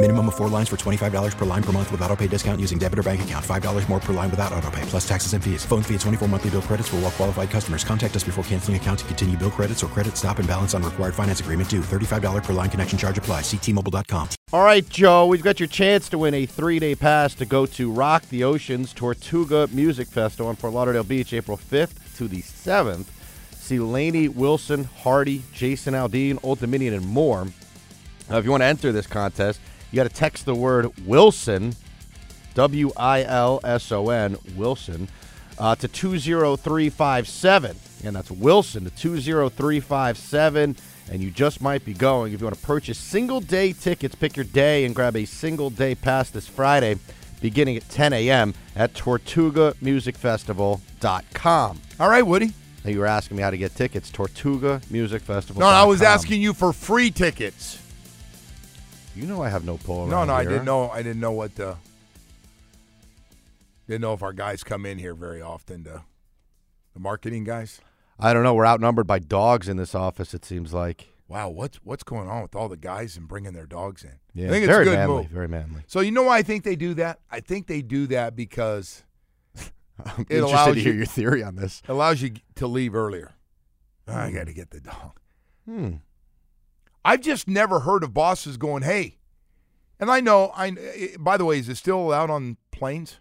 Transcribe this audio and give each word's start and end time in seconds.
Minimum 0.00 0.28
of 0.28 0.36
four 0.36 0.48
lines 0.48 0.68
for 0.68 0.76
$25 0.76 1.36
per 1.36 1.44
line 1.44 1.62
per 1.62 1.72
month 1.72 1.90
with 1.90 2.00
auto 2.02 2.14
pay 2.14 2.28
discount 2.28 2.60
using 2.60 2.78
debit 2.78 3.00
or 3.00 3.02
bank 3.02 3.22
account. 3.22 3.44
$5 3.44 3.88
more 3.88 3.98
per 3.98 4.12
line 4.12 4.30
without 4.30 4.52
auto 4.52 4.70
pay, 4.70 4.82
plus 4.82 5.06
taxes 5.08 5.32
and 5.32 5.42
fees. 5.42 5.64
Phone 5.64 5.82
fee 5.82 5.96
at 5.96 6.00
24 6.02 6.28
monthly 6.28 6.50
bill 6.50 6.62
credits 6.62 6.88
for 6.88 6.96
all 6.96 7.02
well 7.02 7.10
qualified 7.10 7.50
customers. 7.50 7.82
Contact 7.82 8.14
us 8.14 8.22
before 8.22 8.44
canceling 8.44 8.76
account 8.76 9.00
to 9.00 9.04
continue 9.06 9.36
bill 9.36 9.50
credits 9.50 9.82
or 9.82 9.88
credit 9.88 10.16
stop 10.16 10.38
and 10.38 10.46
balance 10.46 10.72
on 10.72 10.84
required 10.84 11.16
finance 11.16 11.40
agreement 11.40 11.68
due. 11.68 11.80
$35 11.80 12.44
per 12.44 12.52
line 12.52 12.70
connection 12.70 12.96
charge 12.96 13.18
apply. 13.18 13.40
Ctmobile.com. 13.40 14.28
All 14.52 14.62
right, 14.62 14.88
Joe, 14.88 15.26
we've 15.26 15.42
got 15.42 15.58
your 15.58 15.66
chance 15.66 16.08
to 16.10 16.18
win 16.18 16.32
a 16.32 16.46
three 16.46 16.78
day 16.78 16.94
pass 16.94 17.34
to 17.34 17.44
go 17.44 17.66
to 17.66 17.90
Rock 17.90 18.22
the 18.28 18.44
Oceans 18.44 18.92
Tortuga 18.92 19.66
Music 19.72 20.06
Festival 20.06 20.48
in 20.50 20.54
Fort 20.54 20.74
Lauderdale 20.74 21.02
Beach, 21.02 21.32
April 21.32 21.56
5th 21.56 22.16
to 22.18 22.28
the 22.28 22.42
7th. 22.42 23.06
See 23.50 23.80
Lainey, 23.80 24.28
Wilson, 24.28 24.84
Hardy, 24.84 25.42
Jason 25.52 25.94
Aldean, 25.94 26.38
Old 26.44 26.60
Dominion, 26.60 26.94
and 26.94 27.04
more. 27.04 27.48
Now, 28.30 28.36
if 28.36 28.44
you 28.44 28.50
want 28.50 28.60
to 28.60 28.66
enter 28.66 28.92
this 28.92 29.06
contest, 29.06 29.58
you 29.90 29.96
got 29.96 30.04
to 30.04 30.14
text 30.14 30.44
the 30.44 30.54
word 30.54 30.92
Wilson, 31.06 31.74
W 32.54 32.92
I 32.96 33.24
L 33.24 33.60
S 33.64 33.90
O 33.92 34.10
N, 34.10 34.36
Wilson, 34.56 35.08
uh, 35.58 35.74
to 35.76 35.88
20357. 35.88 37.76
And 38.04 38.16
that's 38.16 38.30
Wilson 38.30 38.84
to 38.84 38.90
20357. 38.90 40.76
And 41.10 41.22
you 41.22 41.30
just 41.30 41.62
might 41.62 41.84
be 41.84 41.94
going. 41.94 42.32
If 42.32 42.40
you 42.40 42.46
want 42.46 42.58
to 42.58 42.66
purchase 42.66 42.98
single 42.98 43.40
day 43.40 43.72
tickets, 43.72 44.14
pick 44.14 44.36
your 44.36 44.44
day 44.44 44.84
and 44.84 44.94
grab 44.94 45.16
a 45.16 45.24
single 45.24 45.70
day 45.70 45.94
pass 45.94 46.28
this 46.30 46.46
Friday 46.46 46.98
beginning 47.40 47.76
at 47.76 47.88
10 47.88 48.12
a.m. 48.12 48.52
at 48.76 48.92
TortugaMusicFestival.com. 48.94 51.80
All 52.00 52.08
right, 52.08 52.22
Woody. 52.22 52.52
Now 52.84 52.90
you 52.90 53.00
were 53.00 53.06
asking 53.06 53.36
me 53.36 53.42
how 53.42 53.50
to 53.50 53.58
get 53.58 53.74
tickets. 53.74 54.08
Tortuga 54.10 54.80
Music 54.90 55.22
Festival. 55.22 55.60
No, 55.60 55.70
no, 55.70 55.76
I 55.76 55.84
was 55.84 56.02
asking 56.02 56.42
you 56.42 56.54
for 56.54 56.72
free 56.72 57.10
tickets. 57.10 57.82
You 59.18 59.26
know 59.26 59.42
I 59.42 59.48
have 59.48 59.64
no 59.64 59.76
pull 59.78 60.00
around 60.02 60.10
No, 60.10 60.24
no, 60.24 60.32
I 60.34 60.42
here. 60.42 60.50
didn't 60.50 60.64
know. 60.64 60.90
I 60.90 61.02
didn't 61.02 61.20
know 61.20 61.32
what 61.32 61.54
the. 61.56 61.76
Didn't 63.86 64.02
know 64.02 64.12
if 64.12 64.22
our 64.22 64.32
guys 64.32 64.62
come 64.62 64.84
in 64.86 64.98
here 64.98 65.14
very 65.14 65.40
often 65.42 65.84
to 65.84 66.02
the 66.94 67.00
marketing 67.00 67.44
guys. 67.44 67.80
I 68.18 68.32
don't 68.32 68.42
know. 68.42 68.54
We're 68.54 68.66
outnumbered 68.66 69.06
by 69.06 69.18
dogs 69.18 69.68
in 69.68 69.76
this 69.76 69.94
office. 69.94 70.34
It 70.34 70.44
seems 70.44 70.72
like. 70.72 71.08
Wow, 71.26 71.48
what's 71.50 71.78
what's 71.84 72.02
going 72.04 72.28
on 72.28 72.42
with 72.42 72.54
all 72.54 72.68
the 72.68 72.76
guys 72.76 73.16
and 73.16 73.26
bringing 73.28 73.52
their 73.52 73.66
dogs 73.66 74.02
in? 74.04 74.12
Yeah, 74.34 74.46
I 74.46 74.50
think 74.50 74.64
it's 74.64 74.70
very 74.70 74.82
a 74.82 74.84
good 74.90 74.96
manly. 74.98 75.16
move. 75.22 75.26
Very 75.30 75.48
manly. 75.48 75.82
So 75.86 76.00
you 76.00 76.10
know 76.10 76.22
why 76.22 76.38
I 76.38 76.42
think 76.42 76.64
they 76.64 76.76
do 76.76 76.94
that? 76.94 77.18
I 77.30 77.40
think 77.40 77.66
they 77.66 77.82
do 77.82 78.06
that 78.08 78.34
because 78.36 79.02
I'm 80.04 80.26
It 80.28 80.36
interested 80.36 80.42
allows 80.42 80.74
to 80.74 80.80
hear 80.80 80.92
you- 80.92 80.98
your 80.98 81.06
theory 81.06 81.42
on 81.42 81.56
this. 81.56 81.82
it 81.84 81.90
allows 81.90 82.22
you 82.22 82.32
to 82.56 82.66
leave 82.66 82.94
earlier. 82.94 83.32
I 84.06 84.30
got 84.30 84.46
to 84.46 84.54
get 84.54 84.70
the 84.70 84.80
dog. 84.80 85.18
Hmm. 85.66 85.96
I've 87.08 87.22
just 87.22 87.48
never 87.48 87.80
heard 87.80 88.04
of 88.04 88.12
bosses 88.12 88.58
going, 88.58 88.82
"Hey," 88.82 89.16
and 89.98 90.10
I 90.10 90.20
know. 90.20 90.52
I 90.54 91.16
by 91.18 91.38
the 91.38 91.46
way, 91.46 91.58
is 91.58 91.68
it 91.70 91.76
still 91.76 91.98
allowed 91.98 92.28
on 92.28 92.58
planes? 92.70 93.16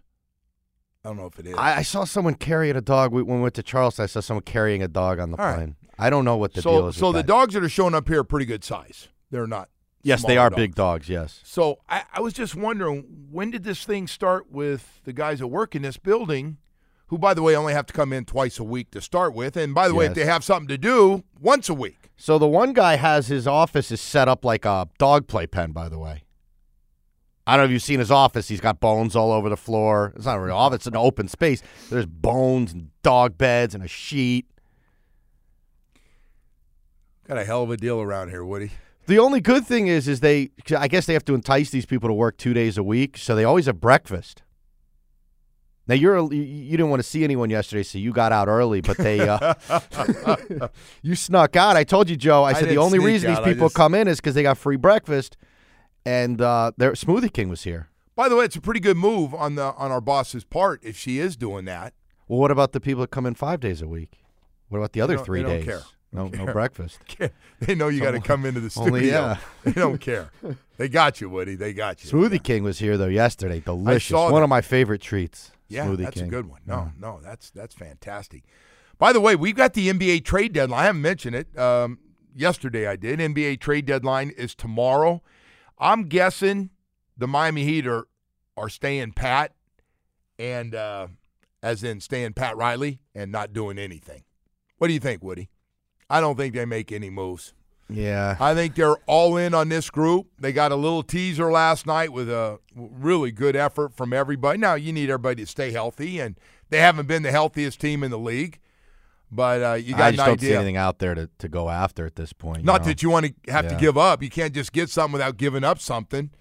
I 1.05 1.09
don't 1.09 1.17
know 1.17 1.27
if 1.27 1.39
it 1.39 1.47
is. 1.47 1.55
I, 1.55 1.77
I 1.77 1.81
saw 1.83 2.03
someone 2.03 2.35
carrying 2.35 2.75
a 2.75 2.81
dog. 2.81 3.13
We, 3.13 3.21
when 3.21 3.37
we 3.37 3.43
went 3.43 3.53
to 3.53 3.63
Charleston, 3.63 4.03
I 4.03 4.07
saw 4.07 4.19
someone 4.19 4.43
carrying 4.43 4.83
a 4.83 4.89
dog 4.89 5.19
on 5.19 5.31
the 5.31 5.37
All 5.37 5.45
right. 5.45 5.55
plane. 5.55 5.75
I 5.97 6.09
don't 6.09 6.25
know 6.25 6.35
what 6.35 6.53
the 6.53 6.61
so, 6.61 6.71
deal 6.71 6.87
is. 6.89 6.97
so 6.97 7.13
the 7.13 7.19
that. 7.19 7.27
dogs 7.27 7.53
that 7.53 7.63
are 7.63 7.69
showing 7.69 7.95
up 7.95 8.09
here 8.09 8.19
are 8.19 8.25
pretty 8.25 8.45
good 8.45 8.65
size. 8.65 9.07
They're 9.31 9.47
not. 9.47 9.69
Yes, 10.03 10.25
they 10.25 10.37
are 10.37 10.49
big 10.49 10.75
dogs. 10.75 11.07
Yes. 11.07 11.39
So 11.45 11.79
I, 11.87 12.03
I 12.13 12.19
was 12.19 12.33
just 12.33 12.55
wondering 12.55 13.27
when 13.31 13.51
did 13.51 13.63
this 13.63 13.85
thing 13.85 14.05
start 14.07 14.51
with 14.51 14.99
the 15.05 15.13
guys 15.13 15.39
that 15.39 15.47
work 15.47 15.75
in 15.75 15.81
this 15.81 15.95
building, 15.95 16.57
who 17.07 17.17
by 17.17 17.33
the 17.33 17.41
way 17.41 17.55
only 17.55 17.71
have 17.71 17.85
to 17.85 17.93
come 17.93 18.11
in 18.11 18.25
twice 18.25 18.59
a 18.59 18.65
week 18.65 18.91
to 18.91 19.01
start 19.01 19.33
with, 19.33 19.55
and 19.55 19.73
by 19.73 19.87
the 19.87 19.95
way, 19.95 20.07
if 20.07 20.13
they 20.13 20.25
have 20.25 20.43
something 20.43 20.67
to 20.67 20.77
do, 20.77 21.23
once 21.39 21.69
a 21.69 21.73
week. 21.73 22.06
So 22.17 22.39
the 22.39 22.47
one 22.47 22.73
guy 22.73 22.95
has 22.95 23.27
his 23.27 23.47
office 23.47 23.91
is 23.91 24.01
set 24.01 24.27
up 24.27 24.43
like 24.43 24.65
a 24.65 24.89
dog 24.97 25.27
play 25.27 25.45
pen. 25.45 25.71
By 25.71 25.87
the 25.87 25.99
way, 25.99 26.23
I 27.45 27.55
don't 27.55 27.61
know 27.61 27.65
if 27.65 27.71
you've 27.71 27.83
seen 27.83 27.99
his 27.99 28.11
office. 28.11 28.47
He's 28.47 28.59
got 28.59 28.79
bones 28.79 29.15
all 29.15 29.31
over 29.31 29.49
the 29.49 29.57
floor. 29.57 30.13
It's 30.15 30.25
not 30.25 30.37
a 30.37 30.41
real 30.41 30.55
office; 30.55 30.77
it's 30.77 30.87
an 30.87 30.95
open 30.95 31.27
space. 31.27 31.61
There's 31.91 32.07
bones 32.07 32.73
and 32.73 32.89
dog 33.03 33.37
beds 33.37 33.75
and 33.75 33.83
a 33.83 33.87
sheet. 33.87 34.47
Got 37.27 37.37
a 37.37 37.45
hell 37.45 37.61
of 37.63 37.69
a 37.69 37.77
deal 37.77 38.01
around 38.01 38.29
here, 38.29 38.43
Woody. 38.43 38.71
The 39.05 39.19
only 39.19 39.39
good 39.39 39.65
thing 39.67 39.87
is, 39.87 40.07
is 40.07 40.19
they. 40.19 40.49
I 40.75 40.87
guess 40.87 41.05
they 41.05 41.13
have 41.13 41.25
to 41.25 41.35
entice 41.35 41.69
these 41.69 41.85
people 41.85 42.09
to 42.09 42.13
work 42.13 42.37
two 42.37 42.53
days 42.53 42.79
a 42.79 42.83
week, 42.83 43.17
so 43.17 43.35
they 43.35 43.43
always 43.43 43.67
have 43.67 43.79
breakfast. 43.79 44.41
Now 45.87 45.95
you're 45.95 46.17
you- 46.33 46.41
you 46.41 46.71
didn't 46.71 46.89
want 46.89 47.01
to 47.01 47.07
see 47.07 47.23
anyone 47.23 47.49
yesterday, 47.49 47.83
so 47.83 47.97
you 47.97 48.11
got 48.11 48.31
out 48.31 48.47
early. 48.47 48.81
But 48.81 48.97
they, 48.97 49.19
uh, 49.21 49.53
you 51.01 51.15
snuck 51.15 51.55
out. 51.55 51.75
I 51.77 51.83
told 51.83 52.09
you, 52.09 52.15
Joe. 52.15 52.43
I 52.43 52.49
I 52.49 52.53
said 52.53 52.69
the 52.69 52.77
only 52.77 52.99
reason 52.99 53.31
out, 53.31 53.43
these 53.43 53.53
people 53.53 53.67
just- 53.67 53.75
come 53.75 53.93
in 53.95 54.07
is 54.07 54.17
because 54.17 54.35
they 54.35 54.43
got 54.43 54.57
free 54.57 54.75
breakfast, 54.75 55.37
and 56.05 56.41
uh, 56.41 56.71
their 56.77 56.91
Smoothie 56.93 57.31
King 57.31 57.49
was 57.49 57.63
here. 57.63 57.89
By 58.15 58.29
the 58.29 58.35
way, 58.35 58.45
it's 58.45 58.55
a 58.55 58.61
pretty 58.61 58.79
good 58.79 58.97
move 58.97 59.33
on 59.33 59.55
the 59.55 59.73
on 59.75 59.91
our 59.91 60.01
boss's 60.01 60.43
part 60.43 60.83
if 60.83 60.97
she 60.97 61.19
is 61.19 61.35
doing 61.37 61.65
that. 61.65 61.93
Well, 62.27 62.39
what 62.39 62.51
about 62.51 62.71
the 62.73 62.79
people 62.81 63.01
that 63.01 63.11
come 63.11 63.25
in 63.25 63.35
five 63.35 63.59
days 63.59 63.81
a 63.81 63.87
week? 63.87 64.23
What 64.69 64.79
about 64.79 64.91
the 64.93 65.01
other 65.01 65.17
three 65.17 65.41
they 65.43 65.47
don't 65.47 65.57
days? 65.57 65.65
care. 65.65 65.81
No, 66.11 66.29
Don't 66.29 66.45
no 66.47 66.53
breakfast. 66.53 66.99
they 67.59 67.75
know 67.75 67.89
you 67.89 67.99
got 68.01 68.11
to 68.11 68.19
come 68.21 68.45
into 68.45 68.59
the 68.59 68.69
studio. 68.71 68.87
Only, 68.95 69.07
yeah. 69.09 69.37
They 69.63 69.71
don't 69.73 69.99
care. 69.99 70.31
They 70.77 70.87
got 70.89 71.19
you, 71.21 71.29
Woody. 71.29 71.55
They 71.55 71.73
got 71.73 72.03
you. 72.03 72.09
Smoothie 72.09 72.41
King 72.41 72.63
was 72.63 72.79
here 72.79 72.97
though 72.97 73.07
yesterday. 73.07 73.59
Delicious. 73.59 74.13
One 74.13 74.33
that. 74.33 74.41
of 74.43 74.49
my 74.49 74.61
favorite 74.61 75.01
treats. 75.01 75.51
Yeah, 75.67 75.85
Smoothie 75.85 75.97
that's 75.97 76.15
King. 76.15 76.27
a 76.27 76.29
good 76.29 76.47
one. 76.47 76.61
No, 76.65 76.91
no, 76.99 77.19
that's 77.21 77.49
that's 77.51 77.75
fantastic. 77.75 78.43
By 78.97 79.13
the 79.13 79.21
way, 79.21 79.35
we've 79.35 79.55
got 79.55 79.73
the 79.73 79.89
NBA 79.89 80.23
trade 80.23 80.53
deadline. 80.53 80.79
I 80.79 80.83
haven't 80.85 81.01
mentioned 81.01 81.35
it. 81.35 81.57
Um, 81.57 81.99
yesterday 82.35 82.87
I 82.87 82.95
did. 82.95 83.19
NBA 83.19 83.59
trade 83.59 83.85
deadline 83.85 84.31
is 84.31 84.55
tomorrow. 84.55 85.21
I'm 85.77 86.07
guessing 86.07 86.71
the 87.17 87.27
Miami 87.27 87.63
Heat 87.63 87.85
are 87.87 88.07
are 88.55 88.69
staying 88.69 89.11
pat, 89.11 89.53
and 90.39 90.73
uh, 90.73 91.07
as 91.61 91.83
in 91.83 91.99
staying 91.99 92.33
Pat 92.33 92.55
Riley 92.57 92.99
and 93.13 93.31
not 93.31 93.53
doing 93.53 93.77
anything. 93.77 94.23
What 94.77 94.87
do 94.87 94.93
you 94.93 94.99
think, 94.99 95.23
Woody? 95.23 95.49
I 96.09 96.21
don't 96.21 96.37
think 96.37 96.53
they 96.53 96.65
make 96.65 96.91
any 96.91 97.09
moves. 97.09 97.53
Yeah. 97.89 98.35
I 98.39 98.53
think 98.53 98.75
they're 98.75 98.97
all 99.05 99.37
in 99.37 99.53
on 99.53 99.69
this 99.69 99.89
group. 99.89 100.27
They 100.39 100.51
got 100.51 100.71
a 100.71 100.75
little 100.75 101.03
teaser 101.03 101.51
last 101.51 101.85
night 101.85 102.11
with 102.11 102.29
a 102.29 102.59
really 102.75 103.31
good 103.31 103.55
effort 103.55 103.93
from 103.93 104.13
everybody. 104.13 104.59
Now 104.59 104.75
you 104.75 104.91
need 104.91 105.09
everybody 105.09 105.43
to 105.43 105.47
stay 105.47 105.71
healthy, 105.71 106.19
and 106.19 106.37
they 106.69 106.79
haven't 106.79 107.07
been 107.07 107.23
the 107.23 107.31
healthiest 107.31 107.79
team 107.79 108.03
in 108.03 108.11
the 108.11 108.19
league. 108.19 108.59
But 109.31 109.63
uh, 109.63 109.73
you 109.73 109.93
got 109.93 110.01
I 110.01 110.07
an 110.09 110.15
just 110.15 110.25
don't 110.25 110.39
see 110.39 110.47
idea. 110.47 110.57
anything 110.57 110.77
out 110.77 110.99
there 110.99 111.13
to, 111.13 111.29
to 111.39 111.49
go 111.49 111.69
after 111.69 112.05
at 112.05 112.15
this 112.15 112.31
point. 112.33 112.63
Not 112.63 112.81
know? 112.81 112.87
that 112.87 113.03
you 113.03 113.09
want 113.09 113.25
to 113.25 113.51
have 113.51 113.67
to 113.67 113.75
give 113.75 113.97
up. 113.97 114.23
You 114.23 114.29
can't 114.29 114.53
just 114.53 114.71
get 114.71 114.89
something 114.89 115.13
without 115.13 115.37
giving 115.37 115.63
up 115.63 115.79
something. 115.79 116.31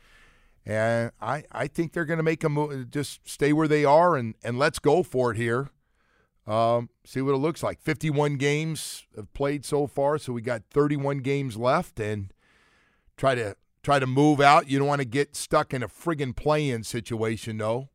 And 0.65 1.13
I, 1.21 1.45
I 1.53 1.69
think 1.69 1.93
they're 1.93 2.05
going 2.05 2.19
to 2.19 2.25
make 2.25 2.43
a 2.43 2.49
move. 2.49 2.91
Just 2.91 3.29
stay 3.29 3.53
where 3.53 3.69
they 3.69 3.85
are 3.85 4.17
and, 4.17 4.35
and 4.43 4.59
let's 4.59 4.79
go 4.79 5.03
for 5.03 5.33
it 5.33 5.37
here. 5.37 5.71
Um, 6.47 6.91
see 7.05 7.21
what 7.21 7.35
it 7.35 7.39
looks 7.39 7.63
like. 7.63 7.81
51 7.81 8.37
games 8.37 9.05
have 9.17 9.33
played 9.35 9.65
so 9.65 9.87
far, 9.87 10.19
so 10.19 10.33
we 10.33 10.43
got 10.43 10.63
31 10.71 11.19
games 11.19 11.57
left, 11.57 11.99
and 11.99 12.33
try 13.17 13.35
to 13.35 13.57
try 13.83 13.99
to 13.99 14.07
move 14.07 14.41
out. 14.41 14.71
You 14.71 14.79
don't 14.79 14.89
want 14.89 15.01
to 15.01 15.07
get 15.07 15.35
stuck 15.35 15.75
in 15.75 15.83
a 15.83 15.89
friggin' 15.89 16.37
play-in 16.37 16.85
situation, 16.85 17.59
though. 17.59 17.89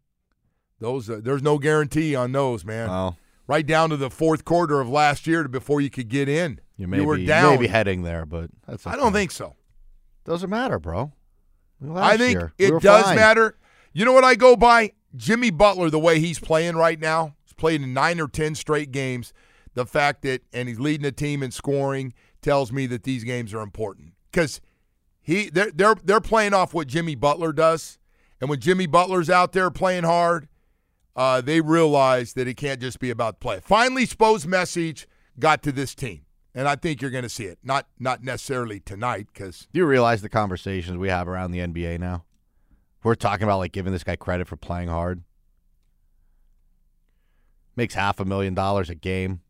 Those 0.80 1.10
uh, 1.10 1.22
there's 1.24 1.44
no 1.44 1.60
guarantee 1.60 2.16
on 2.16 2.32
those, 2.32 2.66
man. 2.66 2.90
Well, 2.90 3.18
Right 3.48 3.66
down 3.66 3.90
to 3.90 3.98
the 3.98 4.10
fourth 4.10 4.46
quarter 4.46 4.80
of 4.80 4.88
last 4.88 5.28
year 5.28 5.46
before 5.48 5.82
you 5.82 5.90
could 5.90 6.08
get 6.08 6.30
in. 6.30 6.62
you 6.78 6.88
may 6.88 7.02
were 7.02 7.18
be, 7.18 7.26
down. 7.26 7.56
may 7.56 7.58
be 7.58 7.68
heading 7.68 8.04
there, 8.04 8.26
but 8.26 8.50
that's 8.66 8.88
I 8.88 8.96
don't 8.96 9.12
think 9.12 9.32
so. 9.32 9.56
doesn't 10.24 10.50
matter, 10.50 10.80
bro. 10.80 11.12
I 11.94 12.16
think 12.16 12.34
year, 12.34 12.54
it 12.58 12.72
were 12.72 12.80
does 12.80 13.04
fine. 13.06 13.16
matter. 13.16 13.58
You 13.92 14.06
know 14.06 14.14
what 14.14 14.24
I 14.24 14.36
go 14.36 14.56
by? 14.56 14.94
Jimmy 15.16 15.50
Butler, 15.50 15.90
the 15.90 16.00
way 16.00 16.20
he's 16.20 16.40
playing 16.40 16.76
right 16.78 16.98
now, 17.00 17.36
played 17.62 17.82
in 17.82 17.94
nine 17.94 18.20
or 18.20 18.28
ten 18.28 18.56
straight 18.56 18.92
games. 18.92 19.32
the 19.74 19.86
fact 19.86 20.24
that 20.24 20.42
and 20.52 20.68
he's 20.68 20.80
leading 20.80 21.04
the 21.04 21.12
team 21.14 21.42
in 21.42 21.52
scoring 21.52 22.14
tells 22.42 22.72
me 22.74 22.88
that 22.88 23.04
these 23.04 23.24
games 23.24 23.54
are 23.54 23.62
important 23.62 24.14
because 24.30 24.60
he 25.22 25.50
they're 25.50 25.72
they're 25.72 25.96
they're 26.04 26.20
playing 26.20 26.54
off 26.54 26.74
what 26.74 26.88
Jimmy 26.88 27.16
Butler 27.16 27.54
does, 27.54 28.00
and 28.42 28.50
when 28.50 28.60
Jimmy 28.60 28.88
Butler's 28.88 29.30
out 29.30 29.54
there 29.54 29.70
playing 29.72 30.04
hard, 30.04 30.50
uh, 31.16 31.40
they 31.40 31.62
realize 31.62 32.34
that 32.34 32.48
it 32.48 32.56
can't 32.56 32.82
just 32.82 33.00
be 33.00 33.10
about 33.12 33.40
play. 33.40 33.60
Finally, 33.64 34.08
Spo's 34.08 34.46
message 34.46 35.08
got 35.40 35.62
to 35.64 35.72
this 35.72 35.94
team, 35.96 36.22
and 36.56 36.68
I 36.68 36.76
think 36.76 37.02
you're 37.02 37.12
going 37.12 37.24
to 37.24 37.30
see 37.30 37.46
it. 37.46 37.60
Not 37.64 37.88
not 38.00 38.24
necessarily 38.24 38.80
tonight 38.80 39.28
because 39.34 39.68
Do 39.72 39.80
you 39.80 39.86
realize 39.86 40.22
the 40.22 40.30
conversations 40.30 40.98
we 40.98 41.10
have 41.10 41.28
around 41.30 41.52
the 41.52 41.60
NBA 41.60 42.00
now? 42.00 42.26
We're 43.04 43.16
talking 43.16 43.44
about 43.44 43.60
like 43.60 43.72
giving 43.72 43.94
this 43.94 44.04
guy 44.04 44.16
credit 44.16 44.48
for 44.48 44.58
playing 44.58 44.90
hard. 44.90 45.24
Makes 47.76 47.94
half 47.94 48.20
a 48.20 48.26
million 48.26 48.54
dollars 48.54 48.90
a 48.90 48.96
game. 48.96 49.42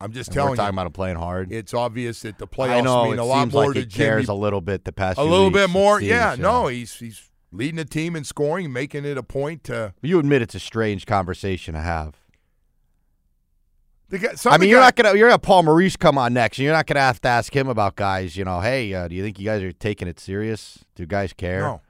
I'm 0.00 0.12
just 0.12 0.28
and 0.30 0.34
telling 0.34 0.50
we're 0.50 0.56
talking 0.56 0.74
you, 0.74 0.78
about 0.80 0.86
him 0.86 0.92
playing 0.92 1.16
hard. 1.16 1.52
it's 1.52 1.74
obvious 1.74 2.20
that 2.22 2.38
the 2.38 2.46
playoffs 2.46 2.70
I 2.78 2.80
know 2.80 3.04
mean 3.10 3.18
a 3.18 3.24
lot 3.24 3.42
seems 3.42 3.52
more 3.52 3.66
like 3.66 3.74
to 3.74 3.80
he 3.80 3.86
cares 3.86 4.26
Jimmy. 4.26 4.36
a 4.38 4.40
little 4.40 4.60
bit 4.62 4.84
the 4.84 4.92
past 4.92 5.18
a 5.18 5.22
little 5.22 5.46
weeks, 5.48 5.58
bit 5.58 5.70
more, 5.70 5.98
seems, 6.00 6.08
yeah. 6.10 6.34
you 6.34 6.42
No, 6.42 6.68
he's 6.68 6.94
he's 6.94 7.28
leading 7.52 7.76
the 7.76 7.84
team 7.84 8.16
in 8.16 8.24
scoring, 8.24 8.72
making 8.72 9.04
it 9.04 9.18
a 9.18 9.22
point 9.22 9.62
to. 9.64 9.92
You 10.00 10.18
admit 10.18 10.40
it's 10.40 10.54
a 10.54 10.60
strange 10.60 11.04
conversation 11.04 11.74
to 11.74 11.80
have. 11.80 12.16
The 14.08 14.18
guy, 14.18 14.28
I 14.46 14.58
mean, 14.58 14.68
you're 14.70 14.80
guy- 14.80 14.86
not 14.86 14.96
gonna 14.96 15.14
you're 15.16 15.28
gonna 15.28 15.38
Paul 15.38 15.62
Maurice 15.64 15.96
come 15.96 16.18
on 16.18 16.32
next, 16.34 16.58
and 16.58 16.64
you're 16.64 16.72
not 16.74 16.86
gonna 16.86 17.00
have 17.00 17.20
to 17.20 17.28
ask 17.28 17.54
him 17.54 17.68
about 17.68 17.94
guys. 17.94 18.36
You 18.36 18.44
know, 18.44 18.60
hey, 18.60 18.92
uh, 18.92 19.06
do 19.06 19.14
you 19.14 19.22
think 19.22 19.38
you 19.38 19.44
guys 19.44 19.62
are 19.62 19.70
taking 19.72 20.08
it 20.08 20.18
serious? 20.18 20.78
Do 20.96 21.06
guys 21.06 21.32
care? 21.32 21.60
No. 21.60 21.80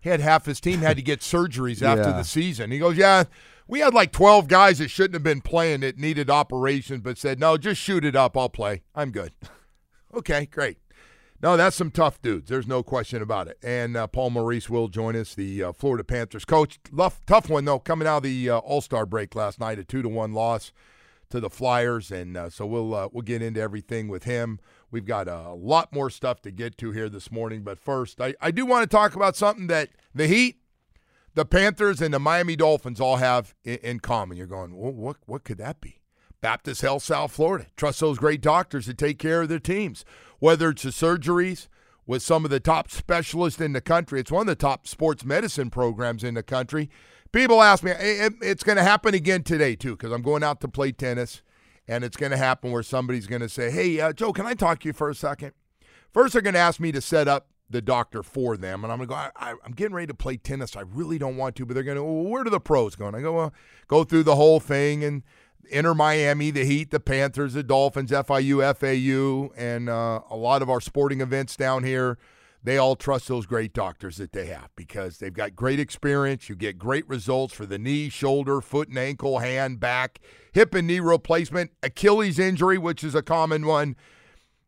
He 0.00 0.10
had 0.10 0.20
half 0.20 0.44
his 0.44 0.60
team 0.60 0.80
had 0.80 0.96
to 0.98 1.02
get 1.02 1.20
surgeries 1.20 1.82
after 1.82 2.10
Yeah. 2.10 2.16
the 2.18 2.24
season. 2.24 2.70
He 2.70 2.78
goes, 2.78 2.96
Yeah, 2.98 3.24
we 3.66 3.80
had 3.80 3.94
like 3.94 4.12
12 4.12 4.48
guys 4.48 4.78
that 4.78 4.90
shouldn't 4.90 5.14
have 5.14 5.22
been 5.22 5.40
playing 5.40 5.80
that 5.80 5.98
needed 5.98 6.30
operations, 6.30 7.00
but 7.00 7.18
said, 7.18 7.38
No, 7.38 7.56
just 7.56 7.80
shoot 7.80 8.04
it 8.04 8.16
up. 8.16 8.36
I'll 8.36 8.48
play. 8.48 8.82
I'm 8.94 9.10
good. 9.10 9.32
okay, 10.14 10.46
great. 10.46 10.78
No, 11.42 11.56
that's 11.58 11.76
some 11.76 11.90
tough 11.90 12.22
dudes. 12.22 12.48
There's 12.48 12.66
no 12.66 12.82
question 12.82 13.20
about 13.20 13.48
it. 13.48 13.58
And 13.62 13.96
uh, 13.96 14.06
Paul 14.06 14.30
Maurice 14.30 14.70
will 14.70 14.88
join 14.88 15.14
us, 15.14 15.34
the 15.34 15.64
uh, 15.64 15.72
Florida 15.72 16.02
Panthers 16.02 16.46
coach. 16.46 16.78
Tough, 16.96 17.20
tough 17.26 17.50
one, 17.50 17.66
though, 17.66 17.78
coming 17.78 18.08
out 18.08 18.18
of 18.18 18.22
the 18.22 18.48
uh, 18.48 18.58
All 18.58 18.80
Star 18.80 19.04
break 19.04 19.34
last 19.34 19.60
night, 19.60 19.78
a 19.78 19.84
2 19.84 20.02
to 20.02 20.08
1 20.08 20.32
loss 20.32 20.72
to 21.30 21.40
the 21.40 21.50
Flyers, 21.50 22.10
and 22.10 22.36
uh, 22.36 22.48
so 22.48 22.64
we'll 22.64 22.94
uh, 22.94 23.08
we'll 23.12 23.22
get 23.22 23.42
into 23.42 23.60
everything 23.60 24.08
with 24.08 24.24
him. 24.24 24.60
We've 24.90 25.04
got 25.04 25.26
a 25.26 25.52
lot 25.52 25.92
more 25.92 26.08
stuff 26.08 26.40
to 26.42 26.50
get 26.50 26.78
to 26.78 26.92
here 26.92 27.08
this 27.08 27.32
morning, 27.32 27.62
but 27.62 27.78
first, 27.78 28.20
I, 28.20 28.34
I 28.40 28.52
do 28.52 28.64
want 28.64 28.88
to 28.88 28.96
talk 28.96 29.16
about 29.16 29.34
something 29.34 29.66
that 29.66 29.90
the 30.14 30.28
Heat, 30.28 30.58
the 31.34 31.44
Panthers, 31.44 32.00
and 32.00 32.14
the 32.14 32.18
Miami 32.18 32.56
Dolphins 32.56 33.00
all 33.00 33.16
have 33.16 33.54
in, 33.64 33.76
in 33.76 34.00
common. 34.00 34.36
You're 34.36 34.46
going, 34.46 34.76
well, 34.76 34.92
what 34.92 35.16
what 35.26 35.44
could 35.44 35.58
that 35.58 35.80
be? 35.80 36.00
Baptist 36.40 36.82
Health 36.82 37.02
South 37.02 37.32
Florida. 37.32 37.66
Trust 37.76 38.00
those 38.00 38.18
great 38.18 38.40
doctors 38.40 38.86
to 38.86 38.94
take 38.94 39.18
care 39.18 39.42
of 39.42 39.48
their 39.48 39.58
teams, 39.58 40.04
whether 40.38 40.70
it's 40.70 40.82
the 40.82 40.90
surgeries 40.90 41.68
with 42.06 42.22
some 42.22 42.44
of 42.44 42.50
the 42.50 42.60
top 42.60 42.90
specialists 42.90 43.60
in 43.60 43.72
the 43.72 43.80
country. 43.80 44.20
It's 44.20 44.30
one 44.30 44.42
of 44.42 44.46
the 44.46 44.54
top 44.54 44.86
sports 44.86 45.24
medicine 45.24 45.70
programs 45.70 46.22
in 46.22 46.34
the 46.34 46.42
country. 46.42 46.90
People 47.32 47.62
ask 47.62 47.82
me, 47.82 47.90
"Eh, 47.92 48.26
eh, 48.26 48.30
it's 48.42 48.62
going 48.62 48.76
to 48.76 48.84
happen 48.84 49.14
again 49.14 49.42
today, 49.42 49.74
too, 49.74 49.96
because 49.96 50.12
I'm 50.12 50.22
going 50.22 50.44
out 50.44 50.60
to 50.60 50.68
play 50.68 50.92
tennis, 50.92 51.42
and 51.88 52.04
it's 52.04 52.16
going 52.16 52.30
to 52.30 52.36
happen 52.36 52.70
where 52.70 52.82
somebody's 52.82 53.26
going 53.26 53.42
to 53.42 53.48
say, 53.48 53.70
hey, 53.70 54.00
uh, 54.00 54.12
Joe, 54.12 54.32
can 54.32 54.46
I 54.46 54.54
talk 54.54 54.80
to 54.80 54.88
you 54.88 54.92
for 54.92 55.10
a 55.10 55.14
second? 55.14 55.52
First, 56.12 56.34
they're 56.34 56.42
going 56.42 56.54
to 56.54 56.60
ask 56.60 56.78
me 56.78 56.92
to 56.92 57.00
set 57.00 57.26
up 57.26 57.48
the 57.74 57.82
doctor 57.82 58.22
for 58.22 58.56
them, 58.56 58.84
and 58.84 58.92
I'm 58.92 58.98
going 58.98 59.08
to 59.08 59.14
go, 59.14 59.16
I, 59.36 59.54
I'm 59.64 59.72
getting 59.72 59.94
ready 59.94 60.06
to 60.06 60.14
play 60.14 60.36
tennis. 60.36 60.76
I 60.76 60.82
really 60.82 61.18
don't 61.18 61.36
want 61.36 61.56
to, 61.56 61.66
but 61.66 61.74
they're 61.74 61.82
going 61.82 61.96
to, 61.96 62.04
well, 62.04 62.24
where 62.24 62.44
do 62.44 62.50
the 62.50 62.60
pros 62.60 62.94
go? 62.94 63.06
And 63.06 63.16
I 63.16 63.20
go, 63.20 63.32
well, 63.32 63.54
go 63.88 64.04
through 64.04 64.22
the 64.22 64.36
whole 64.36 64.60
thing 64.60 65.02
and 65.02 65.22
enter 65.70 65.92
Miami, 65.92 66.52
the 66.52 66.64
Heat, 66.64 66.90
the 66.92 67.00
Panthers, 67.00 67.54
the 67.54 67.64
Dolphins, 67.64 68.12
FIU, 68.12 68.62
FAU, 68.76 69.52
and 69.56 69.88
uh, 69.88 70.20
a 70.30 70.36
lot 70.36 70.62
of 70.62 70.70
our 70.70 70.80
sporting 70.80 71.20
events 71.20 71.56
down 71.56 71.82
here. 71.82 72.16
They 72.62 72.78
all 72.78 72.96
trust 72.96 73.28
those 73.28 73.44
great 73.44 73.74
doctors 73.74 74.16
that 74.16 74.32
they 74.32 74.46
have 74.46 74.70
because 74.74 75.18
they've 75.18 75.34
got 75.34 75.54
great 75.54 75.78
experience. 75.80 76.48
You 76.48 76.54
get 76.54 76.78
great 76.78 77.06
results 77.08 77.52
for 77.52 77.66
the 77.66 77.78
knee, 77.78 78.08
shoulder, 78.08 78.62
foot 78.62 78.88
and 78.88 78.96
ankle, 78.96 79.40
hand, 79.40 79.80
back, 79.80 80.20
hip 80.52 80.74
and 80.74 80.86
knee 80.86 81.00
replacement, 81.00 81.72
Achilles 81.82 82.38
injury, 82.38 82.78
which 82.78 83.04
is 83.04 83.14
a 83.14 83.22
common 83.22 83.66
one. 83.66 83.96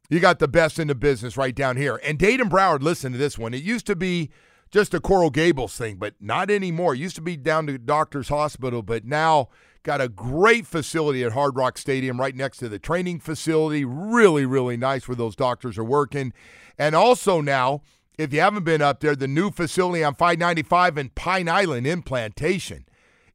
You 0.08 0.20
got 0.20 0.38
the 0.38 0.48
best 0.48 0.78
in 0.78 0.88
the 0.88 0.94
business 0.94 1.36
right 1.36 1.54
down 1.54 1.76
here. 1.76 2.00
And 2.04 2.18
Dayton 2.18 2.48
Broward, 2.48 2.82
listen 2.82 3.12
to 3.12 3.18
this 3.18 3.38
one. 3.38 3.54
It 3.54 3.62
used 3.62 3.86
to 3.86 3.96
be 3.96 4.30
just 4.70 4.94
a 4.94 5.00
Coral 5.00 5.30
Gables 5.30 5.76
thing, 5.76 5.96
but 5.96 6.14
not 6.20 6.50
anymore. 6.50 6.94
It 6.94 6.98
used 6.98 7.16
to 7.16 7.22
be 7.22 7.36
down 7.36 7.66
to 7.66 7.78
Doctors 7.78 8.28
Hospital, 8.28 8.82
but 8.82 9.04
now 9.04 9.48
got 9.82 10.00
a 10.00 10.08
great 10.08 10.66
facility 10.66 11.22
at 11.22 11.32
Hard 11.32 11.56
Rock 11.56 11.78
Stadium 11.78 12.20
right 12.20 12.34
next 12.34 12.58
to 12.58 12.68
the 12.68 12.78
training 12.78 13.20
facility. 13.20 13.84
Really, 13.84 14.44
really 14.44 14.76
nice 14.76 15.06
where 15.06 15.16
those 15.16 15.36
doctors 15.36 15.78
are 15.78 15.84
working. 15.84 16.32
And 16.76 16.94
also 16.94 17.40
now, 17.40 17.82
if 18.18 18.32
you 18.32 18.40
haven't 18.40 18.64
been 18.64 18.82
up 18.82 19.00
there, 19.00 19.14
the 19.14 19.28
new 19.28 19.50
facility 19.50 20.02
on 20.02 20.14
595 20.14 20.98
in 20.98 21.08
Pine 21.10 21.48
Island 21.48 21.86
in 21.86 22.02
Plantation. 22.02 22.86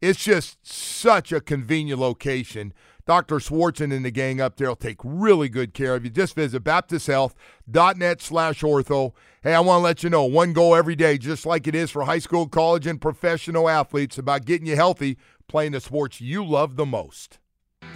It's 0.02 0.24
just 0.24 0.66
such 0.66 1.32
a 1.32 1.40
convenient 1.40 2.00
location. 2.00 2.74
Dr. 3.12 3.40
Swartzen 3.40 3.94
and 3.94 4.06
the 4.06 4.10
gang 4.10 4.40
up 4.40 4.56
there 4.56 4.70
will 4.70 4.76
take 4.78 4.96
really 5.04 5.50
good 5.50 5.74
care 5.74 5.96
of 5.96 6.06
you. 6.06 6.10
Just 6.10 6.34
visit 6.34 6.64
baptisthealth.net 6.64 8.22
slash 8.22 8.62
ortho. 8.62 9.12
Hey, 9.44 9.54
I 9.54 9.60
want 9.60 9.80
to 9.80 9.84
let 9.84 10.02
you 10.02 10.10
know 10.10 10.24
one 10.24 10.54
goal 10.54 10.74
every 10.74 10.96
day, 10.96 11.18
just 11.18 11.46
like 11.46 11.68
it 11.68 11.76
is 11.76 11.92
for 11.92 12.06
high 12.06 12.20
school, 12.20 12.48
college, 12.48 12.88
and 12.88 13.02
professional 13.02 13.68
athletes, 13.68 14.18
about 14.18 14.46
getting 14.46 14.66
you 14.66 14.78
healthy, 14.78 15.18
playing 15.50 15.74
the 15.74 15.82
sports 15.82 16.22
you 16.22 16.46
love 16.46 16.78
the 16.78 16.86
most. 16.86 17.40
All 17.84 17.90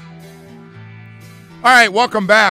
right, 1.64 1.94
welcome 1.94 2.28
back. 2.28 2.52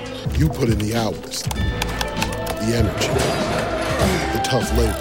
You 0.41 0.49
put 0.49 0.69
in 0.69 0.79
the 0.79 0.95
hours, 0.95 1.43
the 1.43 2.73
energy, 2.75 3.09
the 4.35 4.41
tough 4.43 4.75
labor. 4.75 4.97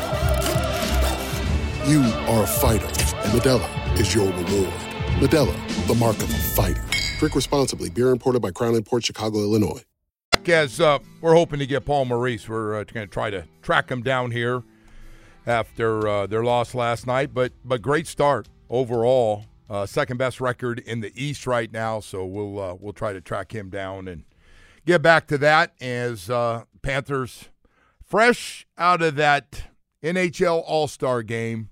You 1.91 2.03
are 2.29 2.43
a 2.43 2.47
fighter, 2.47 2.85
and 2.85 3.33
Modelo 3.33 3.99
is 3.99 4.15
your 4.15 4.27
reward. 4.27 4.75
Modelo, 5.19 5.87
the 5.87 5.95
mark 5.95 6.19
of 6.19 6.25
a 6.25 6.37
fighter. 6.37 6.85
Drink 7.19 7.35
responsibly. 7.35 7.89
Beer 7.89 8.11
imported 8.11 8.43
by 8.43 8.51
Crown 8.51 8.83
Port 8.83 9.03
Chicago, 9.03 9.39
Illinois. 9.39 9.83
As 10.47 10.79
uh, 10.79 10.99
we're 11.23 11.33
hoping 11.33 11.59
to 11.61 11.67
get 11.67 11.87
Paul 11.87 12.05
Maurice, 12.05 12.47
we're 12.47 12.79
uh, 12.79 12.85
going 12.85 13.07
to 13.07 13.11
try 13.11 13.31
to 13.31 13.47
track 13.63 13.91
him 13.91 14.03
down 14.03 14.33
here 14.33 14.63
after 15.47 16.07
uh, 16.07 16.27
their 16.27 16.45
loss 16.45 16.75
last 16.75 17.07
night. 17.07 17.33
But 17.33 17.53
but 17.65 17.81
great 17.81 18.07
start 18.07 18.51
overall, 18.69 19.47
uh, 19.71 19.87
second 19.87 20.19
best 20.19 20.39
record 20.39 20.81
in 20.81 21.01
the 21.01 21.13
East 21.15 21.47
right 21.47 21.73
now. 21.73 22.01
So 22.01 22.27
we'll 22.27 22.61
uh, 22.61 22.75
we'll 22.79 22.93
try 22.93 23.15
to 23.15 23.23
track 23.23 23.55
him 23.55 23.71
down 23.71 24.07
and 24.07 24.25
get 24.91 25.03
back 25.03 25.29
to 25.29 25.39
that 25.39 25.73
as 25.81 26.29
uh, 26.29 26.65
Panthers 26.83 27.49
fresh 28.05 28.67
out 28.77 29.01
of 29.01 29.15
that 29.15 29.63
NHL 30.03 30.65
All 30.67 30.89
Star 30.89 31.23
game 31.23 31.71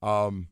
Um, 0.00 0.46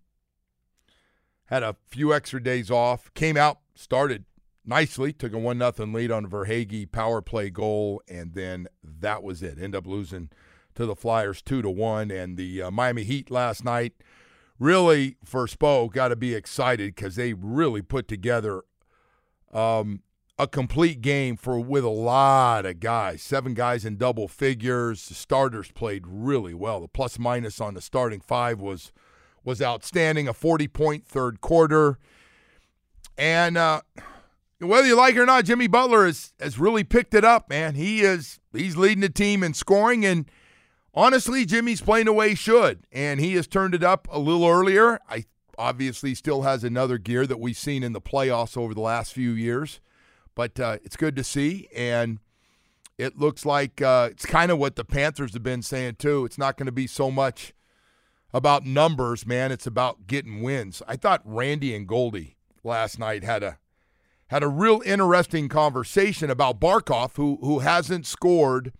had 1.44 1.62
a 1.62 1.76
few 1.86 2.12
extra 2.12 2.42
days 2.42 2.72
off. 2.72 3.14
Came 3.14 3.36
out, 3.36 3.60
started 3.76 4.24
nicely, 4.64 5.12
took 5.12 5.32
a 5.32 5.38
one 5.38 5.58
nothing 5.58 5.92
lead 5.92 6.10
on 6.10 6.26
Verhaeghe 6.26 6.90
power 6.90 7.22
play 7.22 7.50
goal, 7.50 8.02
and 8.08 8.34
then 8.34 8.66
that 8.82 9.22
was 9.22 9.40
it. 9.40 9.60
End 9.60 9.76
up 9.76 9.86
losing 9.86 10.30
to 10.74 10.86
the 10.86 10.96
Flyers 10.96 11.40
two 11.40 11.62
to 11.62 11.70
one. 11.70 12.10
And 12.10 12.36
the 12.36 12.62
uh, 12.62 12.70
Miami 12.72 13.04
Heat 13.04 13.30
last 13.30 13.64
night, 13.64 13.92
really 14.58 15.18
for 15.24 15.46
Spo, 15.46 15.88
got 15.88 16.08
to 16.08 16.16
be 16.16 16.34
excited 16.34 16.96
because 16.96 17.14
they 17.14 17.32
really 17.32 17.82
put 17.82 18.08
together 18.08 18.62
um, 19.52 20.00
a 20.38 20.46
complete 20.46 21.00
game 21.00 21.36
for 21.36 21.60
with 21.60 21.84
a 21.84 21.88
lot 21.88 22.66
of 22.66 22.80
guys. 22.80 23.22
Seven 23.22 23.54
guys 23.54 23.84
in 23.84 23.96
double 23.96 24.28
figures. 24.28 25.08
The 25.08 25.14
starters 25.14 25.70
played 25.70 26.04
really 26.06 26.54
well. 26.54 26.80
The 26.80 26.88
plus 26.88 27.18
minus 27.18 27.60
on 27.60 27.74
the 27.74 27.80
starting 27.80 28.20
five 28.20 28.60
was 28.60 28.92
was 29.44 29.60
outstanding. 29.60 30.28
A 30.28 30.34
40 30.34 30.68
point 30.68 31.06
third 31.06 31.40
quarter. 31.40 31.98
And 33.18 33.58
uh, 33.58 33.82
whether 34.58 34.86
you 34.86 34.96
like 34.96 35.14
it 35.14 35.20
or 35.20 35.26
not, 35.26 35.44
Jimmy 35.44 35.66
Butler 35.66 36.06
has, 36.06 36.32
has 36.40 36.58
really 36.58 36.82
picked 36.82 37.14
it 37.14 37.24
up, 37.24 37.50
man. 37.50 37.74
He 37.74 38.00
is 38.00 38.40
he's 38.52 38.76
leading 38.76 39.00
the 39.00 39.10
team 39.10 39.42
in 39.42 39.54
scoring 39.54 40.04
and 40.04 40.30
honestly, 40.94 41.44
Jimmy's 41.44 41.80
playing 41.80 42.06
the 42.06 42.12
way 42.12 42.30
he 42.30 42.34
should. 42.34 42.86
And 42.90 43.20
he 43.20 43.34
has 43.34 43.46
turned 43.46 43.74
it 43.74 43.84
up 43.84 44.08
a 44.10 44.18
little 44.18 44.46
earlier. 44.46 44.98
I 45.08 45.26
obviously 45.58 46.14
still 46.14 46.42
has 46.42 46.64
another 46.64 46.98
gear 46.98 47.26
that 47.26 47.40
we've 47.40 47.56
seen 47.56 47.82
in 47.82 47.92
the 47.92 48.00
playoffs 48.00 48.56
over 48.56 48.74
the 48.74 48.80
last 48.80 49.12
few 49.12 49.32
years. 49.32 49.80
But 50.34 50.58
uh, 50.58 50.78
it's 50.82 50.96
good 50.96 51.16
to 51.16 51.24
see. 51.24 51.68
And 51.74 52.18
it 52.98 53.18
looks 53.18 53.44
like 53.44 53.82
uh, 53.82 54.08
it's 54.10 54.26
kind 54.26 54.50
of 54.50 54.58
what 54.58 54.76
the 54.76 54.84
Panthers 54.84 55.34
have 55.34 55.42
been 55.42 55.62
saying, 55.62 55.96
too. 55.96 56.24
It's 56.24 56.38
not 56.38 56.56
going 56.56 56.66
to 56.66 56.72
be 56.72 56.86
so 56.86 57.10
much 57.10 57.52
about 58.32 58.64
numbers, 58.64 59.26
man. 59.26 59.52
It's 59.52 59.66
about 59.66 60.06
getting 60.06 60.42
wins. 60.42 60.82
I 60.88 60.96
thought 60.96 61.20
Randy 61.24 61.74
and 61.74 61.86
Goldie 61.86 62.36
last 62.64 62.98
night 62.98 63.24
had 63.24 63.42
a 63.42 63.58
had 64.28 64.42
a 64.42 64.48
real 64.48 64.80
interesting 64.86 65.48
conversation 65.48 66.30
about 66.30 66.58
Barkov, 66.58 67.16
who 67.16 67.38
who 67.42 67.58
hasn't 67.58 68.06
scored 68.06 68.72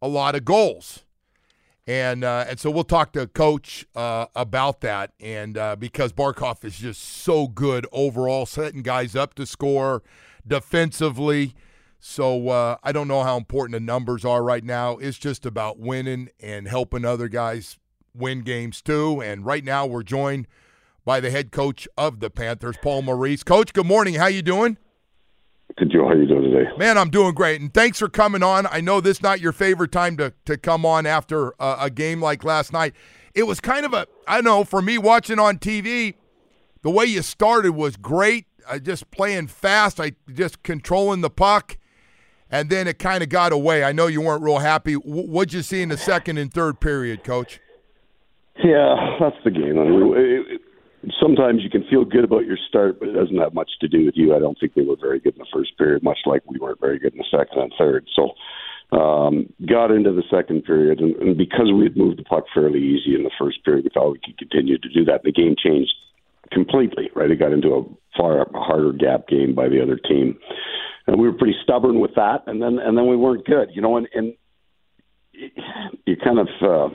a 0.00 0.08
lot 0.08 0.34
of 0.34 0.44
goals, 0.44 1.04
and 1.86 2.22
uh, 2.22 2.44
and 2.48 2.60
so 2.60 2.70
we'll 2.70 2.84
talk 2.84 3.12
to 3.12 3.26
Coach 3.26 3.84
uh, 3.96 4.26
about 4.36 4.80
that, 4.82 5.12
and 5.18 5.58
uh, 5.58 5.74
because 5.74 6.12
Barkov 6.12 6.64
is 6.64 6.78
just 6.78 7.02
so 7.02 7.48
good 7.48 7.86
overall, 7.90 8.46
setting 8.46 8.82
guys 8.82 9.16
up 9.16 9.34
to 9.34 9.46
score 9.46 10.02
defensively. 10.50 11.54
So 12.00 12.48
uh, 12.48 12.76
I 12.82 12.92
don't 12.92 13.08
know 13.08 13.22
how 13.22 13.36
important 13.36 13.72
the 13.72 13.80
numbers 13.80 14.24
are 14.24 14.42
right 14.42 14.64
now. 14.64 14.98
It's 14.98 15.16
just 15.16 15.46
about 15.46 15.78
winning 15.78 16.28
and 16.40 16.66
helping 16.68 17.04
other 17.04 17.28
guys 17.28 17.78
win 18.14 18.42
games 18.42 18.82
too. 18.82 19.22
And 19.22 19.46
right 19.46 19.64
now 19.64 19.86
we're 19.86 20.02
joined 20.02 20.48
by 21.04 21.20
the 21.20 21.30
head 21.30 21.52
coach 21.52 21.86
of 21.96 22.20
the 22.20 22.28
Panthers, 22.28 22.76
Paul 22.82 23.02
Maurice. 23.02 23.42
Coach, 23.42 23.72
good 23.72 23.86
morning. 23.86 24.14
How 24.14 24.26
you 24.26 24.42
doing? 24.42 24.76
Good, 25.78 25.92
Joe. 25.92 26.08
How 26.08 26.14
you 26.14 26.26
doing 26.26 26.50
today? 26.50 26.68
Man, 26.76 26.98
I'm 26.98 27.10
doing 27.10 27.32
great, 27.32 27.60
and 27.60 27.72
thanks 27.72 28.00
for 28.00 28.08
coming 28.08 28.42
on. 28.42 28.66
I 28.66 28.80
know 28.80 29.00
this 29.00 29.18
is 29.18 29.22
not 29.22 29.40
your 29.40 29.52
favorite 29.52 29.92
time 29.92 30.16
to 30.16 30.34
to 30.46 30.58
come 30.58 30.84
on 30.84 31.06
after 31.06 31.50
a, 31.60 31.76
a 31.82 31.90
game 31.90 32.20
like 32.20 32.42
last 32.42 32.72
night. 32.72 32.92
It 33.34 33.44
was 33.44 33.60
kind 33.60 33.86
of 33.86 33.94
a 33.94 34.08
I 34.26 34.34
don't 34.34 34.44
know 34.44 34.64
for 34.64 34.82
me 34.82 34.98
watching 34.98 35.38
on 35.38 35.58
TV. 35.58 36.14
The 36.82 36.90
way 36.90 37.04
you 37.04 37.22
started 37.22 37.72
was 37.72 37.96
great. 37.96 38.46
I 38.68 38.78
just 38.78 39.10
playing 39.10 39.48
fast. 39.48 40.00
I 40.00 40.12
just 40.32 40.62
controlling 40.62 41.20
the 41.20 41.30
puck, 41.30 41.78
and 42.50 42.70
then 42.70 42.88
it 42.88 42.98
kind 42.98 43.22
of 43.22 43.28
got 43.28 43.52
away. 43.52 43.84
I 43.84 43.92
know 43.92 44.06
you 44.06 44.20
weren't 44.20 44.42
real 44.42 44.58
happy. 44.58 44.94
What'd 44.94 45.52
you 45.52 45.62
see 45.62 45.82
in 45.82 45.88
the 45.88 45.98
second 45.98 46.38
and 46.38 46.52
third 46.52 46.80
period, 46.80 47.24
Coach? 47.24 47.60
Yeah, 48.62 49.16
that's 49.20 49.36
the 49.44 49.50
game. 49.50 49.78
I 49.78 49.84
mean, 49.84 50.12
it, 50.16 50.54
it, 50.54 50.60
sometimes 51.20 51.62
you 51.62 51.70
can 51.70 51.84
feel 51.88 52.04
good 52.04 52.24
about 52.24 52.44
your 52.44 52.58
start, 52.68 53.00
but 53.00 53.08
it 53.08 53.12
doesn't 53.12 53.38
have 53.38 53.54
much 53.54 53.70
to 53.80 53.88
do 53.88 54.04
with 54.04 54.14
you. 54.16 54.34
I 54.34 54.38
don't 54.38 54.58
think 54.60 54.74
they 54.74 54.82
were 54.82 54.96
very 55.00 55.20
good 55.20 55.34
in 55.34 55.38
the 55.38 55.46
first 55.52 55.76
period, 55.78 56.02
much 56.02 56.18
like 56.26 56.42
we 56.46 56.58
weren't 56.58 56.80
very 56.80 56.98
good 56.98 57.12
in 57.12 57.18
the 57.18 57.30
second 57.30 57.62
and 57.62 57.72
third. 57.78 58.06
So, 58.14 58.32
um, 58.92 59.52
got 59.68 59.92
into 59.92 60.12
the 60.12 60.24
second 60.30 60.64
period, 60.64 61.00
and, 61.00 61.14
and 61.16 61.38
because 61.38 61.72
we 61.72 61.84
had 61.84 61.96
moved 61.96 62.18
the 62.18 62.24
puck 62.24 62.44
fairly 62.52 62.80
easy 62.80 63.14
in 63.14 63.22
the 63.22 63.30
first 63.38 63.64
period, 63.64 63.84
we 63.84 63.90
thought 63.94 64.12
we 64.12 64.20
could 64.24 64.36
continue 64.36 64.78
to 64.78 64.88
do 64.88 65.04
that. 65.04 65.22
The 65.22 65.32
game 65.32 65.54
changed 65.56 65.92
completely, 66.52 67.10
right? 67.14 67.30
It 67.30 67.38
got 67.38 67.52
into 67.52 67.68
a 67.74 67.84
far 68.16 68.46
harder 68.54 68.92
gap 68.92 69.28
game 69.28 69.54
by 69.54 69.68
the 69.68 69.82
other 69.82 69.96
team, 69.96 70.38
and 71.06 71.18
we 71.20 71.28
were 71.28 71.36
pretty 71.36 71.56
stubborn 71.62 72.00
with 72.00 72.14
that. 72.16 72.42
And 72.46 72.60
then 72.62 72.78
and 72.78 72.96
then 72.96 73.06
we 73.06 73.16
weren't 73.16 73.46
good, 73.46 73.70
you 73.72 73.82
know. 73.82 73.96
And 73.96 74.08
and 74.14 74.34
you 76.06 76.16
kind 76.22 76.38
of 76.38 76.48
uh, 76.62 76.94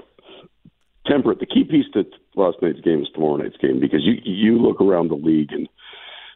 temper 1.08 1.32
it. 1.32 1.40
The 1.40 1.46
key 1.46 1.64
piece 1.64 1.86
to 1.94 2.04
last 2.36 2.58
night's 2.62 2.82
game 2.82 3.02
is 3.02 3.10
tomorrow 3.14 3.38
night's 3.38 3.58
game 3.58 3.80
because 3.80 4.02
you 4.04 4.16
you 4.24 4.58
look 4.60 4.82
around 4.82 5.10
the 5.10 5.16
league 5.16 5.52
and 5.52 5.68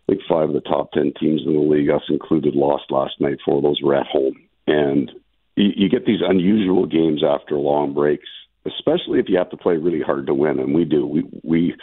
I 0.07 0.13
think 0.13 0.21
five 0.27 0.49
of 0.49 0.55
the 0.55 0.61
top 0.61 0.91
ten 0.91 1.13
teams 1.19 1.41
in 1.45 1.53
the 1.53 1.59
league, 1.59 1.89
us 1.89 2.01
included, 2.09 2.55
lost 2.55 2.85
last 2.89 3.19
night. 3.19 3.38
Four 3.45 3.57
of 3.57 3.63
those 3.63 3.81
were 3.83 3.95
at 3.95 4.07
home, 4.07 4.35
and 4.65 5.11
you, 5.55 5.69
you 5.75 5.89
get 5.89 6.05
these 6.05 6.21
unusual 6.27 6.88
games 6.88 7.23
after 7.23 7.55
long 7.55 7.93
breaks, 7.93 8.27
especially 8.65 9.19
if 9.19 9.25
you 9.27 9.38
have 9.38 9.51
to 9.51 9.57
play 9.57 9.77
really 9.77 10.01
hard 10.01 10.25
to 10.25 10.33
win, 10.33 10.59
and 10.59 10.73
we 10.73 10.85
do. 10.85 11.05
We 11.05 11.23
we 11.43 11.75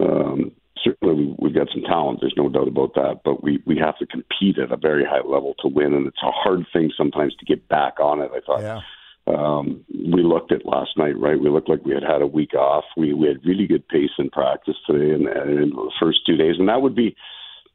um, 0.00 0.52
certainly 0.84 1.34
we've 1.38 1.54
got 1.54 1.68
some 1.72 1.82
talent. 1.82 2.18
There's 2.20 2.34
no 2.36 2.48
doubt 2.48 2.68
about 2.68 2.94
that. 2.94 3.20
But 3.24 3.42
we 3.42 3.62
we 3.66 3.78
have 3.78 3.98
to 3.98 4.06
compete 4.06 4.58
at 4.58 4.72
a 4.72 4.76
very 4.76 5.04
high 5.04 5.26
level 5.26 5.54
to 5.60 5.68
win, 5.68 5.94
and 5.94 6.06
it's 6.06 6.22
a 6.22 6.30
hard 6.30 6.66
thing 6.72 6.90
sometimes 6.96 7.34
to 7.36 7.44
get 7.44 7.68
back 7.68 8.00
on 8.00 8.20
it. 8.20 8.30
I 8.34 8.40
thought. 8.40 8.62
Yeah. 8.62 8.80
Um, 9.26 9.84
we 9.90 10.22
looked 10.22 10.50
at 10.50 10.66
last 10.66 10.96
night, 10.96 11.16
right? 11.16 11.38
We 11.38 11.50
looked 11.50 11.68
like 11.68 11.84
we 11.84 11.92
had 11.92 12.02
had 12.02 12.22
a 12.22 12.26
week 12.26 12.54
off. 12.54 12.84
We, 12.96 13.12
we 13.12 13.28
had 13.28 13.44
really 13.44 13.66
good 13.66 13.86
pace 13.86 14.10
in 14.18 14.30
practice 14.30 14.74
today 14.86 15.10
and, 15.14 15.28
and 15.28 15.50
in 15.58 15.70
the 15.70 15.92
first 16.00 16.20
two 16.26 16.36
days, 16.36 16.56
and 16.58 16.68
that 16.68 16.82
would 16.82 16.96
be, 16.96 17.14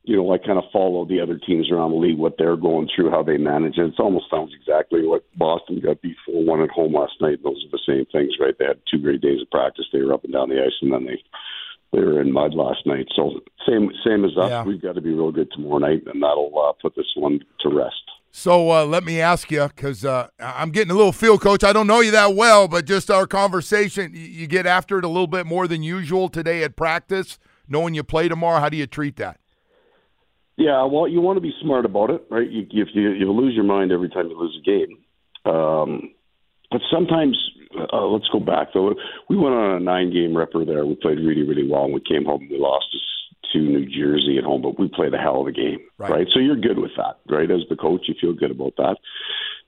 you 0.03 0.17
know, 0.17 0.33
I 0.33 0.37
kind 0.37 0.57
of 0.57 0.65
follow 0.73 1.05
the 1.05 1.21
other 1.21 1.37
teams 1.37 1.71
around 1.71 1.91
the 1.91 1.97
league, 1.97 2.17
what 2.17 2.35
they're 2.37 2.57
going 2.57 2.89
through, 2.93 3.11
how 3.11 3.23
they 3.23 3.37
manage 3.37 3.77
it. 3.77 3.85
It 3.85 3.99
almost 3.99 4.29
sounds 4.29 4.53
exactly 4.53 5.07
what 5.07 5.23
Boston 5.37 5.79
got 5.79 6.01
beat 6.01 6.17
for 6.25 6.43
one 6.43 6.61
at 6.61 6.71
home 6.71 6.93
last 6.93 7.13
night. 7.21 7.41
Those 7.43 7.63
are 7.63 7.71
the 7.71 7.85
same 7.87 8.05
things, 8.11 8.33
right? 8.39 8.55
They 8.57 8.65
had 8.65 8.81
two 8.91 8.99
great 8.99 9.21
days 9.21 9.41
of 9.41 9.49
practice. 9.49 9.85
They 9.93 10.01
were 10.01 10.13
up 10.13 10.23
and 10.23 10.33
down 10.33 10.49
the 10.49 10.61
ice, 10.61 10.77
and 10.81 10.91
then 10.91 11.05
they 11.05 11.21
they 11.95 12.01
were 12.01 12.21
in 12.21 12.31
mud 12.31 12.53
last 12.53 12.85
night. 12.85 13.07
So 13.15 13.39
same 13.67 13.89
same 14.05 14.25
as 14.25 14.31
us. 14.37 14.49
Yeah. 14.49 14.63
We've 14.63 14.81
got 14.81 14.95
to 14.95 15.01
be 15.01 15.11
real 15.11 15.31
good 15.31 15.49
tomorrow 15.51 15.79
night, 15.79 16.03
and 16.05 16.21
that'll 16.21 16.51
uh, 16.57 16.73
put 16.81 16.95
this 16.95 17.05
one 17.15 17.39
to 17.61 17.69
rest. 17.69 17.95
So 18.31 18.69
uh, 18.69 18.85
let 18.85 19.05
me 19.05 19.21
ask 19.21 19.49
you, 19.49 19.65
because 19.69 20.03
uh, 20.03 20.27
I'm 20.41 20.71
getting 20.71 20.91
a 20.91 20.93
little 20.93 21.13
feel, 21.13 21.39
Coach. 21.39 21.63
I 21.63 21.71
don't 21.71 21.87
know 21.87 22.01
you 22.01 22.11
that 22.11 22.35
well, 22.35 22.67
but 22.67 22.85
just 22.85 23.09
our 23.09 23.25
conversation, 23.25 24.11
you 24.13 24.45
get 24.45 24.65
after 24.65 24.99
it 24.99 25.05
a 25.05 25.07
little 25.07 25.27
bit 25.27 25.45
more 25.45 25.69
than 25.69 25.83
usual 25.83 26.27
today 26.27 26.61
at 26.63 26.75
practice, 26.75 27.39
knowing 27.69 27.93
you 27.93 28.03
play 28.03 28.27
tomorrow. 28.27 28.59
How 28.59 28.67
do 28.67 28.75
you 28.75 28.87
treat 28.87 29.15
that? 29.15 29.39
Yeah, 30.57 30.83
well, 30.83 31.07
you 31.07 31.21
want 31.21 31.37
to 31.37 31.41
be 31.41 31.53
smart 31.61 31.85
about 31.85 32.09
it, 32.09 32.25
right? 32.29 32.49
You, 32.49 32.65
if 32.71 32.89
you 32.93 33.11
you 33.11 33.31
lose 33.31 33.55
your 33.55 33.63
mind 33.63 33.93
every 33.93 34.09
time 34.09 34.27
you 34.27 34.37
lose 34.37 34.57
a 34.61 34.65
game, 34.65 35.53
um, 35.53 36.13
but 36.71 36.81
sometimes 36.91 37.37
uh, 37.93 38.05
let's 38.07 38.27
go 38.31 38.39
back 38.39 38.69
though. 38.73 38.93
We 39.29 39.37
went 39.37 39.55
on 39.55 39.75
a 39.75 39.79
nine-game 39.79 40.35
ripper 40.35 40.65
there. 40.65 40.85
We 40.85 40.95
played 40.95 41.19
really, 41.19 41.43
really 41.43 41.67
well, 41.67 41.85
and 41.85 41.93
we 41.93 42.01
came 42.01 42.25
home. 42.25 42.41
and 42.41 42.51
We 42.51 42.57
lost 42.59 42.85
to 43.53 43.59
New 43.59 43.85
Jersey 43.85 44.37
at 44.37 44.43
home, 44.43 44.61
but 44.61 44.79
we 44.79 44.87
played 44.87 45.13
a 45.13 45.17
hell 45.17 45.41
of 45.41 45.47
a 45.47 45.51
game, 45.51 45.79
Right. 45.97 46.11
right? 46.11 46.27
So 46.33 46.39
you're 46.39 46.55
good 46.55 46.79
with 46.79 46.91
that, 46.97 47.17
right? 47.29 47.49
As 47.49 47.61
the 47.69 47.75
coach, 47.75 48.01
you 48.07 48.15
feel 48.19 48.33
good 48.33 48.51
about 48.51 48.73
that. 48.77 48.97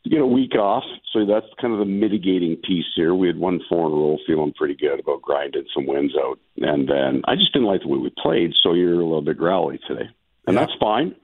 You 0.03 0.11
get 0.11 0.21
a 0.21 0.25
week 0.27 0.55
off, 0.55 0.83
so 1.13 1.25
that's 1.25 1.45
kind 1.61 1.73
of 1.73 1.79
the 1.79 1.85
mitigating 1.85 2.55
piece 2.57 2.85
here. 2.95 3.13
We 3.13 3.27
had 3.27 3.37
won 3.37 3.59
four 3.69 3.87
in 3.87 3.93
a 3.93 3.95
row, 3.95 4.17
feeling 4.25 4.53
pretty 4.53 4.75
good 4.75 4.99
about 4.99 5.21
grinding 5.21 5.65
some 5.73 5.85
wins 5.85 6.13
out, 6.17 6.39
and 6.57 6.87
then 6.87 7.21
I 7.25 7.35
just 7.35 7.51
didn't 7.53 7.67
like 7.67 7.81
the 7.81 7.87
way 7.89 7.97
we 7.99 8.11
played. 8.21 8.53
So 8.61 8.73
you're 8.73 8.93
a 8.93 9.03
little 9.03 9.21
bit 9.21 9.37
growly 9.37 9.79
today, 9.87 10.09
and 10.47 10.55
Yeah. 10.55 10.65
that's 10.65 10.73
fine. 10.79 11.15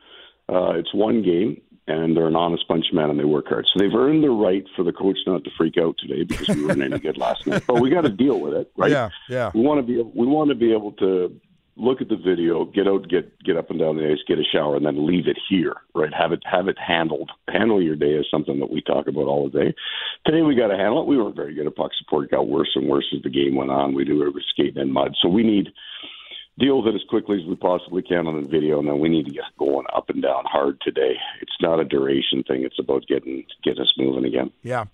Uh, 0.50 0.74
it's 0.75 0.94
one 0.94 1.22
game, 1.22 1.62
and 1.88 2.16
they're 2.16 2.28
an 2.28 2.36
honest 2.36 2.68
bunch 2.68 2.86
of 2.90 2.96
men, 2.96 3.10
and 3.10 3.20
they 3.20 3.25
work 3.25 3.48
hard. 3.48 3.66
So 3.74 3.80
they've 3.80 3.94
earned 3.94 4.24
the 4.24 4.30
right 4.30 4.66
for 4.75 4.84
the 4.84 4.94
coach 4.94 5.18
not 5.28 5.44
to 5.44 5.50
freak 5.58 5.78
out 5.78 5.96
today 5.98 6.24
because 6.24 6.56
we 6.56 6.66
weren't 6.66 6.82
any 6.82 7.00
good 7.00 7.18
last 7.18 7.46
night. 7.46 7.63
But 7.68 7.82
we 7.82 7.90
got 7.90 8.02
to 8.02 8.10
deal 8.10 8.40
with 8.40 8.54
it, 8.54 8.72
right? 8.78 8.92
Yeah, 8.92 9.10
yeah. 9.30 9.52
We 9.54 9.62
want 9.62 9.80
to 9.80 9.84
be 9.84 10.02
we 10.02 10.25
want 10.25 10.50
to 10.50 10.56
be 10.56 10.72
able 10.72 10.94
to 10.94 11.40
look 11.75 12.02
at 12.02 12.10
the 12.10 12.16
video, 12.16 12.66
get 12.66 12.88
out, 12.88 13.10
get 13.10 13.38
get 13.44 13.58
up 13.58 13.70
and 13.70 13.80
down 13.80 13.98
the 13.98 14.10
ice, 14.10 14.20
get 14.28 14.40
a 14.40 14.44
shower, 14.44 14.75
and 14.75 14.86
then 14.86 15.08
leave 15.08 15.28
it 15.28 15.38
here, 15.50 15.75
right? 15.96 16.13
Have 16.13 16.32
it 16.32 16.42
have 16.50 16.68
it 16.68 16.78
handled. 16.78 17.32
Handle 17.50 17.82
your 17.82 17.96
day 17.96 18.13
is 18.13 18.28
something 18.30 18.60
that 18.60 18.72
we 18.72 18.82
talk 18.82 19.08
about 19.08 19.25
all 19.25 19.50
the 19.50 19.60
day. 19.60 19.75
Today 20.25 20.42
we 20.42 20.56
got 20.56 20.68
to 20.68 20.78
handle 20.78 21.02
it. 21.02 21.08
We 21.08 21.18
weren't 21.18 21.36
very 21.36 21.54
good 21.54 21.68
at 21.68 21.75
puck 21.75 21.92
support. 21.98 22.25
It 22.25 22.32
got 22.32 22.48
worse 22.48 22.72
and 22.75 22.88
worse 22.88 23.08
as 23.16 23.24
the 23.24 23.30
game 23.30 23.56
went 23.56 23.72
on. 23.72 23.94
We 23.94 24.06
knew 24.06 24.20
we 24.20 24.30
were 24.30 24.44
skating 24.54 24.82
in 24.82 24.92
mud, 24.92 25.16
so 25.22 25.28
we 25.30 25.44
need 25.44 25.70
deal 26.60 26.81
with 26.81 26.93
it 26.93 26.95
as 26.95 27.07
quickly 27.10 27.41
as 27.41 27.48
we 27.48 27.55
possibly 27.55 28.01
can 28.01 28.27
on 28.27 28.41
the 28.41 28.48
video, 28.48 28.79
and 28.79 28.88
then 28.88 29.00
we 29.00 29.10
need 29.10 29.25
to 29.25 29.31
get 29.31 29.43
going 29.57 29.86
up 29.93 30.10
and 30.10 30.22
down 30.22 30.43
hard 30.45 30.79
today. 30.81 31.15
It's 31.41 31.55
not 31.62 31.79
a 31.79 31.86
duration 31.86 32.43
thing; 32.43 32.63
it's 32.63 32.79
about 32.79 33.07
getting 33.07 33.45
get 33.63 33.79
us 33.79 33.93
moving 33.98 34.25
again. 34.25 34.51
Yeah. 34.62 34.86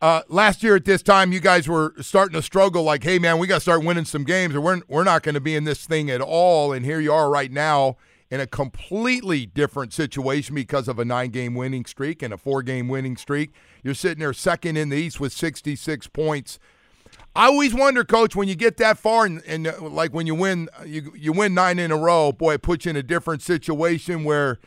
Uh, 0.00 0.22
last 0.28 0.64
year 0.64 0.74
at 0.74 0.84
this 0.84 1.00
time, 1.00 1.32
you 1.32 1.38
guys 1.38 1.68
were 1.68 1.94
starting 2.00 2.34
to 2.34 2.42
struggle. 2.42 2.82
Like, 2.82 3.04
hey, 3.04 3.20
man, 3.20 3.38
we 3.38 3.46
got 3.46 3.56
to 3.56 3.60
start 3.60 3.84
winning 3.84 4.04
some 4.04 4.24
games, 4.24 4.54
or 4.54 4.60
we're 4.60 4.80
we're 4.88 5.04
not 5.04 5.22
going 5.22 5.34
to 5.34 5.40
be 5.40 5.54
in 5.54 5.64
this 5.64 5.86
thing 5.86 6.10
at 6.10 6.20
all. 6.20 6.72
And 6.72 6.84
here 6.84 7.00
you 7.00 7.12
are 7.12 7.30
right 7.30 7.52
now 7.52 7.96
in 8.30 8.40
a 8.40 8.46
completely 8.46 9.44
different 9.44 9.92
situation 9.92 10.54
because 10.54 10.88
of 10.88 10.98
a 10.98 11.04
nine-game 11.04 11.54
winning 11.54 11.84
streak 11.84 12.22
and 12.22 12.32
a 12.32 12.38
four-game 12.38 12.88
winning 12.88 13.14
streak. 13.14 13.52
You're 13.82 13.92
sitting 13.92 14.20
there 14.20 14.32
second 14.32 14.78
in 14.78 14.88
the 14.88 14.96
East 14.96 15.20
with 15.20 15.34
66 15.34 16.06
points. 16.08 16.58
I 17.34 17.46
always 17.46 17.72
wonder, 17.74 18.04
Coach, 18.04 18.36
when 18.36 18.46
you 18.48 18.54
get 18.54 18.76
that 18.76 18.98
far, 18.98 19.24
and, 19.24 19.42
and 19.46 19.66
uh, 19.66 19.72
like 19.80 20.12
when 20.12 20.26
you 20.26 20.34
win, 20.34 20.68
you 20.84 21.12
you 21.16 21.32
win 21.32 21.54
nine 21.54 21.78
in 21.78 21.90
a 21.90 21.96
row. 21.96 22.30
Boy, 22.32 22.54
it 22.54 22.62
puts 22.62 22.84
you 22.84 22.90
in 22.90 22.96
a 22.96 23.02
different 23.02 23.40
situation 23.42 24.22
where 24.24 24.58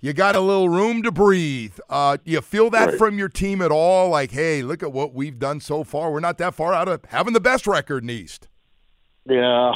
you 0.00 0.12
got 0.12 0.36
a 0.36 0.40
little 0.40 0.68
room 0.68 1.02
to 1.02 1.10
breathe. 1.10 1.74
Uh, 1.90 2.18
you 2.24 2.40
feel 2.42 2.70
that 2.70 2.90
Right. 2.90 2.98
from 2.98 3.18
your 3.18 3.28
team 3.28 3.60
at 3.60 3.72
all? 3.72 4.10
Like, 4.10 4.30
hey, 4.30 4.62
look 4.62 4.82
at 4.84 4.92
what 4.92 5.14
we've 5.14 5.38
done 5.38 5.58
so 5.58 5.82
far. 5.82 6.12
We're 6.12 6.20
not 6.20 6.38
that 6.38 6.54
far 6.54 6.72
out 6.72 6.86
of 6.86 7.04
having 7.06 7.32
the 7.32 7.40
best 7.40 7.66
record 7.66 8.04
in 8.04 8.08
the 8.08 8.14
East. 8.14 8.46
Yeah. 9.28 9.72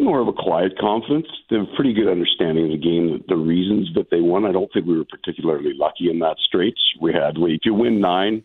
More 0.00 0.20
of 0.20 0.26
a 0.26 0.32
quiet 0.32 0.72
confidence. 0.80 1.26
They 1.50 1.56
have 1.58 1.68
a 1.70 1.76
pretty 1.76 1.92
good 1.92 2.08
understanding 2.08 2.64
of 2.64 2.70
the 2.72 2.78
game, 2.78 3.22
the 3.28 3.36
reasons 3.36 3.90
that 3.94 4.10
they 4.10 4.20
won. 4.22 4.46
I 4.46 4.50
don't 4.52 4.72
think 4.72 4.86
we 4.86 4.96
were 4.96 5.04
particularly 5.04 5.74
lucky 5.78 6.10
in 6.10 6.18
that 6.20 6.38
stretch. 6.44 6.78
We 7.00 7.12
had, 7.12 7.36
if 7.36 7.60
you 7.64 7.74
win 7.74 8.00
nine, 8.00 8.42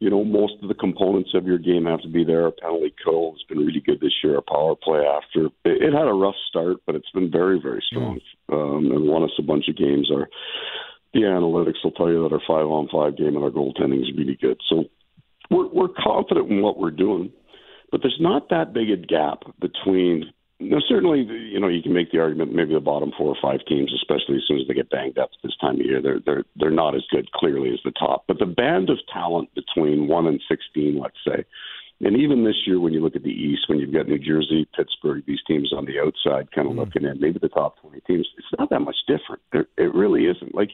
you 0.00 0.08
know, 0.08 0.24
most 0.24 0.54
of 0.62 0.68
the 0.68 0.74
components 0.74 1.30
of 1.34 1.44
your 1.44 1.58
game 1.58 1.84
have 1.84 2.00
to 2.00 2.08
be 2.08 2.24
there. 2.24 2.50
Penalty 2.50 2.94
kill 3.04 3.32
has 3.32 3.42
been 3.48 3.58
really 3.58 3.82
good 3.84 4.00
this 4.00 4.14
year. 4.24 4.36
Our 4.36 4.42
power 4.42 4.74
play 4.74 5.00
after 5.00 5.46
it, 5.46 5.52
it 5.82 5.92
had 5.92 6.08
a 6.08 6.12
rough 6.12 6.34
start, 6.48 6.78
but 6.86 6.94
it's 6.94 7.10
been 7.10 7.30
very, 7.30 7.60
very 7.60 7.84
strong 7.86 8.18
um, 8.50 8.90
and 8.90 9.06
won 9.06 9.22
us 9.22 9.36
a 9.38 9.42
bunch 9.42 9.66
of 9.68 9.76
games. 9.76 10.10
Our 10.10 10.28
the 11.12 11.20
analytics 11.20 11.84
will 11.84 11.90
tell 11.90 12.08
you 12.08 12.22
that 12.22 12.32
our 12.32 12.40
five 12.48 12.66
on 12.66 12.88
five 12.90 13.18
game 13.18 13.36
and 13.36 13.44
our 13.44 13.50
goaltending 13.50 14.00
is 14.00 14.16
really 14.16 14.38
good. 14.40 14.58
So 14.70 14.84
we're 15.50 15.68
we're 15.68 15.94
confident 16.02 16.50
in 16.50 16.62
what 16.62 16.78
we're 16.78 16.90
doing, 16.90 17.30
but 17.92 18.00
there's 18.00 18.18
not 18.20 18.48
that 18.48 18.72
big 18.72 18.90
a 18.90 18.96
gap 18.96 19.42
between. 19.60 20.32
Now, 20.60 20.78
certainly, 20.86 21.20
you 21.20 21.58
know, 21.58 21.68
you 21.68 21.82
can 21.82 21.94
make 21.94 22.12
the 22.12 22.18
argument 22.18 22.54
maybe 22.54 22.74
the 22.74 22.80
bottom 22.80 23.12
four 23.16 23.28
or 23.28 23.36
five 23.40 23.60
teams, 23.66 23.92
especially 23.94 24.36
as 24.36 24.42
soon 24.46 24.60
as 24.60 24.68
they 24.68 24.74
get 24.74 24.90
banged 24.90 25.18
up 25.18 25.30
this 25.42 25.56
time 25.58 25.80
of 25.80 25.86
year, 25.86 26.02
they're 26.02 26.20
they're 26.24 26.44
they're 26.56 26.70
not 26.70 26.94
as 26.94 27.02
good 27.10 27.32
clearly 27.32 27.70
as 27.70 27.80
the 27.82 27.92
top. 27.92 28.24
But 28.28 28.38
the 28.38 28.46
band 28.46 28.90
of 28.90 28.98
talent 29.12 29.48
between 29.54 30.06
one 30.06 30.26
and 30.26 30.40
sixteen, 30.48 31.00
let's 31.00 31.16
say, 31.26 31.44
and 32.02 32.16
even 32.16 32.44
this 32.44 32.66
year, 32.66 32.78
when 32.78 32.92
you 32.92 33.00
look 33.00 33.16
at 33.16 33.22
the 33.22 33.30
East, 33.30 33.68
when 33.68 33.78
you've 33.78 33.92
got 33.92 34.06
New 34.06 34.18
Jersey, 34.18 34.68
Pittsburgh, 34.76 35.22
these 35.26 35.42
teams 35.46 35.72
on 35.72 35.86
the 35.86 35.98
outside, 35.98 36.52
kind 36.52 36.66
of 36.66 36.72
mm-hmm. 36.72 36.80
looking 36.80 37.04
at 37.06 37.20
maybe 37.20 37.38
the 37.38 37.48
top 37.48 37.80
twenty 37.80 38.00
teams, 38.00 38.28
it's 38.36 38.58
not 38.58 38.68
that 38.68 38.80
much 38.80 38.96
different. 39.06 39.42
It, 39.52 39.66
it 39.78 39.94
really 39.94 40.24
isn't. 40.24 40.54
Like 40.54 40.70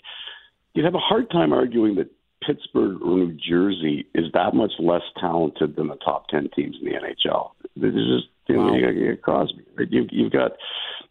you'd 0.75 0.85
have 0.85 0.95
a 0.95 0.99
hard 0.99 1.31
time 1.31 1.53
arguing 1.53 1.95
that 1.97 2.11
Pittsburgh 2.45 3.03
or 3.03 3.17
New 3.17 3.33
Jersey 3.33 4.07
is 4.15 4.27
that 4.35 4.55
much 4.55 4.73
less 4.79 5.03
talented 5.21 5.77
than 5.77 5.89
the 5.89 5.97
top 5.97 6.29
ten 6.29 6.49
teams 6.55 6.77
in 6.81 6.87
the 6.87 6.99
NHL. 6.99 7.51
This 7.77 7.95
is 7.95 8.07
just 8.09 8.29
you 8.49 8.57
know, 8.57 8.75
you 8.75 8.81
got, 8.87 8.95
you 8.95 9.11
got 9.15 9.23
Crosby. 9.23 9.65
Right? 9.77 9.89
You, 9.91 10.07
you've 10.11 10.33
got 10.33 10.53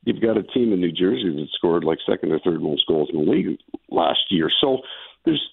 you've 0.03 0.21
got 0.21 0.37
a 0.37 0.43
team 0.43 0.73
in 0.73 0.79
New 0.81 0.91
Jersey 0.91 1.29
that 1.35 1.47
scored 1.53 1.83
like 1.83 1.99
second 2.09 2.31
or 2.31 2.39
third 2.39 2.61
most 2.61 2.87
goals 2.87 3.09
in 3.13 3.23
the 3.23 3.31
league 3.31 3.59
last 3.89 4.19
year. 4.29 4.49
So 4.61 4.79
there's 5.25 5.43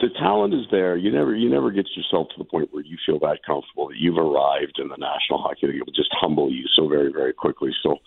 the 0.00 0.08
talent 0.18 0.54
is 0.54 0.66
there. 0.70 0.96
You 0.96 1.10
never 1.10 1.34
you 1.34 1.48
never 1.50 1.70
get 1.70 1.86
yourself 1.96 2.28
to 2.28 2.38
the 2.38 2.44
point 2.44 2.72
where 2.72 2.84
you 2.84 2.96
feel 3.04 3.18
that 3.20 3.40
comfortable 3.46 3.88
that 3.88 3.96
you've 3.98 4.18
arrived 4.18 4.78
in 4.78 4.88
the 4.88 4.96
National 4.96 5.40
Hockey 5.40 5.66
League. 5.66 5.76
It 5.76 5.86
will 5.86 5.92
just 5.92 6.10
humble 6.12 6.50
you 6.50 6.64
so 6.76 6.88
very 6.88 7.12
very 7.12 7.32
quickly. 7.32 7.70
So. 7.82 7.98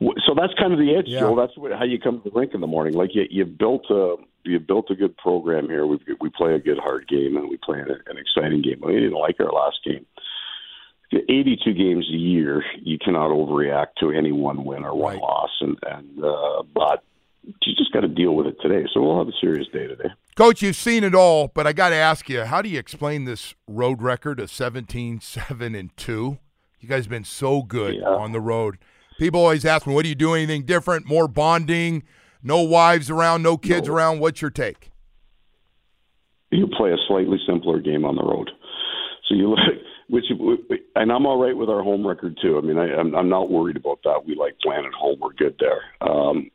So 0.00 0.32
that's 0.36 0.54
kind 0.54 0.72
of 0.72 0.78
the 0.78 0.94
edge, 0.94 1.06
Yeah. 1.08 1.18
Joe. 1.18 1.34
That's 1.34 1.58
what, 1.58 1.72
how 1.72 1.82
you 1.82 1.98
come 1.98 2.22
to 2.22 2.30
the 2.30 2.38
rink 2.38 2.54
in 2.54 2.60
the 2.60 2.68
morning. 2.68 2.94
Like 2.94 3.16
you, 3.16 3.24
you've 3.28 3.58
built 3.58 3.84
a 3.90 4.14
you've 4.44 4.64
built 4.64 4.92
a 4.92 4.94
good 4.94 5.16
program 5.16 5.66
here. 5.68 5.88
We 5.88 5.98
we 6.20 6.30
play 6.30 6.54
a 6.54 6.60
good 6.60 6.78
hard 6.78 7.08
game 7.08 7.36
and 7.36 7.48
we 7.50 7.56
play 7.56 7.80
an, 7.80 7.90
an 8.06 8.16
exciting 8.16 8.62
game. 8.62 8.78
We 8.80 8.92
didn't 8.92 9.18
like 9.18 9.40
our 9.40 9.50
last 9.50 9.78
game. 9.84 10.06
82 11.12 11.72
games 11.74 12.06
a 12.12 12.16
year, 12.16 12.62
you 12.82 12.98
cannot 12.98 13.30
overreact 13.30 13.94
to 14.00 14.10
any 14.10 14.32
one 14.32 14.64
win 14.64 14.84
or 14.84 14.94
one 14.94 15.14
Right. 15.14 15.22
loss, 15.22 15.50
and 15.60 15.76
and 15.86 16.24
uh, 16.24 16.62
but 16.74 17.02
you 17.44 17.74
just 17.76 17.92
got 17.92 18.00
to 18.00 18.08
deal 18.08 18.34
with 18.34 18.46
it 18.46 18.56
today. 18.60 18.86
So 18.92 19.00
we'll 19.02 19.18
have 19.18 19.28
a 19.28 19.32
serious 19.40 19.66
day 19.72 19.86
today. 19.86 20.10
Coach, 20.36 20.60
you've 20.62 20.76
seen 20.76 21.02
it 21.04 21.14
all, 21.14 21.48
but 21.48 21.66
I 21.66 21.72
got 21.72 21.88
to 21.90 21.96
ask 21.96 22.28
you, 22.28 22.44
how 22.44 22.60
do 22.60 22.68
you 22.68 22.78
explain 22.78 23.24
this 23.24 23.54
road 23.66 24.02
record 24.02 24.38
of 24.38 24.50
17, 24.50 25.20
7, 25.20 25.74
and 25.74 25.96
2? 25.96 26.38
You 26.80 26.88
guys 26.88 27.04
have 27.04 27.10
been 27.10 27.24
so 27.24 27.62
good 27.62 27.94
Yeah. 27.96 28.08
on 28.08 28.32
the 28.32 28.40
road. 28.40 28.76
People 29.18 29.40
always 29.40 29.64
ask 29.64 29.86
me, 29.86 29.94
what 29.94 30.02
do 30.04 30.08
you 30.10 30.14
do? 30.14 30.34
Anything 30.34 30.62
different? 30.64 31.06
More 31.08 31.26
bonding? 31.26 32.04
No 32.42 32.60
wives 32.62 33.10
around? 33.10 33.42
No 33.42 33.56
kids 33.56 33.88
No. 33.88 33.94
around? 33.94 34.20
What's 34.20 34.42
your 34.42 34.50
take? 34.50 34.90
you 36.50 36.66
play 36.66 36.90
a 36.92 36.96
slightly 37.08 37.38
simpler 37.46 37.78
game 37.80 38.04
on 38.04 38.16
the 38.16 38.22
road. 38.22 38.50
So 39.28 39.34
you 39.34 39.50
look, 39.50 39.58
which, 40.08 40.24
and 40.96 41.12
I'm 41.12 41.26
all 41.26 41.38
right 41.42 41.56
with 41.56 41.68
our 41.68 41.82
home 41.82 42.06
record 42.06 42.38
too. 42.40 42.58
I 42.58 42.60
mean, 42.62 42.78
I, 42.78 42.94
I'm, 42.94 43.14
I'm 43.14 43.28
not 43.28 43.50
worried 43.50 43.76
about 43.76 44.00
that. 44.04 44.24
We 44.26 44.34
like 44.34 44.58
playing 44.60 44.84
at 44.86 44.92
home. 44.92 45.18
We're 45.20 45.32
good 45.34 45.56
there. 45.60 45.82
Um, 46.00 46.50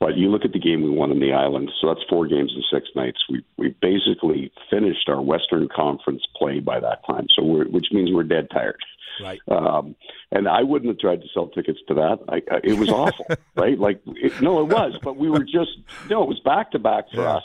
but 0.00 0.16
you 0.16 0.30
look 0.30 0.44
at 0.44 0.52
the 0.52 0.58
game 0.58 0.82
we 0.82 0.90
won 0.90 1.12
in 1.12 1.20
the 1.20 1.32
island. 1.32 1.70
So 1.80 1.86
that's 1.86 2.00
four 2.10 2.26
games 2.26 2.52
in 2.56 2.62
six 2.76 2.88
nights. 2.96 3.18
We 3.30 3.44
we 3.56 3.68
basically 3.80 4.50
finished 4.68 5.08
our 5.08 5.22
Western 5.22 5.68
Conference 5.74 6.22
play 6.36 6.58
by 6.58 6.80
that 6.80 7.06
time. 7.06 7.26
So 7.36 7.44
we're, 7.44 7.66
which 7.68 7.86
means 7.92 8.10
we're 8.12 8.24
dead 8.24 8.48
tired. 8.52 8.80
Right. 9.22 9.40
Um, 9.48 9.94
and 10.32 10.48
I 10.48 10.62
wouldn't 10.62 10.90
have 10.90 10.98
tried 10.98 11.22
to 11.22 11.28
sell 11.32 11.46
tickets 11.46 11.78
to 11.88 11.94
that. 11.94 12.18
I, 12.28 12.36
I, 12.52 12.60
it 12.64 12.76
was 12.78 12.90
awful, 12.90 13.26
right? 13.56 13.78
Like, 13.78 14.00
it, 14.06 14.42
no, 14.42 14.60
it 14.60 14.64
was. 14.68 14.94
But 15.02 15.16
we 15.16 15.30
were 15.30 15.44
just 15.44 15.70
no. 16.10 16.22
It 16.24 16.28
was 16.28 16.40
back 16.44 16.72
to 16.72 16.78
back 16.80 17.04
for 17.14 17.22
Yeah. 17.22 17.36
us. 17.36 17.44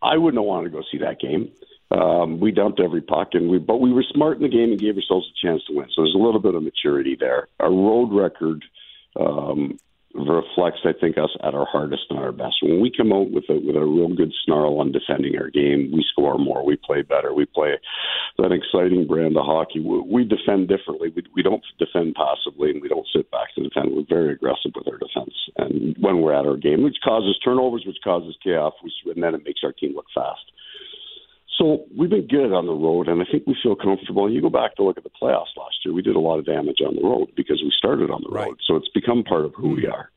I 0.00 0.16
wouldn't 0.16 0.40
have 0.42 0.46
wanted 0.46 0.70
to 0.70 0.76
go 0.76 0.82
see 0.90 0.98
that 0.98 1.20
game. 1.20 1.52
Um, 1.92 2.40
we 2.40 2.52
dumped 2.52 2.80
every 2.80 3.02
puck, 3.02 3.30
and 3.32 3.50
we 3.50 3.58
but 3.58 3.80
we 3.80 3.92
were 3.92 4.04
smart 4.14 4.36
in 4.36 4.42
the 4.42 4.48
game 4.48 4.70
and 4.70 4.80
gave 4.80 4.96
ourselves 4.96 5.28
a 5.28 5.46
chance 5.46 5.62
to 5.66 5.74
win. 5.74 5.88
So 5.94 6.02
there's 6.02 6.14
a 6.14 6.22
little 6.22 6.40
bit 6.40 6.54
of 6.54 6.62
maturity 6.62 7.16
there. 7.18 7.48
Our 7.60 7.70
road 7.70 8.12
record 8.12 8.64
um, 9.18 9.78
reflects, 10.14 10.80
I 10.84 10.92
think, 10.98 11.18
us 11.18 11.30
at 11.42 11.54
our 11.54 11.66
hardest 11.66 12.04
and 12.10 12.18
our 12.18 12.32
best. 12.32 12.56
When 12.62 12.80
we 12.80 12.90
come 12.94 13.12
out 13.12 13.30
with 13.30 13.44
a 13.50 13.58
with 13.58 13.76
a 13.76 13.84
real 13.84 14.14
good 14.14 14.32
snarl 14.44 14.80
on 14.80 14.92
defending 14.92 15.36
our 15.36 15.50
game, 15.50 15.90
we 15.92 16.04
score 16.12 16.38
more, 16.38 16.64
we 16.64 16.76
play 16.76 17.02
better, 17.02 17.34
we 17.34 17.44
play 17.44 17.74
that 18.38 18.52
exciting 18.52 19.06
brand 19.06 19.36
of 19.36 19.44
hockey. 19.44 19.80
We, 19.80 20.00
we 20.00 20.24
defend 20.24 20.68
differently. 20.68 21.12
We, 21.14 21.24
we 21.34 21.42
don't 21.42 21.64
defend 21.78 22.14
passively, 22.14 22.70
and 22.70 22.80
we 22.80 22.88
don't 22.88 23.06
sit 23.14 23.30
back 23.30 23.54
to 23.54 23.62
defend. 23.62 23.94
We're 23.94 24.08
very 24.08 24.32
aggressive 24.32 24.72
with 24.74 24.88
our 24.88 24.98
defense, 24.98 25.34
and 25.56 25.96
when 26.00 26.22
we're 26.22 26.34
at 26.34 26.46
our 26.46 26.56
game, 26.56 26.82
which 26.82 26.96
causes 27.04 27.38
turnovers, 27.44 27.84
which 27.86 28.00
causes 28.02 28.36
chaos, 28.42 28.72
which, 28.82 28.94
and 29.14 29.22
then 29.22 29.34
it 29.34 29.44
makes 29.44 29.60
our 29.64 29.72
team 29.72 29.94
look 29.94 30.06
fast. 30.14 30.40
So 31.62 31.84
we've 31.96 32.10
been 32.10 32.26
good 32.26 32.52
on 32.52 32.66
the 32.66 32.72
road, 32.72 33.06
and 33.06 33.22
I 33.22 33.24
think 33.30 33.44
we 33.46 33.56
feel 33.62 33.76
comfortable. 33.76 34.26
And 34.26 34.34
you 34.34 34.42
go 34.42 34.50
back 34.50 34.74
to 34.76 34.82
look 34.82 34.98
at 34.98 35.04
the 35.04 35.10
playoffs 35.10 35.54
last 35.56 35.76
year; 35.84 35.94
we 35.94 36.02
did 36.02 36.16
a 36.16 36.20
lot 36.20 36.40
of 36.40 36.44
damage 36.44 36.78
on 36.84 36.96
the 36.96 37.02
road 37.02 37.28
because 37.36 37.62
we 37.62 37.70
started 37.78 38.10
on 38.10 38.20
the 38.24 38.30
Right. 38.30 38.48
road. 38.48 38.58
So 38.66 38.74
it's 38.74 38.88
become 38.88 39.22
part 39.22 39.44
of 39.44 39.54
who 39.54 39.76
we 39.76 39.86
are. 39.86 40.10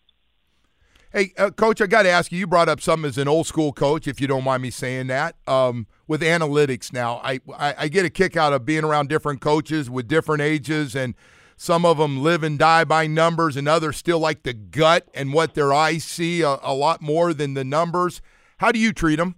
Hey, 1.14 1.34
uh, 1.38 1.52
Coach, 1.52 1.82
I 1.82 1.86
got 1.86 2.04
to 2.04 2.10
ask 2.10 2.32
you. 2.32 2.40
You 2.40 2.48
brought 2.48 2.68
up 2.68 2.82
something 2.82 3.08
as 3.08 3.20
an 3.20 3.28
old 3.28 3.46
school 3.46 3.74
coach, 3.74 4.08
if 4.08 4.20
you 4.20 4.26
don't 4.26 4.44
mind 4.44 4.64
me 4.64 4.72
saying 4.72 5.06
that. 5.08 5.36
Um, 5.46 5.86
with 6.08 6.22
analytics 6.22 6.92
now, 6.92 7.22
I, 7.24 7.40
I 7.56 7.76
I 7.78 7.88
get 7.90 8.06
a 8.06 8.10
kick 8.10 8.36
out 8.36 8.52
of 8.52 8.66
being 8.66 8.84
around 8.84 9.10
different 9.10 9.40
coaches 9.40 9.88
with 9.88 10.08
different 10.08 10.42
ages, 10.42 10.96
and 10.96 11.14
some 11.58 11.86
of 11.86 12.00
them 12.00 12.24
live 12.24 12.42
and 12.42 12.58
die 12.58 12.86
by 12.86 13.06
numbers, 13.06 13.56
and 13.56 13.68
others 13.68 13.98
still 13.98 14.20
like 14.20 14.42
the 14.42 14.54
gut 14.54 15.08
and 15.14 15.32
what 15.32 15.54
their 15.54 15.72
eyes 15.72 16.06
see 16.06 16.42
a, 16.42 16.58
a 16.64 16.74
lot 16.74 17.04
more 17.04 17.36
than 17.36 17.54
the 17.54 17.64
numbers. 17.64 18.20
How 18.58 18.72
do 18.72 18.80
you 18.80 18.92
treat 18.92 19.18
them? 19.18 19.36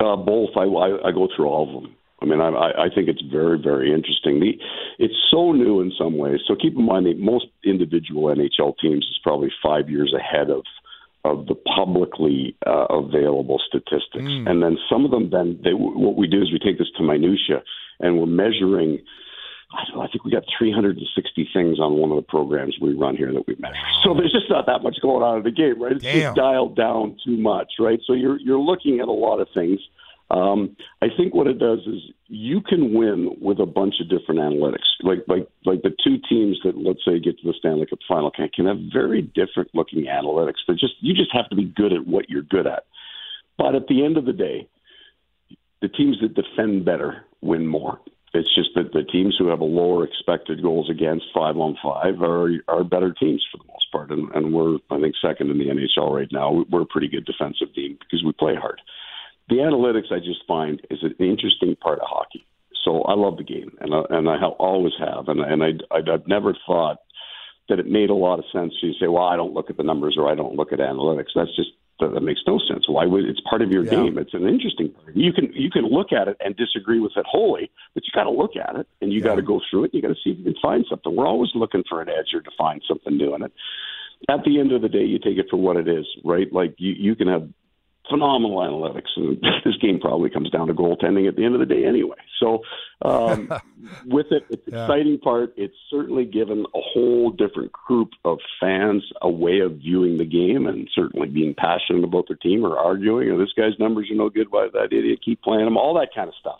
Uh, 0.00 0.16
both. 0.16 0.50
I, 0.56 0.62
I, 0.62 1.08
I 1.08 1.12
go 1.12 1.28
through 1.34 1.46
all 1.46 1.76
of 1.76 1.82
them. 1.82 1.94
I 2.22 2.26
mean, 2.26 2.40
I, 2.40 2.48
I 2.48 2.84
I 2.84 2.88
think 2.94 3.08
it's 3.08 3.22
very, 3.30 3.58
very 3.58 3.92
interesting. 3.92 4.40
The, 4.40 4.52
it's 4.98 5.14
so 5.30 5.52
new 5.52 5.80
in 5.80 5.92
some 5.96 6.16
ways. 6.18 6.40
So 6.46 6.54
keep 6.54 6.74
in 6.74 6.84
mind 6.84 7.06
that 7.06 7.18
most 7.18 7.46
individual 7.64 8.34
NHL 8.34 8.74
teams 8.80 9.04
is 9.04 9.18
probably 9.22 9.50
five 9.62 9.88
years 9.88 10.14
ahead 10.14 10.50
of 10.50 10.64
of 11.24 11.46
the 11.46 11.54
publicly 11.54 12.56
uh, 12.66 12.86
available 12.90 13.60
statistics, 13.68 14.24
and 14.48 14.62
then 14.62 14.78
some 14.90 15.04
of 15.04 15.10
them. 15.10 15.30
Then 15.30 15.60
they, 15.62 15.72
what 15.74 16.16
we 16.16 16.26
do 16.26 16.40
is 16.42 16.50
we 16.52 16.58
take 16.58 16.78
this 16.78 16.90
to 16.96 17.02
minutia, 17.02 17.62
and 18.00 18.18
we're 18.18 18.26
measuring. 18.26 18.98
I 19.72 19.84
don't 19.86 19.96
know. 19.98 20.02
I 20.02 20.08
think 20.08 20.24
we 20.24 20.32
got 20.32 20.42
360 20.58 21.48
things 21.52 21.78
on 21.78 21.94
one 21.94 22.10
of 22.10 22.16
the 22.16 22.22
programs 22.22 22.76
we 22.80 22.92
run 22.92 23.16
here 23.16 23.32
that 23.32 23.46
we 23.46 23.54
measure. 23.56 23.76
So 24.02 24.14
there's 24.14 24.32
just 24.32 24.50
not 24.50 24.66
that 24.66 24.82
much 24.82 24.96
going 25.00 25.22
on 25.22 25.38
in 25.38 25.42
the 25.44 25.52
game, 25.52 25.80
right? 25.80 25.92
It's 25.92 26.02
Damn. 26.02 26.20
just 26.20 26.36
dialed 26.36 26.76
down 26.76 27.16
too 27.24 27.36
much, 27.36 27.74
right? 27.78 28.00
So 28.06 28.14
you're 28.14 28.38
you're 28.40 28.58
looking 28.58 29.00
at 29.00 29.08
a 29.08 29.12
lot 29.12 29.40
of 29.40 29.48
things. 29.54 29.78
Um, 30.30 30.76
I 31.02 31.08
think 31.16 31.34
what 31.34 31.48
it 31.48 31.58
does 31.58 31.80
is 31.86 32.00
you 32.28 32.60
can 32.60 32.94
win 32.94 33.36
with 33.40 33.58
a 33.58 33.66
bunch 33.66 33.94
of 34.00 34.08
different 34.08 34.40
analytics. 34.40 34.86
Like 35.02 35.24
like 35.28 35.48
like 35.64 35.82
the 35.82 35.94
two 36.04 36.18
teams 36.28 36.58
that 36.64 36.76
let's 36.76 37.04
say 37.04 37.18
get 37.20 37.38
to 37.38 37.46
the 37.46 37.54
Stanley 37.58 37.86
Cup 37.86 37.98
final 38.08 38.30
can 38.30 38.48
can 38.54 38.66
have 38.66 38.78
very 38.92 39.22
different 39.22 39.70
looking 39.74 40.06
analytics. 40.06 40.62
They're 40.66 40.76
just 40.76 40.94
you 41.00 41.14
just 41.14 41.32
have 41.32 41.48
to 41.50 41.56
be 41.56 41.64
good 41.64 41.92
at 41.92 42.06
what 42.06 42.28
you're 42.28 42.42
good 42.42 42.66
at. 42.66 42.84
But 43.58 43.74
at 43.74 43.88
the 43.88 44.04
end 44.04 44.16
of 44.16 44.24
the 44.24 44.32
day, 44.32 44.68
the 45.82 45.88
teams 45.88 46.18
that 46.22 46.34
defend 46.34 46.84
better 46.84 47.24
win 47.40 47.66
more. 47.66 48.00
It's 48.32 48.54
just 48.54 48.70
that 48.76 48.92
the 48.92 49.02
teams 49.02 49.34
who 49.38 49.48
have 49.48 49.60
a 49.60 49.64
lower 49.64 50.04
expected 50.04 50.62
goals 50.62 50.88
against 50.88 51.26
five 51.34 51.56
on 51.56 51.76
five 51.82 52.22
are 52.22 52.50
are 52.68 52.84
better 52.84 53.12
teams 53.12 53.44
for 53.50 53.58
the 53.58 53.66
most 53.66 53.90
part, 53.90 54.10
and, 54.10 54.30
and 54.34 54.54
we're 54.54 54.76
I 54.90 55.00
think 55.00 55.14
second 55.20 55.50
in 55.50 55.58
the 55.58 55.66
NHL 55.66 56.14
right 56.14 56.28
now. 56.30 56.64
We're 56.70 56.82
a 56.82 56.86
pretty 56.86 57.08
good 57.08 57.26
defensive 57.26 57.74
team 57.74 57.98
because 57.98 58.24
we 58.24 58.32
play 58.32 58.54
hard. 58.54 58.80
The 59.48 59.56
analytics 59.56 60.12
I 60.12 60.18
just 60.18 60.46
find 60.46 60.80
is 60.90 61.02
an 61.02 61.14
interesting 61.18 61.74
part 61.76 61.98
of 61.98 62.06
hockey. 62.08 62.46
So 62.84 63.02
I 63.02 63.14
love 63.14 63.36
the 63.36 63.44
game, 63.44 63.72
and 63.80 63.92
I, 63.92 64.02
and 64.10 64.28
I 64.28 64.38
ha- 64.38 64.56
always 64.58 64.94
have, 65.00 65.26
and 65.28 65.40
and 65.40 65.62
I, 65.62 65.70
I 65.90 65.98
I've 66.14 66.28
never 66.28 66.56
thought 66.66 66.98
that 67.68 67.80
it 67.80 67.86
made 67.86 68.10
a 68.10 68.14
lot 68.14 68.38
of 68.38 68.44
sense. 68.52 68.74
You 68.80 68.92
say, 69.00 69.08
well, 69.08 69.24
I 69.24 69.36
don't 69.36 69.54
look 69.54 69.70
at 69.70 69.76
the 69.76 69.82
numbers 69.82 70.16
or 70.18 70.30
I 70.30 70.34
don't 70.34 70.54
look 70.54 70.72
at 70.72 70.78
analytics. 70.78 71.34
That's 71.34 71.54
just 71.56 71.70
That, 72.00 72.12
that 72.14 72.22
makes 72.22 72.40
no 72.46 72.58
sense. 72.68 72.88
Why 72.88 73.06
would 73.06 73.24
it's 73.24 73.40
part 73.48 73.62
of 73.62 73.70
your 73.70 73.84
Yeah. 73.84 73.90
game? 73.90 74.18
It's 74.18 74.34
an 74.34 74.48
interesting 74.48 74.90
part. 74.90 75.14
You 75.16 75.32
can 75.32 75.52
you 75.52 75.70
can 75.70 75.84
look 75.84 76.12
at 76.12 76.28
it 76.28 76.36
and 76.40 76.56
disagree 76.56 77.00
with 77.00 77.12
it 77.16 77.26
wholly, 77.28 77.70
but 77.94 78.04
you 78.04 78.10
got 78.14 78.24
to 78.24 78.30
look 78.30 78.56
at 78.56 78.76
it 78.76 78.86
and 79.00 79.12
you 79.12 79.20
got 79.20 79.36
to 79.36 79.42
go 79.42 79.60
through 79.70 79.84
it. 79.84 79.94
You 79.94 80.02
got 80.02 80.08
to 80.08 80.20
see 80.24 80.30
if 80.30 80.38
you 80.38 80.44
can 80.44 80.54
find 80.62 80.84
something. 80.88 81.14
We're 81.14 81.26
always 81.26 81.50
looking 81.54 81.84
for 81.88 82.00
an 82.02 82.08
edge 82.08 82.34
or 82.34 82.40
to 82.40 82.50
find 82.56 82.82
something 82.88 83.16
new 83.16 83.34
in 83.34 83.42
it. 83.42 83.52
At 84.28 84.44
the 84.44 84.60
end 84.60 84.72
of 84.72 84.82
the 84.82 84.88
day, 84.88 85.04
you 85.04 85.18
take 85.18 85.38
it 85.38 85.46
for 85.50 85.56
what 85.56 85.76
it 85.76 85.88
is, 85.88 86.06
right? 86.24 86.52
Like 86.52 86.74
you 86.78 86.92
you 86.92 87.14
can 87.14 87.28
have 87.28 87.48
phenomenal 88.10 88.58
analytics, 88.58 89.08
and 89.16 89.38
this 89.64 89.76
game 89.80 89.98
probably 90.00 90.28
comes 90.30 90.50
down 90.50 90.66
to 90.66 90.74
goaltending 90.74 91.28
at 91.28 91.36
the 91.36 91.44
end 91.44 91.54
of 91.54 91.60
the 91.60 91.66
day 91.66 91.84
anyway. 91.86 92.16
So, 92.40 92.62
um, 93.02 93.50
with 94.06 94.26
it, 94.30 94.44
it's 94.50 94.62
Yeah. 94.66 94.84
exciting 94.84 95.18
part. 95.18 95.54
It's 95.56 95.74
certainly 95.90 96.24
given 96.24 96.66
a 96.74 96.80
whole 96.80 97.30
different 97.30 97.72
group 97.72 98.10
of 98.24 98.38
fans 98.60 99.02
a 99.22 99.30
way 99.30 99.60
of 99.60 99.72
viewing 99.78 100.18
the 100.18 100.24
game, 100.26 100.66
and 100.66 100.88
certainly 100.94 101.28
being 101.28 101.54
passionate 101.54 102.04
about 102.04 102.26
their 102.28 102.36
team 102.36 102.64
or 102.64 102.76
arguing, 102.76 103.30
or 103.30 103.38
this 103.38 103.52
guy's 103.56 103.78
numbers 103.78 104.10
are 104.10 104.16
no 104.16 104.28
good. 104.28 104.50
Why 104.50 104.68
that 104.72 104.92
idiot 104.92 105.20
keep 105.24 105.42
playing 105.42 105.66
him? 105.66 105.76
All 105.76 105.94
that 105.94 106.08
kind 106.14 106.28
of 106.28 106.34
stuff. 106.40 106.58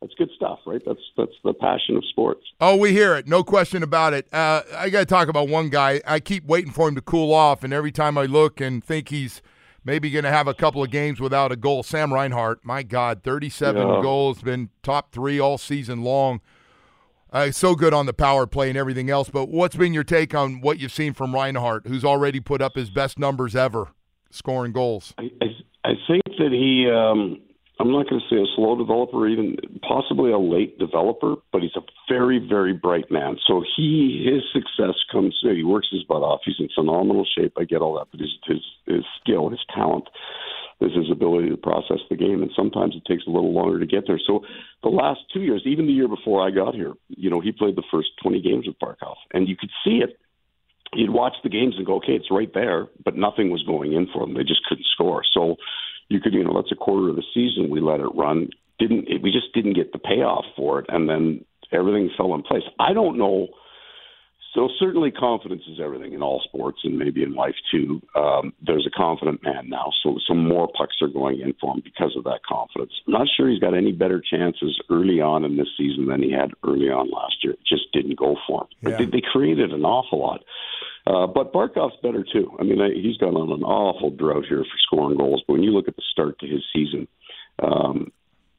That's 0.00 0.14
good 0.14 0.30
stuff, 0.36 0.58
right? 0.66 0.82
That's 0.84 1.00
that's 1.16 1.32
the 1.44 1.54
passion 1.54 1.96
of 1.96 2.04
sports. 2.10 2.42
Oh, 2.60 2.76
we 2.76 2.92
hear 2.92 3.14
it. 3.14 3.26
No 3.26 3.42
question 3.42 3.82
about 3.82 4.12
it. 4.12 4.26
Uh, 4.34 4.60
I 4.76 4.90
got 4.90 4.98
to 5.00 5.06
talk 5.06 5.28
about 5.28 5.48
one 5.48 5.70
guy. 5.70 6.02
I 6.06 6.20
keep 6.20 6.44
waiting 6.44 6.72
for 6.72 6.88
him 6.88 6.94
to 6.96 7.00
cool 7.00 7.32
off, 7.32 7.64
and 7.64 7.72
every 7.72 7.92
time 7.92 8.18
I 8.18 8.24
look 8.26 8.60
and 8.60 8.84
think 8.84 9.08
he's 9.08 9.40
maybe 9.84 10.10
going 10.10 10.24
to 10.24 10.30
have 10.30 10.48
a 10.48 10.54
couple 10.54 10.82
of 10.82 10.90
games 10.90 11.20
without 11.20 11.52
a 11.52 11.56
goal, 11.56 11.82
Sam 11.82 12.12
Reinhart, 12.12 12.60
my 12.64 12.82
God, 12.82 13.22
37 13.22 13.76
Yeah. 13.88 14.00
goals, 14.02 14.42
been 14.42 14.70
top 14.82 15.12
three 15.12 15.38
all 15.38 15.58
season 15.58 16.02
long. 16.02 16.40
Uh, 17.32 17.50
so 17.50 17.74
good 17.74 17.92
on 17.92 18.06
the 18.06 18.12
power 18.12 18.46
play 18.46 18.68
and 18.68 18.78
everything 18.78 19.10
else. 19.10 19.28
But 19.28 19.48
what's 19.48 19.74
been 19.76 19.92
your 19.92 20.04
take 20.04 20.34
on 20.34 20.60
what 20.60 20.78
you've 20.78 20.92
seen 20.92 21.12
from 21.14 21.34
Reinhart, 21.34 21.86
who's 21.88 22.04
already 22.04 22.38
put 22.40 22.62
up 22.62 22.76
his 22.76 22.90
best 22.90 23.18
numbers 23.18 23.56
ever 23.56 23.88
scoring 24.30 24.72
goals? 24.72 25.14
I, 25.18 25.30
I, 25.42 25.46
I 25.84 25.92
think 26.06 26.22
that 26.38 26.52
he, 26.52 26.88
um, 26.88 27.40
I'm 27.80 27.90
not 27.90 28.08
going 28.08 28.20
to 28.20 28.34
say 28.34 28.40
a 28.40 28.46
slow 28.54 28.78
developer, 28.78 29.26
even 29.26 29.56
possibly 29.86 30.30
a 30.30 30.38
late 30.38 30.78
developer, 30.78 31.34
but 31.52 31.62
he's 31.62 31.74
a 31.76 31.82
very, 32.08 32.38
very 32.38 32.72
bright 32.72 33.10
man. 33.10 33.36
So 33.46 33.64
he, 33.76 34.24
his 34.24 34.42
success 34.52 34.94
comes, 35.10 35.36
he 35.42 35.64
works 35.64 35.88
his 35.90 36.04
butt 36.04 36.22
off. 36.22 36.42
He's 36.44 36.54
in 36.60 36.68
phenomenal 36.74 37.26
shape. 37.36 37.54
I 37.58 37.64
get 37.64 37.82
all 37.82 37.98
that, 37.98 38.06
but 38.12 38.20
his, 38.20 38.30
his, 38.46 38.62
his 38.86 39.04
skill, 39.20 39.50
his 39.50 39.60
talent, 39.74 40.08
is 40.80 40.92
his 40.94 41.10
ability 41.10 41.48
to 41.50 41.56
process 41.56 41.98
the 42.10 42.16
game, 42.16 42.42
and 42.42 42.50
sometimes 42.54 42.94
it 42.94 43.04
takes 43.10 43.26
a 43.26 43.30
little 43.30 43.52
longer 43.52 43.80
to 43.80 43.86
get 43.86 44.04
there. 44.06 44.20
So 44.24 44.44
the 44.82 44.88
last 44.88 45.20
two 45.32 45.40
years, 45.40 45.62
even 45.66 45.86
the 45.86 45.92
year 45.92 46.08
before 46.08 46.46
I 46.46 46.50
got 46.50 46.74
here, 46.74 46.94
you 47.08 47.30
know, 47.30 47.40
he 47.40 47.52
played 47.52 47.76
the 47.76 47.84
first 47.90 48.08
20 48.22 48.40
games 48.40 48.66
with 48.66 48.78
Barkov, 48.78 49.16
and 49.32 49.48
you 49.48 49.56
could 49.56 49.70
see 49.84 49.98
it 49.98 50.18
you'd 50.96 51.10
watch 51.10 51.34
the 51.42 51.48
games 51.48 51.74
and 51.76 51.86
go, 51.86 51.96
okay, 51.96 52.12
it's 52.12 52.30
right 52.30 52.52
there, 52.54 52.86
but 53.04 53.16
nothing 53.16 53.50
was 53.50 53.62
going 53.64 53.92
in 53.92 54.06
for 54.12 54.20
them. 54.20 54.34
They 54.34 54.44
just 54.44 54.64
couldn't 54.68 54.86
score. 54.92 55.22
So 55.32 55.56
you 56.08 56.20
could, 56.20 56.34
you 56.34 56.44
know, 56.44 56.54
that's 56.54 56.72
a 56.72 56.76
quarter 56.76 57.08
of 57.08 57.16
the 57.16 57.24
season 57.32 57.70
we 57.70 57.80
let 57.80 58.00
it 58.00 58.14
run. 58.14 58.50
Didn't 58.78 59.08
it, 59.08 59.22
we 59.22 59.30
just 59.30 59.52
didn't 59.54 59.74
get 59.74 59.92
the 59.92 59.98
payoff 59.98 60.44
for 60.56 60.80
it, 60.80 60.86
and 60.88 61.08
then 61.08 61.44
everything 61.72 62.10
fell 62.16 62.34
in 62.34 62.42
place. 62.42 62.64
I 62.78 62.92
don't 62.92 63.18
know. 63.18 63.48
So 64.54 64.68
certainly 64.78 65.10
confidence 65.10 65.62
is 65.68 65.80
everything 65.82 66.12
in 66.12 66.22
all 66.22 66.40
sports 66.44 66.78
and 66.84 66.96
maybe 66.96 67.24
in 67.24 67.34
life 67.34 67.56
too. 67.72 68.00
Um, 68.14 68.52
there's 68.64 68.86
a 68.86 68.96
confident 68.96 69.42
man 69.42 69.68
now, 69.68 69.90
so 70.04 70.16
some 70.28 70.46
more 70.46 70.68
pucks 70.78 70.94
are 71.02 71.08
going 71.08 71.40
in 71.40 71.54
for 71.60 71.74
him 71.74 71.82
because 71.84 72.14
of 72.16 72.22
that 72.24 72.40
confidence. 72.48 72.92
I'm 73.06 73.14
not 73.14 73.26
sure 73.36 73.50
he's 73.50 73.58
got 73.58 73.74
any 73.74 73.90
better 73.90 74.22
chances 74.22 74.80
early 74.90 75.20
on 75.20 75.44
in 75.44 75.56
this 75.56 75.66
season 75.76 76.06
than 76.06 76.22
he 76.22 76.30
had 76.30 76.52
early 76.62 76.88
on 76.88 77.10
last 77.10 77.42
year. 77.42 77.54
It 77.54 77.66
just 77.68 77.92
didn't 77.92 78.16
go 78.16 78.36
for 78.46 78.62
him. 78.62 78.90
Yeah. 78.92 78.98
They, 78.98 79.06
they 79.06 79.22
created 79.32 79.72
an 79.72 79.84
awful 79.84 80.20
lot. 80.20 80.44
Uh, 81.06 81.26
but 81.26 81.52
Barkov's 81.52 81.96
better 82.02 82.24
too. 82.32 82.50
I 82.58 82.62
mean, 82.62 82.78
he's 82.94 83.16
gone 83.18 83.36
on 83.36 83.52
an 83.52 83.62
awful 83.62 84.10
drought 84.10 84.46
here 84.48 84.62
for 84.64 84.78
scoring 84.86 85.18
goals. 85.18 85.42
But 85.46 85.54
when 85.54 85.62
you 85.62 85.70
look 85.70 85.86
at 85.88 85.96
the 85.96 86.02
start 86.10 86.38
to 86.38 86.46
his 86.46 86.62
season, 86.74 87.06
um, 87.62 88.10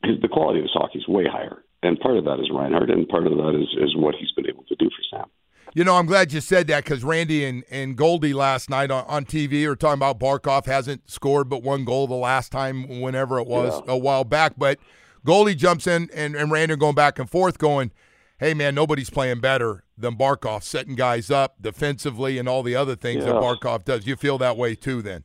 his, 0.03 0.21
the 0.21 0.27
quality 0.27 0.59
of 0.59 0.63
his 0.65 0.71
hockey 0.73 0.99
is 0.99 1.07
way 1.07 1.25
higher, 1.27 1.63
and 1.81 1.99
part 1.99 2.17
of 2.17 2.25
that 2.25 2.39
is 2.39 2.49
Reinhart, 2.53 2.89
and 2.91 3.07
part 3.09 3.25
of 3.25 3.33
that 3.33 3.55
is 3.59 3.67
is 3.83 3.95
what 3.95 4.13
he's 4.15 4.31
been 4.33 4.47
able 4.47 4.63
to 4.65 4.75
do 4.75 4.85
for 4.89 5.17
Sam. 5.17 5.25
You 5.73 5.83
know, 5.83 5.95
I'm 5.95 6.05
glad 6.05 6.31
you 6.31 6.39
said 6.39 6.67
that 6.67 6.83
because 6.85 7.03
Randy 7.03 7.43
and, 7.43 7.63
and 7.71 7.97
Goldie 7.97 8.33
last 8.33 8.69
night 8.69 8.91
on, 8.91 9.03
on 9.07 9.25
TV 9.25 9.65
are 9.67 9.75
talking 9.75 9.95
about 9.99 10.19
Barkov 10.19 10.67
hasn't 10.67 11.09
scored 11.09 11.49
but 11.49 11.63
one 11.63 11.83
goal 11.83 12.05
the 12.07 12.13
last 12.13 12.51
time, 12.51 13.01
whenever 13.01 13.39
it 13.39 13.47
was 13.47 13.81
Yeah. 13.85 13.93
a 13.93 13.97
while 13.97 14.23
back. 14.23 14.53
But 14.57 14.77
Goldie 15.25 15.55
jumps 15.55 15.87
in 15.87 16.09
and, 16.13 16.35
and 16.35 16.49
Randy 16.51 16.75
are 16.75 16.77
going 16.77 16.95
back 16.95 17.17
and 17.19 17.29
forth, 17.29 17.57
going, 17.57 17.91
hey, 18.39 18.53
man, 18.53 18.75
nobody's 18.75 19.09
playing 19.09 19.39
better 19.39 19.83
than 19.97 20.15
Barkov, 20.15 20.63
setting 20.63 20.95
guys 20.95 21.31
up 21.31 21.55
defensively 21.61 22.37
and 22.37 22.49
all 22.49 22.63
the 22.63 22.75
other 22.75 22.95
things 22.95 23.23
that 23.25 23.35
Yeah. 23.35 23.39
Barkov 23.41 23.85
does. 23.85 24.05
You 24.07 24.15
feel 24.15 24.37
that 24.39 24.57
way 24.57 24.75
too 24.75 25.01
then? 25.01 25.23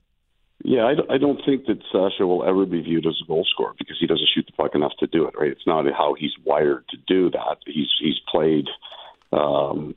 Yeah, 0.62 0.84
I, 0.86 0.94
don't- 0.94 1.10
I 1.10 1.16
don't 1.18 1.40
think 1.44 1.66
that 1.66 1.78
Sasha 1.90 2.26
will 2.26 2.44
ever 2.44 2.66
be 2.66 2.82
viewed 2.82 3.06
as 3.06 3.18
a 3.22 3.26
goal 3.26 3.44
scorer 3.50 3.74
because 3.78 3.96
he 3.98 4.06
doesn't 4.06 4.28
shoot 4.34 4.44
the 4.46 4.52
puck 4.52 4.74
enough 4.74 4.92
to 5.00 5.06
do 5.06 5.26
it. 5.26 5.34
Right? 5.38 5.50
It's 5.50 5.66
not 5.66 5.86
how 5.96 6.14
he's 6.18 6.32
wired 6.44 6.84
to 6.90 6.96
do 7.06 7.30
that. 7.30 7.58
He's 7.66 7.88
he's 8.00 8.18
played. 8.30 8.66
Um, 9.32 9.94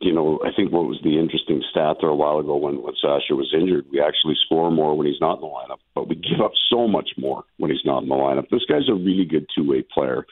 you 0.00 0.12
know, 0.12 0.38
I 0.46 0.50
think 0.54 0.70
what 0.70 0.86
was 0.86 1.00
the 1.02 1.18
interesting 1.18 1.60
stat 1.72 1.96
there 2.00 2.10
a 2.10 2.14
while 2.14 2.38
ago 2.38 2.54
when 2.56 2.80
when 2.82 2.94
Sasha 3.02 3.34
was 3.34 3.52
injured, 3.52 3.86
we 3.90 4.00
actually 4.00 4.36
score 4.46 4.70
more 4.70 4.94
when 4.96 5.08
he's 5.08 5.20
not 5.20 5.34
in 5.36 5.40
the 5.40 5.48
lineup, 5.48 5.78
but 5.96 6.06
we 6.08 6.14
give 6.14 6.40
up 6.40 6.52
so 6.70 6.86
much 6.86 7.10
more 7.18 7.42
when 7.56 7.72
he's 7.72 7.84
not 7.84 8.04
in 8.04 8.08
the 8.08 8.14
lineup. 8.14 8.48
This 8.50 8.64
guy's 8.68 8.88
a 8.88 8.94
really 8.94 9.24
good 9.24 9.46
two 9.56 9.68
way 9.68 9.82
player, 9.92 10.24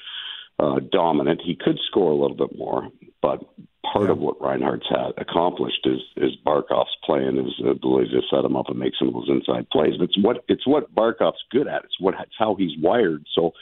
uh, 0.59 0.81
dominant. 0.91 1.41
He 1.45 1.57
could 1.57 1.79
score 1.87 2.11
a 2.11 2.17
little 2.17 2.37
bit 2.37 2.57
more, 2.57 2.89
but 3.23 3.43
part 3.93 4.11
of 4.11 4.19
what 4.19 4.41
Reinhart's 4.41 4.87
had 4.89 5.13
accomplished 5.19 5.87
is 5.87 6.01
is 6.17 6.33
Barkov's 6.45 6.97
play 7.05 7.25
and 7.25 7.39
his 7.39 7.55
ability 7.61 8.11
to 8.11 8.23
set 8.31 8.45
him 8.45 8.57
up 8.57 8.69
and 8.69 8.79
make 8.79 8.95
some 8.99 9.09
of 9.09 9.15
those 9.15 9.29
inside 9.29 9.69
plays. 9.71 9.95
It's 10.01 10.19
what 10.19 10.45
it's 10.49 10.67
what 10.67 10.95
Barkov's 10.95 11.43
good 11.51 11.69
at. 11.69 11.85
It's 11.85 12.01
what 12.01 12.15
it's 12.21 12.35
how 12.39 12.55
he's 12.55 12.73
wired. 12.81 13.25
So 13.35 13.53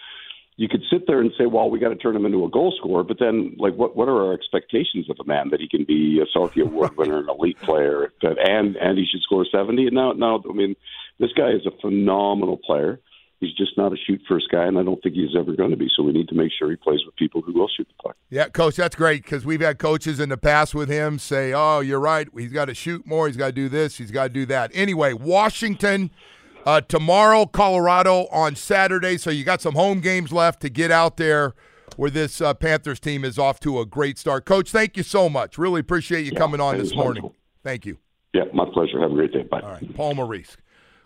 you 0.56 0.68
could 0.68 0.82
sit 0.90 1.06
there 1.06 1.20
and 1.20 1.32
say, 1.36 1.46
well, 1.46 1.68
we 1.68 1.80
got 1.80 1.88
to 1.88 1.96
turn 1.96 2.14
him 2.14 2.26
into 2.26 2.44
a 2.44 2.50
goal 2.50 2.72
scorer, 2.78 3.02
but 3.02 3.18
then 3.18 3.56
like 3.58 3.74
what 3.74 3.96
what 3.96 4.08
are 4.08 4.26
our 4.26 4.32
expectations 4.32 5.10
of 5.10 5.16
a 5.20 5.26
man 5.26 5.50
that 5.50 5.60
he 5.60 5.68
can 5.68 5.84
be 5.84 6.20
a 6.20 6.38
Selke 6.38 6.62
Award 6.66 6.96
winner, 6.96 7.18
an 7.18 7.28
elite 7.28 7.58
player, 7.60 8.12
that 8.22 8.38
and 8.38 8.76
and 8.76 8.98
he 8.98 9.06
should 9.10 9.22
score 9.22 9.46
seventy? 9.50 9.86
And 9.86 9.94
now 9.94 10.12
now 10.12 10.42
I 10.48 10.52
mean, 10.52 10.76
this 11.18 11.32
guy 11.36 11.50
is 11.50 11.66
a 11.66 11.80
phenomenal 11.80 12.56
player. 12.56 13.00
He's 13.44 13.54
just 13.54 13.76
not 13.76 13.92
a 13.92 13.96
shoot 13.96 14.20
first 14.28 14.46
guy, 14.50 14.64
and 14.64 14.78
I 14.78 14.82
don't 14.82 15.02
think 15.02 15.14
he's 15.14 15.36
ever 15.36 15.52
going 15.54 15.70
to 15.70 15.76
be. 15.76 15.88
So 15.96 16.02
we 16.02 16.12
need 16.12 16.28
to 16.28 16.34
make 16.34 16.50
sure 16.58 16.70
he 16.70 16.76
plays 16.76 17.00
with 17.04 17.14
people 17.16 17.42
who 17.42 17.52
will 17.52 17.68
shoot 17.68 17.86
the 17.88 18.02
puck. 18.02 18.16
Yeah, 18.30 18.48
coach, 18.48 18.76
that's 18.76 18.96
great 18.96 19.22
because 19.22 19.44
we've 19.44 19.60
had 19.60 19.78
coaches 19.78 20.20
in 20.20 20.28
the 20.28 20.36
past 20.36 20.74
with 20.74 20.88
him 20.88 21.18
say, 21.18 21.52
"Oh, 21.52 21.80
you're 21.80 22.00
right. 22.00 22.28
He's 22.36 22.52
got 22.52 22.66
to 22.66 22.74
shoot 22.74 23.06
more. 23.06 23.26
He's 23.26 23.36
got 23.36 23.46
to 23.46 23.52
do 23.52 23.68
this. 23.68 23.96
He's 23.98 24.10
got 24.10 24.24
to 24.24 24.28
do 24.30 24.46
that." 24.46 24.70
Anyway, 24.74 25.12
Washington 25.12 26.10
uh, 26.66 26.80
tomorrow, 26.80 27.46
Colorado 27.46 28.26
on 28.32 28.56
Saturday. 28.56 29.18
So 29.18 29.30
you 29.30 29.44
got 29.44 29.60
some 29.60 29.74
home 29.74 30.00
games 30.00 30.32
left 30.32 30.60
to 30.62 30.68
get 30.70 30.90
out 30.90 31.16
there 31.18 31.54
where 31.96 32.10
this 32.10 32.40
uh, 32.40 32.54
Panthers 32.54 32.98
team 32.98 33.24
is 33.24 33.38
off 33.38 33.60
to 33.60 33.78
a 33.78 33.86
great 33.86 34.18
start. 34.18 34.44
Coach, 34.46 34.70
thank 34.70 34.96
you 34.96 35.02
so 35.02 35.28
much. 35.28 35.58
Really 35.58 35.80
appreciate 35.80 36.24
you 36.24 36.32
Yeah, 36.32 36.38
coming 36.38 36.60
on 36.60 36.78
this 36.78 36.94
morning. 36.94 37.22
wonderful. 37.22 37.34
Thank 37.62 37.86
you. 37.86 37.98
Yeah, 38.32 38.44
my 38.52 38.64
pleasure. 38.72 39.00
Have 39.00 39.12
a 39.12 39.14
great 39.14 39.32
day. 39.32 39.42
Bye. 39.42 39.60
All 39.60 39.70
right, 39.72 39.94
Paul 39.94 40.14
Maurice, 40.14 40.56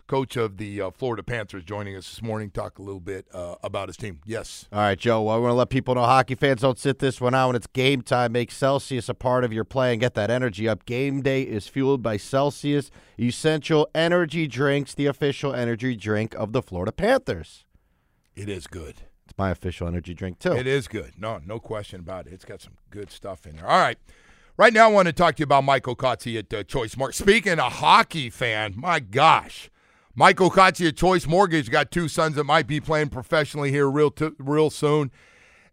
coach 0.09 0.35
of 0.35 0.57
the 0.57 0.81
uh, 0.81 0.89
Florida 0.89 1.21
Panthers, 1.21 1.63
joining 1.63 1.95
us 1.95 2.09
this 2.09 2.21
morning. 2.21 2.49
Talk 2.49 2.79
a 2.79 2.81
little 2.81 2.99
bit 2.99 3.27
uh, 3.31 3.55
about 3.63 3.89
his 3.89 3.95
team. 3.95 4.19
Yes. 4.25 4.67
All 4.73 4.79
right, 4.79 4.97
Joe. 4.97 5.21
Well, 5.21 5.35
I 5.35 5.37
want 5.37 5.51
to 5.51 5.55
let 5.55 5.69
people 5.69 5.93
know 5.93 6.01
hockey 6.01 6.33
fans 6.33 6.61
don't 6.61 6.79
sit 6.79 6.97
this 6.97 7.21
one 7.21 7.35
out 7.35 7.47
when 7.47 7.55
it's 7.55 7.67
game 7.67 8.01
time. 8.01 8.31
Make 8.31 8.51
Celsius 8.51 9.07
a 9.07 9.13
part 9.13 9.43
of 9.43 9.53
your 9.53 9.63
play 9.63 9.91
and 9.91 10.01
get 10.01 10.15
that 10.15 10.31
energy 10.31 10.67
up. 10.67 10.85
Game 10.85 11.21
day 11.21 11.43
is 11.43 11.67
fueled 11.67 12.01
by 12.01 12.17
Celsius 12.17 12.89
Essential 13.19 13.87
Energy 13.93 14.47
Drinks, 14.47 14.95
the 14.95 15.05
official 15.05 15.53
energy 15.53 15.95
drink 15.95 16.33
of 16.33 16.53
the 16.53 16.63
Florida 16.63 16.91
Panthers. 16.91 17.65
It 18.35 18.49
is 18.49 18.65
good. 18.65 18.95
It's 19.25 19.37
my 19.37 19.51
official 19.51 19.87
energy 19.87 20.15
drink, 20.15 20.39
too. 20.39 20.53
It 20.53 20.65
is 20.65 20.87
good. 20.87 21.13
No, 21.19 21.39
no 21.45 21.59
question 21.59 21.99
about 21.99 22.25
it. 22.25 22.33
It's 22.33 22.45
got 22.45 22.61
some 22.61 22.73
good 22.89 23.11
stuff 23.11 23.45
in 23.45 23.57
there. 23.57 23.67
All 23.67 23.79
right. 23.79 23.99
Right 24.57 24.73
now, 24.73 24.89
I 24.89 24.91
want 24.91 25.05
to 25.05 25.13
talk 25.13 25.35
to 25.35 25.41
you 25.41 25.43
about 25.43 25.63
Michael 25.63 25.95
Kotze 25.95 26.37
at 26.37 26.51
uh, 26.51 26.63
Choice 26.63 26.97
Mortgage. 26.97 27.15
Speaking 27.15 27.59
of 27.59 27.73
hockey 27.73 28.31
fan, 28.31 28.73
my 28.75 28.99
gosh, 28.99 29.69
Michael 30.15 30.49
Kotze 30.49 30.87
at 30.87 30.97
Choice 30.97 31.27
Mortgage 31.27 31.69
got 31.69 31.91
two 31.91 32.07
sons 32.07 32.35
that 32.35 32.43
might 32.43 32.67
be 32.67 32.79
playing 32.79 33.09
professionally 33.09 33.71
here 33.71 33.89
real 33.89 34.11
t- 34.11 34.31
real 34.39 34.69
soon. 34.69 35.11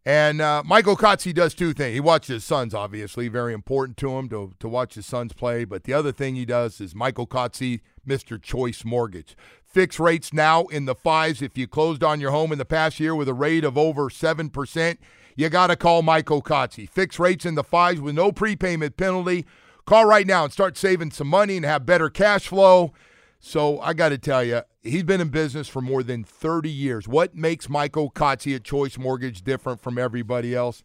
And 0.05 0.41
uh, 0.41 0.63
Michael 0.65 0.97
Kotze 0.97 1.35
does 1.35 1.53
two 1.53 1.73
things. 1.73 1.95
He 1.95 2.01
watches 2.01 2.29
his 2.29 2.45
sons, 2.45 2.75
obviously, 2.75 3.27
very 3.27 3.53
important 3.53 3.97
to 3.97 4.11
him 4.17 4.29
to, 4.29 4.55
to 4.61 4.69
watch 4.69 4.95
his 4.95 5.05
sons 5.05 5.33
play. 5.33 5.65
But 5.65 5.83
the 5.83 5.95
other 5.95 6.13
thing 6.13 6.37
he 6.37 6.45
does 6.45 6.81
is 6.81 6.95
Michael 6.95 7.27
Kotze, 7.27 7.81
Mr. 8.07 8.41
Choice 8.41 8.85
Mortgage. 8.85 9.37
Fixed 9.65 9.99
rates 9.99 10.33
now 10.33 10.67
in 10.67 10.85
the 10.85 10.95
fives. 10.95 11.43
If 11.43 11.59
you 11.59 11.67
closed 11.67 12.05
on 12.05 12.21
your 12.21 12.31
home 12.31 12.53
in 12.53 12.59
the 12.59 12.65
past 12.65 13.01
year 13.01 13.17
with 13.17 13.29
a 13.29 13.35
rate 13.35 13.65
of 13.65 13.77
over 13.77 14.09
7%, 14.09 14.99
you 15.35 15.49
got 15.49 15.67
to 15.67 15.77
call 15.77 16.03
Michael 16.03 16.41
Kotze. 16.41 16.89
Fixed 16.89 17.19
rates 17.19 17.45
in 17.45 17.57
the 17.57 17.65
fives 17.65 18.01
with 18.01 18.15
no 18.15 18.31
prepayment 18.31 18.97
penalty. 18.97 19.45
Call 19.87 20.05
right 20.05 20.27
now 20.27 20.45
and 20.45 20.53
start 20.53 20.77
saving 20.77 21.11
some 21.11 21.27
money 21.27 21.57
and 21.57 21.67
have 21.67 21.85
better 21.85 22.11
cash 22.11 22.47
flow. 22.47 22.93
So 23.39 23.81
I 23.81 23.93
got 23.93 24.09
to 24.11 24.19
tell 24.19 24.43
you, 24.43 24.63
he's 24.83 25.03
been 25.03 25.21
in 25.21 25.29
business 25.29 25.69
for 25.69 25.81
more 25.81 26.03
than 26.03 26.25
30 26.25 26.71
years. 26.71 27.07
What 27.07 27.35
makes 27.35 27.69
Michael 27.69 28.11
Kotze 28.11 28.57
at 28.57 28.65
Choice 28.65 28.99
Mortgage 28.99 29.43
different 29.43 29.81
from 29.81 29.99
everybody 29.99 30.55
else? 30.55 30.83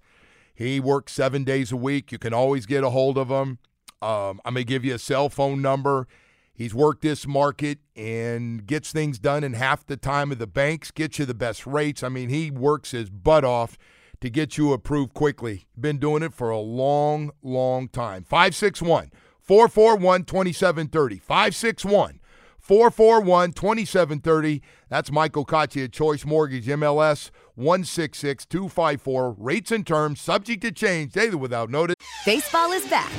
He 0.54 0.80
works 0.80 1.14
seven 1.14 1.44
days 1.44 1.72
a 1.72 1.78
week. 1.78 2.12
You 2.12 2.20
can 2.20 2.34
always 2.34 2.66
get 2.66 2.84
a 2.84 2.90
hold 2.90 3.18
of 3.18 3.30
him. 3.30 3.58
Um, 4.02 4.42
I'm 4.46 4.54
going 4.54 4.58
to 4.58 4.64
give 4.66 4.86
you 4.86 4.96
a 4.96 5.00
cell 5.00 5.30
phone 5.30 5.62
number. 5.62 6.08
He's 6.54 6.76
worked 6.76 7.02
this 7.02 7.26
market 7.26 7.80
and 7.96 8.66
gets 8.66 8.92
things 8.92 9.18
done 9.18 9.44
in 9.44 9.54
half 9.54 9.86
the 9.86 9.98
time 9.98 10.32
of 10.32 10.38
the 10.38 10.48
banks, 10.48 10.92
gets 10.92 11.18
you 11.18 11.26
the 11.26 11.34
best 11.34 11.66
rates. 11.66 12.04
I 12.04 12.10
mean, 12.10 12.30
he 12.30 12.52
works 12.52 12.92
his 12.92 13.10
butt 13.10 13.44
off 13.44 13.78
to 14.20 14.30
get 14.30 14.58
you 14.58 14.72
approved 14.72 15.14
quickly. 15.14 15.66
Been 15.80 15.98
doing 15.98 16.22
it 16.22 16.34
for 16.34 16.52
a 16.52 16.60
long, 16.60 17.32
long 17.42 17.88
time. 17.88 18.24
561 18.24 19.12
441 19.40 20.24
2730. 20.26 21.18
561 21.18 22.20
441 22.62 23.54
2730. 23.54 24.62
That's 24.88 25.12
Michael 25.12 25.45
at 25.52 25.91
Choice 25.91 26.26
Mortgage 26.26 26.67
MLS 26.67 27.32
166 27.56 28.45
254. 28.45 29.32
Rates 29.32 29.71
and 29.71 29.86
terms 29.86 30.21
subject 30.21 30.62
to 30.62 30.71
change 30.71 31.13
daily 31.13 31.36
without 31.36 31.69
notice. 31.69 31.95
Baseball 32.26 32.71
is 32.71 32.88
back, 32.88 33.12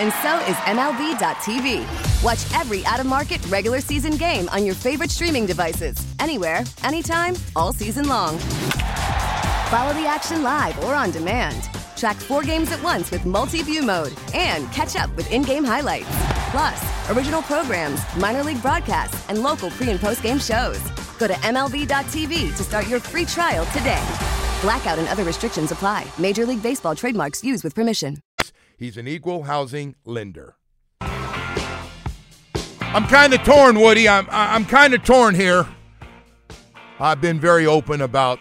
and 0.00 0.12
so 0.22 0.38
is 0.50 0.56
MLB.tv. 0.64 1.84
Watch 2.24 2.52
every 2.58 2.84
out 2.86 3.00
of 3.00 3.06
market 3.06 3.44
regular 3.48 3.80
season 3.80 4.16
game 4.16 4.48
on 4.48 4.64
your 4.64 4.74
favorite 4.74 5.10
streaming 5.10 5.46
devices, 5.46 5.96
anywhere, 6.18 6.64
anytime, 6.82 7.34
all 7.54 7.72
season 7.72 8.08
long. 8.08 8.38
Follow 9.68 9.92
the 9.92 10.06
action 10.06 10.42
live 10.42 10.82
or 10.84 10.94
on 10.94 11.10
demand. 11.10 11.68
Track 11.96 12.16
four 12.16 12.42
games 12.42 12.70
at 12.72 12.82
once 12.82 13.10
with 13.10 13.24
multi 13.24 13.62
view 13.62 13.82
mode 13.82 14.12
and 14.34 14.70
catch 14.72 14.96
up 14.96 15.14
with 15.16 15.30
in 15.32 15.42
game 15.42 15.64
highlights. 15.64 16.08
Plus, 16.50 17.10
original 17.10 17.42
programs, 17.42 18.00
minor 18.16 18.44
league 18.44 18.62
broadcasts, 18.62 19.28
and 19.28 19.42
local 19.42 19.70
pre 19.70 19.90
and 19.90 19.98
post 19.98 20.22
game 20.22 20.38
shows. 20.38 20.78
Go 21.18 21.26
to 21.26 21.34
MLB.tv 21.34 22.56
to 22.56 22.62
start 22.62 22.86
your 22.88 23.00
free 23.00 23.24
trial 23.24 23.64
today. 23.66 24.04
Blackout 24.60 24.98
and 24.98 25.08
other 25.08 25.24
restrictions 25.24 25.72
apply. 25.72 26.06
Major 26.18 26.44
League 26.46 26.62
Baseball 26.62 26.94
trademarks 26.94 27.42
used 27.42 27.64
with 27.64 27.74
permission. 27.74 28.18
He's 28.76 28.96
an 28.96 29.08
equal 29.08 29.44
housing 29.44 29.94
lender. 30.04 30.56
I'm 32.96 33.06
kind 33.08 33.32
of 33.34 33.42
torn, 33.42 33.80
Woody. 33.80 34.08
I'm 34.08 34.26
I'm 34.30 34.64
kind 34.64 34.94
of 34.94 35.02
torn 35.02 35.34
here. 35.34 35.66
I've 36.98 37.20
been 37.20 37.40
very 37.40 37.66
open 37.66 38.00
about 38.00 38.38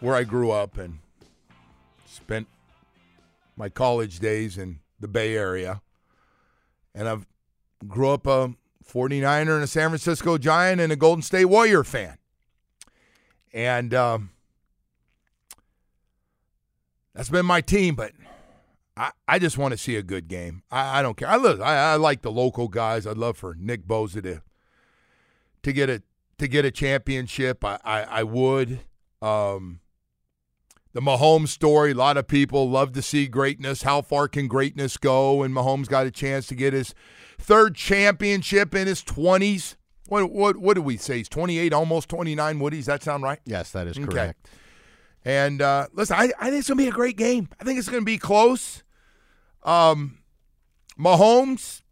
where 0.00 0.14
I 0.14 0.24
grew 0.24 0.50
up 0.50 0.78
and 0.78 0.98
my 3.58 3.68
college 3.68 4.20
days 4.20 4.56
in 4.56 4.78
the 5.00 5.08
Bay 5.08 5.36
Area. 5.36 5.82
And 6.94 7.08
I've 7.08 7.26
grew 7.86 8.10
up 8.10 8.26
a 8.26 8.54
49er 8.84 9.54
and 9.54 9.64
a 9.64 9.66
San 9.66 9.90
Francisco 9.90 10.38
Giant 10.38 10.80
and 10.80 10.92
a 10.92 10.96
Golden 10.96 11.22
State 11.22 11.46
Warrior 11.46 11.84
fan. 11.84 12.18
And 13.52 13.92
um, 13.94 14.30
that's 17.14 17.30
been 17.30 17.46
my 17.46 17.60
team, 17.60 17.94
but 17.94 18.12
I, 18.96 19.10
I 19.26 19.38
just 19.38 19.58
want 19.58 19.72
to 19.72 19.78
see 19.78 19.96
a 19.96 20.02
good 20.02 20.28
game. 20.28 20.62
I, 20.70 20.98
I 21.00 21.02
don't 21.02 21.16
care. 21.16 21.28
I, 21.28 21.36
love, 21.36 21.60
I 21.60 21.92
I 21.92 21.96
like 21.96 22.22
the 22.22 22.32
local 22.32 22.68
guys. 22.68 23.06
I'd 23.06 23.16
love 23.16 23.36
for 23.36 23.54
Nick 23.58 23.86
Bosa 23.86 24.22
to 24.22 24.42
to 25.62 25.72
get 25.72 25.88
a 25.88 26.02
to 26.38 26.48
get 26.48 26.64
a 26.64 26.70
championship. 26.70 27.64
I 27.64 27.78
I, 27.84 28.02
I 28.02 28.22
would. 28.22 28.80
Um, 29.20 29.80
the 30.98 31.04
Mahomes 31.04 31.48
story. 31.48 31.92
A 31.92 31.94
lot 31.94 32.16
of 32.16 32.26
people 32.26 32.68
love 32.68 32.92
to 32.94 33.02
see 33.02 33.28
greatness. 33.28 33.82
How 33.82 34.02
far 34.02 34.26
can 34.26 34.48
greatness 34.48 34.96
go? 34.96 35.44
And 35.44 35.54
Mahomes 35.54 35.86
got 35.86 36.06
a 36.06 36.10
chance 36.10 36.48
to 36.48 36.56
get 36.56 36.72
his 36.72 36.92
third 37.38 37.76
championship 37.76 38.74
in 38.74 38.88
his 38.88 39.04
twenties. 39.04 39.76
What 40.08 40.32
what 40.32 40.56
what 40.56 40.74
did 40.74 40.84
we 40.84 40.96
say? 40.96 41.18
He's 41.18 41.28
twenty 41.28 41.56
eight, 41.56 41.72
almost 41.72 42.08
twenty 42.08 42.34
nine. 42.34 42.58
Woody, 42.58 42.78
does 42.78 42.86
that 42.86 43.04
sound 43.04 43.22
right? 43.22 43.38
Yes, 43.44 43.70
that 43.70 43.86
is 43.86 43.96
Okay. 43.96 44.06
correct. 44.08 44.48
And 45.24 45.62
uh, 45.62 45.86
listen, 45.92 46.16
I, 46.18 46.32
I 46.40 46.46
think 46.50 46.58
it's 46.60 46.68
gonna 46.68 46.78
be 46.78 46.88
a 46.88 46.92
great 46.92 47.16
game. 47.16 47.48
I 47.60 47.64
think 47.64 47.78
it's 47.78 47.88
gonna 47.88 48.02
be 48.02 48.18
close. 48.18 48.82
Um, 49.62 50.18
Mahomes 50.98 51.82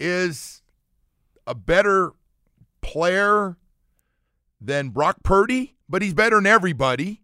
is 0.00 0.62
a 1.46 1.54
better 1.54 2.10
player 2.80 3.56
than 4.60 4.88
Brock 4.88 5.18
Purdy, 5.22 5.76
but 5.88 6.02
he's 6.02 6.14
better 6.14 6.36
than 6.36 6.46
everybody. 6.46 7.22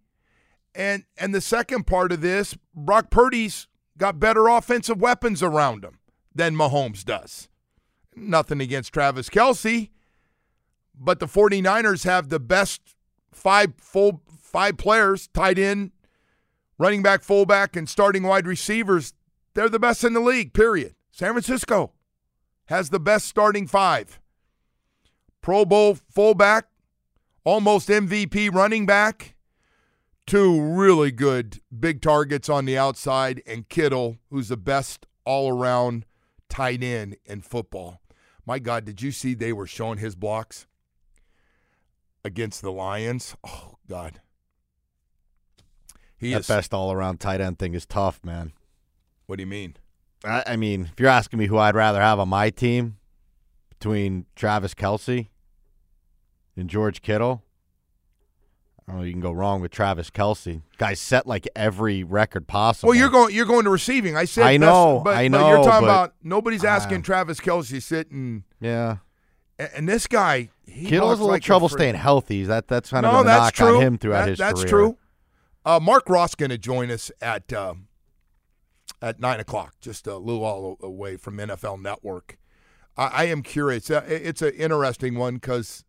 And 0.74 1.04
and 1.16 1.34
the 1.34 1.40
second 1.40 1.87
part 1.87 2.12
of 2.12 2.20
this, 2.20 2.56
Brock 2.74 3.10
Purdy's 3.10 3.68
got 3.96 4.18
better 4.18 4.48
offensive 4.48 5.00
weapons 5.00 5.42
around 5.42 5.84
him 5.84 5.98
than 6.34 6.56
Mahomes 6.56 7.04
does. 7.04 7.48
Nothing 8.16 8.60
against 8.60 8.92
Travis 8.92 9.28
Kelce, 9.28 9.90
but 10.98 11.20
the 11.20 11.26
49ers 11.26 12.04
have 12.04 12.28
the 12.28 12.40
best 12.40 12.80
five 13.32 13.74
full 13.78 14.22
five 14.40 14.76
players 14.76 15.28
tied 15.28 15.58
in, 15.58 15.92
running 16.78 17.02
back, 17.02 17.22
fullback, 17.22 17.76
and 17.76 17.88
starting 17.88 18.22
wide 18.22 18.46
receivers. 18.46 19.14
They're 19.54 19.68
the 19.68 19.78
best 19.78 20.04
in 20.04 20.12
the 20.12 20.20
league, 20.20 20.52
period. 20.52 20.94
San 21.10 21.32
Francisco 21.32 21.92
has 22.66 22.90
the 22.90 23.00
best 23.00 23.26
starting 23.26 23.66
five. 23.66 24.20
Pro 25.40 25.64
Bowl 25.64 25.98
fullback, 26.10 26.66
almost 27.44 27.88
MVP 27.88 28.52
running 28.52 28.87
back, 28.87 29.34
two 30.26 30.60
really 30.60 31.10
good 31.10 31.60
big 31.78 32.00
targets 32.00 32.48
on 32.48 32.64
the 32.64 32.78
outside, 32.78 33.42
and 33.46 33.68
Kittle, 33.68 34.18
who's 34.30 34.48
the 34.48 34.56
best 34.56 35.06
all 35.24 35.48
around 35.48 36.06
tight 36.48 36.82
end 36.82 37.16
in 37.24 37.40
football. 37.40 38.00
My 38.46 38.58
God, 38.58 38.84
did 38.84 39.00
you 39.00 39.10
see 39.10 39.34
they 39.34 39.52
were 39.52 39.66
showing 39.66 39.98
his 39.98 40.14
blocks 40.14 40.66
against 42.24 42.62
the 42.62 42.72
Lions? 42.72 43.37
Oh, 43.46 43.76
God. 43.88 44.20
He 46.16 46.32
that 46.32 46.40
is. 46.40 46.46
best 46.46 46.72
all 46.72 46.92
around 46.92 47.20
tight 47.20 47.40
end 47.40 47.58
thing 47.58 47.74
is 47.74 47.87
tough, 47.87 48.20
man. 48.24 48.52
What 49.26 49.37
do 49.37 49.42
you 49.42 49.46
mean? 49.46 49.76
I, 50.24 50.42
I 50.48 50.56
mean, 50.56 50.90
if 50.92 51.00
you're 51.00 51.08
asking 51.08 51.38
me 51.38 51.46
who 51.46 51.58
I'd 51.58 51.74
rather 51.74 52.00
have 52.00 52.18
on 52.18 52.28
my 52.28 52.50
team 52.50 52.96
between 53.70 54.26
Travis 54.34 54.74
Kelce 54.74 55.28
and 56.56 56.68
George 56.68 57.02
Kittle, 57.02 57.42
I 58.87 58.92
don't 58.92 59.01
know. 59.01 59.07
You 59.07 59.12
can 59.12 59.20
go 59.23 59.33
wrong 59.33 59.61
with 59.62 59.70
Travis 59.70 60.11
Kelce. 60.11 60.61
Guy 60.77 60.92
set 60.94 61.27
like 61.27 61.49
every 61.57 62.05
record 62.05 62.47
possible. 62.47 62.88
Well, 62.90 62.99
you're 62.99 63.09
going. 63.09 63.35
You're 63.35 63.47
going 63.47 63.64
to 63.64 63.70
receiving. 63.70 64.16
I 64.16 64.27
said. 64.27 64.44
I 64.44 64.59
best- 64.59 64.61
know, 64.61 65.01
but, 65.05 65.16
I 65.16 65.29
but 65.29 65.38
you're 65.49 65.57
talking 65.64 65.70
but- 65.70 65.83
about 65.85 66.14
nobody's 66.23 66.64
asking 66.64 66.99
Ah. 66.99 67.03
Travis 67.03 67.40
Kelce 67.40 67.83
sitting. 67.83 68.44
Yeah. 68.61 68.97
And, 69.59 69.70
and 69.75 69.88
this 69.88 70.07
guy, 70.07 70.51
he 70.66 70.87
Kittle's 70.87 71.01
blocks 71.01 71.18
a 71.18 71.23
little 71.23 71.27
like 71.29 71.42
trouble 71.42 71.68
fr- 71.68 71.79
staying 71.79 71.94
healthy. 71.94 72.44
That 72.44 72.68
that's 72.68 72.90
kind 72.90 73.07
of 73.07 73.12
no, 73.12 73.18
the 73.18 73.25
that's 73.25 73.40
knock 73.44 73.55
true. 73.55 73.77
on 73.77 73.83
him 73.83 73.99
throughout 73.99 74.25
That- 74.25 74.29
his 74.31 74.38
that's 74.38 74.61
career. 74.61 74.68
true. 74.68 74.99
Uh, 75.64 75.81
Marc 75.81 76.09
Ross 76.11 76.35
going 76.35 76.51
to 76.51 76.59
join 76.59 76.90
us 76.90 77.11
at 77.23 77.51
um, 77.55 77.88
at 79.01 79.18
nine 79.18 79.40
o'clock, 79.40 79.77
just 79.81 80.07
a 80.07 80.18
little 80.18 80.44
all 80.44 80.77
away 80.83 81.16
from 81.16 81.38
NFL 81.38 81.81
Network. 81.81 82.37
I, 82.99 83.07
I 83.07 83.25
am 83.25 83.42
curious. 83.42 83.90
Uh, 83.90 84.05
it's 84.07 84.42
an 84.42 84.53
interesting 84.53 85.14
one 85.16 85.35
because 85.37 85.85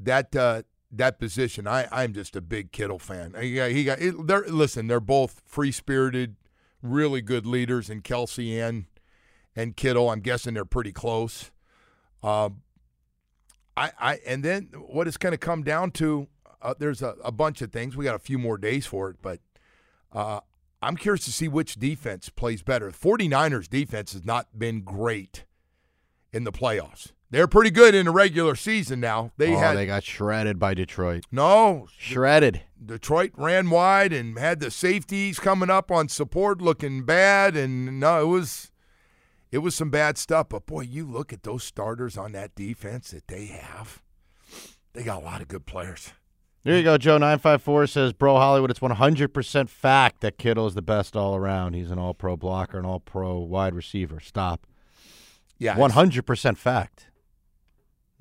that 0.00 0.34
uh, 0.34 0.62
that 0.92 1.18
position, 1.18 1.66
I 1.66 1.88
I'm 1.90 2.12
just 2.12 2.36
a 2.36 2.40
big 2.40 2.70
Kittle 2.70 2.98
fan. 2.98 3.32
Got, 3.32 3.70
he 3.70 3.84
got 3.84 4.00
it, 4.00 4.26
they're, 4.26 4.44
listen. 4.46 4.86
They're 4.86 5.00
both 5.00 5.42
free 5.46 5.72
spirited, 5.72 6.36
really 6.82 7.22
good 7.22 7.46
leaders, 7.46 7.90
in 7.90 8.02
Kelce 8.02 8.60
and 8.60 8.84
and 9.56 9.76
Kittle. 9.76 10.10
I'm 10.10 10.20
guessing 10.20 10.54
they're 10.54 10.64
pretty 10.64 10.92
close. 10.92 11.50
Um, 12.22 12.62
I, 13.76 13.90
I 13.98 14.18
and 14.26 14.44
then 14.44 14.68
what 14.86 15.08
it's 15.08 15.16
going 15.16 15.32
to 15.32 15.38
come 15.38 15.62
down 15.62 15.90
to, 15.92 16.28
uh, 16.60 16.74
there's 16.78 17.02
a, 17.02 17.16
a 17.24 17.32
bunch 17.32 17.62
of 17.62 17.72
things. 17.72 17.96
We 17.96 18.04
got 18.04 18.14
a 18.14 18.20
few 18.20 18.38
more 18.38 18.58
days 18.58 18.86
for 18.86 19.10
it, 19.10 19.16
but 19.22 19.40
uh, 20.12 20.40
I'm 20.82 20.96
curious 20.96 21.24
to 21.24 21.32
see 21.32 21.48
which 21.48 21.76
defense 21.76 22.28
plays 22.28 22.62
better. 22.62 22.90
49ers 22.90 23.68
defense 23.68 24.12
has 24.12 24.24
not 24.24 24.58
been 24.58 24.82
great 24.82 25.44
in 26.32 26.44
the 26.44 26.52
playoffs. 26.52 27.12
They're 27.32 27.48
pretty 27.48 27.70
good 27.70 27.94
in 27.94 28.04
the 28.04 28.12
regular 28.12 28.54
season 28.54 29.00
now. 29.00 29.32
They 29.38 29.54
oh, 29.54 29.58
had 29.58 29.76
they 29.76 29.86
got 29.86 30.04
shredded 30.04 30.58
by 30.58 30.74
Detroit. 30.74 31.24
no 31.32 31.88
Shredded. 31.98 32.60
Detroit 32.84 33.32
ran 33.36 33.70
wide 33.70 34.12
and 34.12 34.38
had 34.38 34.60
the 34.60 34.70
safeties 34.70 35.38
coming 35.40 35.70
up 35.70 35.90
on 35.90 36.08
support 36.08 36.60
looking 36.60 37.04
bad 37.04 37.56
and 37.56 37.98
no 37.98 38.20
it 38.22 38.26
was 38.26 38.70
it 39.50 39.58
was 39.58 39.74
some 39.74 39.88
bad 39.88 40.18
stuff 40.18 40.48
but 40.50 40.66
boy 40.66 40.82
you 40.82 41.06
look 41.06 41.32
at 41.32 41.42
those 41.42 41.64
starters 41.64 42.18
on 42.18 42.32
that 42.32 42.54
defense 42.54 43.12
that 43.12 43.26
they 43.28 43.46
have 43.46 44.02
they 44.92 45.02
got 45.02 45.22
a 45.22 45.24
lot 45.24 45.40
of 45.40 45.48
good 45.48 45.64
players 45.64 46.12
There 46.64 46.76
you 46.76 46.82
go, 46.84 46.98
Joe. 46.98 47.18
Nine 47.18 47.38
five 47.38 47.62
four 47.62 47.86
says, 47.86 48.12
"Bro, 48.12 48.36
Hollywood, 48.36 48.70
it's 48.70 48.82
one 48.82 48.92
hundred 48.92 49.32
percent 49.32 49.70
fact 49.70 50.20
that 50.20 50.36
Kittle 50.38 50.66
is 50.66 50.74
the 50.74 50.82
best 50.82 51.16
all 51.16 51.34
around. 51.34 51.72
He's 51.74 51.90
an 51.90 51.98
All 51.98 52.14
Pro 52.14 52.36
blocker, 52.36 52.78
an 52.78 52.84
All 52.84 53.00
Pro 53.00 53.38
wide 53.38 53.74
receiver. 53.74 54.20
Stop. 54.20 54.66
yeah 55.58 55.76
One 55.78 55.90
hundred 55.92 56.24
percent 56.26 56.58
fact. 56.58 57.08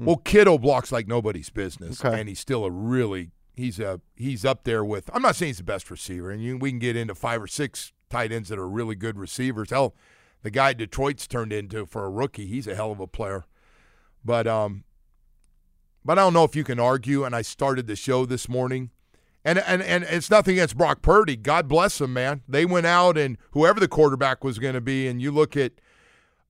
Well 0.05 0.17
Kittle 0.17 0.57
blocks 0.59 0.91
like 0.91 1.07
nobody's 1.07 1.49
business 1.49 2.03
Okay. 2.03 2.19
and 2.19 2.27
he's 2.29 2.39
still 2.39 2.65
a 2.65 2.71
really 2.71 3.31
he's 3.53 3.79
a 3.79 4.01
he's 4.15 4.43
up 4.45 4.63
there 4.63 4.83
with 4.83 5.09
I'm 5.13 5.21
not 5.21 5.35
saying 5.35 5.49
he's 5.51 5.57
the 5.57 5.63
best 5.63 5.91
receiver 5.91 6.31
and 6.31 6.41
you, 6.43 6.57
we 6.57 6.71
can 6.71 6.79
get 6.79 6.95
into 6.95 7.15
five 7.15 7.41
or 7.41 7.47
six 7.47 7.93
tight 8.09 8.31
ends 8.31 8.49
that 8.49 8.59
are 8.59 8.67
really 8.67 8.95
good 8.95 9.17
receivers. 9.17 9.69
Hell 9.69 9.95
the 10.43 10.51
guy 10.51 10.73
Detroit's 10.73 11.27
turned 11.27 11.53
into 11.53 11.85
for 11.85 12.05
a 12.05 12.09
rookie 12.09 12.45
he's 12.47 12.67
a 12.67 12.75
hell 12.75 12.91
of 12.91 12.99
a 12.99 13.07
player. 13.07 13.45
But 14.25 14.47
um 14.47 14.83
but 16.03 16.17
I 16.17 16.21
don't 16.23 16.33
know 16.33 16.43
if 16.43 16.55
you 16.55 16.63
can 16.63 16.79
argue 16.79 17.23
and 17.23 17.35
I 17.35 17.41
started 17.43 17.87
the 17.87 17.95
show 17.95 18.25
this 18.25 18.49
morning 18.49 18.89
and 19.45 19.59
and 19.59 19.81
and 19.81 20.03
it's 20.05 20.29
nothing 20.29 20.53
against 20.53 20.77
Brock 20.77 21.01
Purdy. 21.01 21.35
God 21.35 21.67
bless 21.67 22.01
him 22.01 22.13
man. 22.13 22.41
They 22.47 22.65
went 22.65 22.85
out 22.87 23.17
and 23.17 23.37
whoever 23.51 23.79
the 23.79 23.87
quarterback 23.87 24.43
was 24.43 24.59
going 24.59 24.73
to 24.75 24.81
be 24.81 25.07
and 25.07 25.21
you 25.21 25.31
look 25.31 25.55
at 25.57 25.73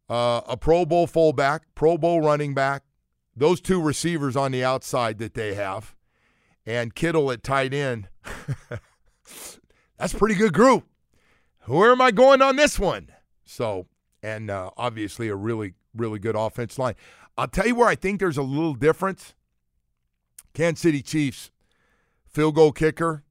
uh, 0.10 0.42
a 0.46 0.58
Pro 0.58 0.86
Bowl 0.86 1.08
fullback, 1.08 1.64
Pro 1.74 1.98
Bowl 1.98 2.20
running 2.22 2.54
back, 2.54 2.84
those 3.36 3.62
two 3.62 3.82
receivers 3.82 4.36
on 4.36 4.52
the 4.52 4.64
outside 4.64 5.18
that 5.20 5.34
they 5.34 5.54
have, 5.54 5.96
and 6.66 6.96
Kittle 6.96 7.32
at 7.32 7.44
tight 7.44 7.74
end. 7.74 8.10
That's 9.98 10.14
a 10.14 10.18
pretty 10.18 10.36
good 10.36 10.54
group. 10.54 10.86
Where 11.66 11.92
am 11.92 12.02
I 12.02 12.12
going 12.12 12.42
on 12.42 12.56
this 12.56 12.80
one? 12.80 13.10
So, 13.46 13.88
and 14.24 14.50
uh, 14.50 14.72
obviously 14.78 15.28
a 15.30 15.36
really, 15.36 15.74
really 15.96 16.20
good 16.20 16.36
offense 16.36 16.80
line. 16.80 16.96
I'll 17.38 17.48
tell 17.48 17.68
you 17.68 17.76
where 17.76 17.88
I 17.88 17.96
think 17.96 18.20
there's 18.20 18.38
a 18.38 18.44
little 18.44 18.74
difference. 18.74 19.36
Kansas 20.54 20.82
City 20.82 21.02
Chiefs 21.02 21.52
field 22.28 22.56
goal 22.56 22.72
kicker 22.72 23.24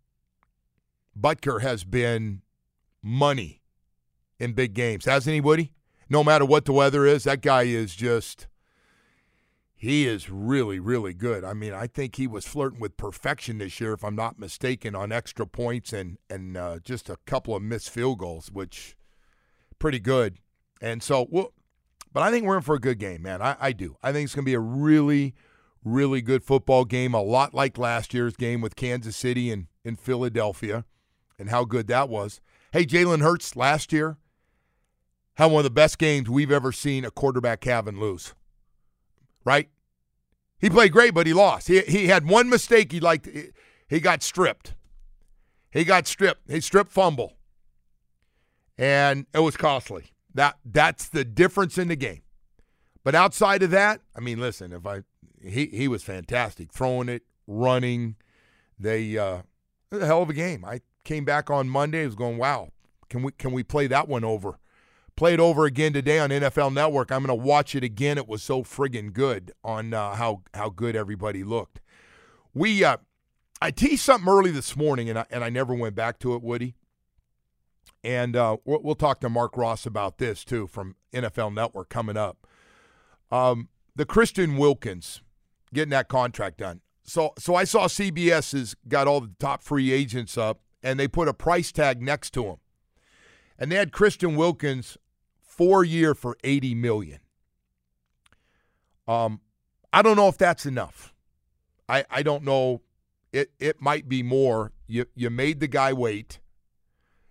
Butker 1.19 1.61
has 1.61 1.85
been 1.85 2.43
money 3.03 3.61
in 4.39 4.53
big 4.53 4.75
games, 4.75 5.05
hasn't 5.05 5.35
he, 5.35 5.41
Woody? 5.41 5.73
No 6.09 6.25
matter 6.25 6.45
what 6.45 6.65
the 6.65 6.73
weather 6.73 7.07
is, 7.07 7.25
that 7.25 7.43
guy 7.43 7.65
is 7.65 7.95
just 7.95 8.47
he 9.81 10.07
is 10.07 10.29
really, 10.29 10.79
really 10.79 11.15
good. 11.15 11.43
I 11.43 11.55
mean, 11.55 11.73
I 11.73 11.87
think 11.87 12.17
he 12.17 12.27
was 12.27 12.45
flirting 12.45 12.81
with 12.81 12.99
perfection 12.99 13.57
this 13.57 13.81
year, 13.81 13.95
if 13.95 14.05
I'm 14.05 14.15
not 14.15 14.39
mistaken, 14.39 14.95
on 14.95 15.11
extra 15.11 15.47
points 15.47 15.95
and 15.95 16.19
and 16.29 16.55
uh, 16.55 16.81
just 16.85 17.09
a 17.09 17.17
couple 17.25 17.57
of 17.57 17.63
missed 17.63 17.89
field 17.89 18.19
goals, 18.19 18.51
which 18.53 18.95
pretty 19.79 19.99
good. 19.99 20.37
And 20.83 21.03
so, 21.03 21.27
well, 21.31 21.55
but 22.13 22.23
I 22.23 22.31
think 22.31 22.45
we're 22.45 22.59
in 22.59 22.63
for 22.63 22.75
a 22.75 22.81
good 22.81 22.99
game, 22.99 23.23
man. 23.23 23.41
I, 23.41 23.57
I 23.59 23.73
do. 23.73 23.97
I 24.03 24.13
think 24.13 24.27
it's 24.27 24.35
going 24.35 24.45
to 24.45 24.51
be 24.51 24.55
a 24.55 24.61
really, 24.61 25.35
really 25.83 26.21
good 26.21 26.45
football 26.45 26.85
game, 26.85 27.15
a 27.15 27.23
lot 27.23 27.55
like 27.55 27.79
last 27.79 28.13
year's 28.13 28.37
game 28.37 28.61
with 28.61 28.77
Kansas 28.77 29.17
City 29.17 29.51
and 29.51 29.69
in 29.83 29.97
Philadelphia, 29.97 30.85
and 31.39 31.49
how 31.49 31.65
good 31.65 31.87
that 31.87 32.11
was. 32.11 32.43
Hey, 32.71 32.85
Jalen 32.85 33.23
Hurts 33.23 33.57
last 33.57 33.95
year 33.95 34.19
had 35.37 35.47
one 35.47 35.61
of 35.61 35.65
the 35.65 35.71
best 35.71 35.97
games 35.97 36.29
we've 36.29 36.53
ever 36.53 36.71
seen 36.71 37.07
a 37.07 37.11
quarterback 37.11 37.65
have 37.65 37.89
and 37.89 37.99
lose 37.99 38.35
right? 39.45 39.69
He 40.59 40.69
played 40.69 40.93
great, 40.93 41.15
but 41.15 41.27
he 41.27 41.33
lost. 41.33 41.69
He 41.69 41.81
he 41.81 42.09
had 42.09 42.29
one 42.29 42.49
mistake. 42.49 42.93
He 42.93 43.01
liked 43.01 43.29
he 43.89 44.01
got 44.01 44.23
stripped. 44.23 44.75
He 45.71 45.85
got 45.85 46.07
stripped. 46.07 46.51
He 46.51 46.61
stripped 46.61 46.93
fumble, 46.93 47.35
and 48.77 49.27
it 49.33 49.41
was 49.41 49.57
costly. 49.57 50.13
That 50.35 50.59
that's 50.65 51.09
the 51.09 51.25
difference 51.25 51.79
in 51.79 51.89
the 51.89 51.97
game. 51.97 52.23
But 53.03 53.15
outside 53.15 53.63
of 53.63 53.71
that, 53.71 54.03
I 54.15 54.21
mean, 54.21 54.39
listen, 54.39 54.73
if 54.73 54.87
I 54.87 55.03
he 55.43 55.67
he 55.67 55.89
was 55.89 56.03
fantastic 56.03 56.73
throwing 56.73 57.09
it, 57.09 57.23
running. 57.47 58.17
They 58.79 59.19
uh, 59.19 59.43
a 59.93 60.07
hell 60.07 60.23
of 60.23 60.31
a 60.31 60.35
game. 60.35 60.65
I 60.65 60.81
came 61.05 61.25
back 61.25 61.51
on 61.51 61.69
Monday. 61.69 62.03
I 62.03 62.07
was 62.07 62.15
going, 62.15 62.39
wow, 62.39 62.71
can 63.09 63.23
we 63.23 63.33
can 63.33 63.53
we 63.53 63.63
play 63.63 63.87
that 63.87 64.09
one 64.09 64.25
over? 64.25 64.59
Play 65.21 65.35
it 65.35 65.41
over 65.41 65.67
again 65.67 65.93
today 65.93 66.19
on 66.19 66.31
NFL 66.31 66.73
Network. 66.73 67.13
I'm 67.13 67.23
going 67.23 67.39
to 67.39 67.45
watch 67.45 67.75
it 67.75 67.85
again. 67.85 68.17
It 68.17 68.27
was 68.27 68.43
so 68.43 68.63
friggin' 68.63 69.13
good 69.13 69.53
on 69.63 69.93
uh, 69.93 70.15
how 70.15 70.45
how 70.55 70.71
good 70.71 70.97
everybody 70.97 71.45
looked. 71.45 71.83
We 72.55 72.83
uh, 72.83 72.97
I 73.61 73.71
teased 73.71 74.03
something 74.03 74.27
early 74.27 74.51
this 74.51 74.75
morning, 74.79 75.11
and 75.11 75.19
I, 75.19 75.27
and 75.31 75.45
I 75.45 75.51
never 75.51 75.75
went 75.75 75.95
back 75.95 76.21
to 76.21 76.35
it, 76.37 76.43
Woody. 76.43 76.75
And 78.03 78.35
uh, 78.35 78.57
we'll, 78.65 78.95
talk 78.95 79.21
to 79.21 79.29
Marc 79.29 79.59
Ross 79.59 79.85
about 79.85 80.17
this 80.17 80.43
too 80.43 80.67
from 80.67 80.97
NFL 81.13 81.53
Network 81.53 81.91
coming 81.91 82.17
up. 82.17 82.47
Um, 83.31 83.69
the 83.95 84.07
Christian 84.07 84.57
Wilkins 84.57 85.21
getting 85.75 85.91
that 85.91 86.09
contract 86.09 86.57
done. 86.57 86.81
So 87.05 87.35
so 87.39 87.55
I 87.55 87.65
saw 87.65 87.89
CBS 87.89 88.55
has 88.55 88.75
got 88.89 89.07
all 89.07 89.21
the 89.21 89.35
top 89.39 89.65
free 89.65 89.93
agents 89.93 90.39
up, 90.39 90.61
and 90.83 90.99
they 90.99 91.09
put 91.09 91.29
a 91.29 91.35
price 91.35 91.73
tag 91.73 92.01
next 92.01 92.31
to 92.31 92.47
him, 92.47 92.57
and 93.59 93.71
they 93.71 93.77
had 93.77 93.93
Christian 93.93 94.35
Wilkins 94.35 94.97
four 95.61 95.85
year 95.85 96.15
for 96.15 96.39
80 96.43 96.75
million. 96.75 97.19
Um, 99.07 99.43
I 99.93 100.01
don't 100.01 100.17
know 100.17 100.29
if 100.29 100.39
that's 100.39 100.65
enough. 100.65 101.13
I, 101.87 102.07
I 102.11 102.23
don't 102.23 102.45
know. 102.45 102.81
It 103.31 103.51
it 103.59 103.81
might 103.81 104.09
be 104.09 104.23
more. 104.23 104.73
You 104.87 105.05
you 105.15 105.29
made 105.29 105.61
the 105.61 105.69
guy 105.69 105.93
wait. 105.93 106.41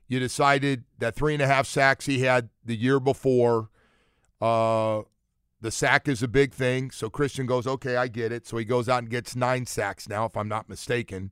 You 0.07 0.19
decided 0.19 0.83
that 0.99 1.15
three 1.15 1.33
and 1.33 1.41
a 1.41 1.47
half 1.47 1.65
sacks 1.65 2.05
he 2.05 2.19
had 2.19 2.49
the 2.63 2.75
year 2.75 2.99
before. 2.99 3.69
Uh, 4.39 5.01
the 5.59 5.71
sack 5.71 6.07
is 6.07 6.21
a 6.21 6.27
big 6.27 6.53
thing. 6.53 6.91
So 6.91 7.09
Christian 7.09 7.47
goes, 7.47 7.65
okay, 7.65 7.95
I 7.95 8.07
get 8.07 8.31
it. 8.31 8.45
So 8.45 8.57
he 8.57 8.65
goes 8.65 8.87
out 8.87 8.99
and 8.99 9.09
gets 9.09 9.35
nine 9.35 9.65
sacks 9.65 10.07
now, 10.07 10.25
if 10.25 10.37
I'm 10.37 10.47
not 10.47 10.69
mistaken. 10.69 11.31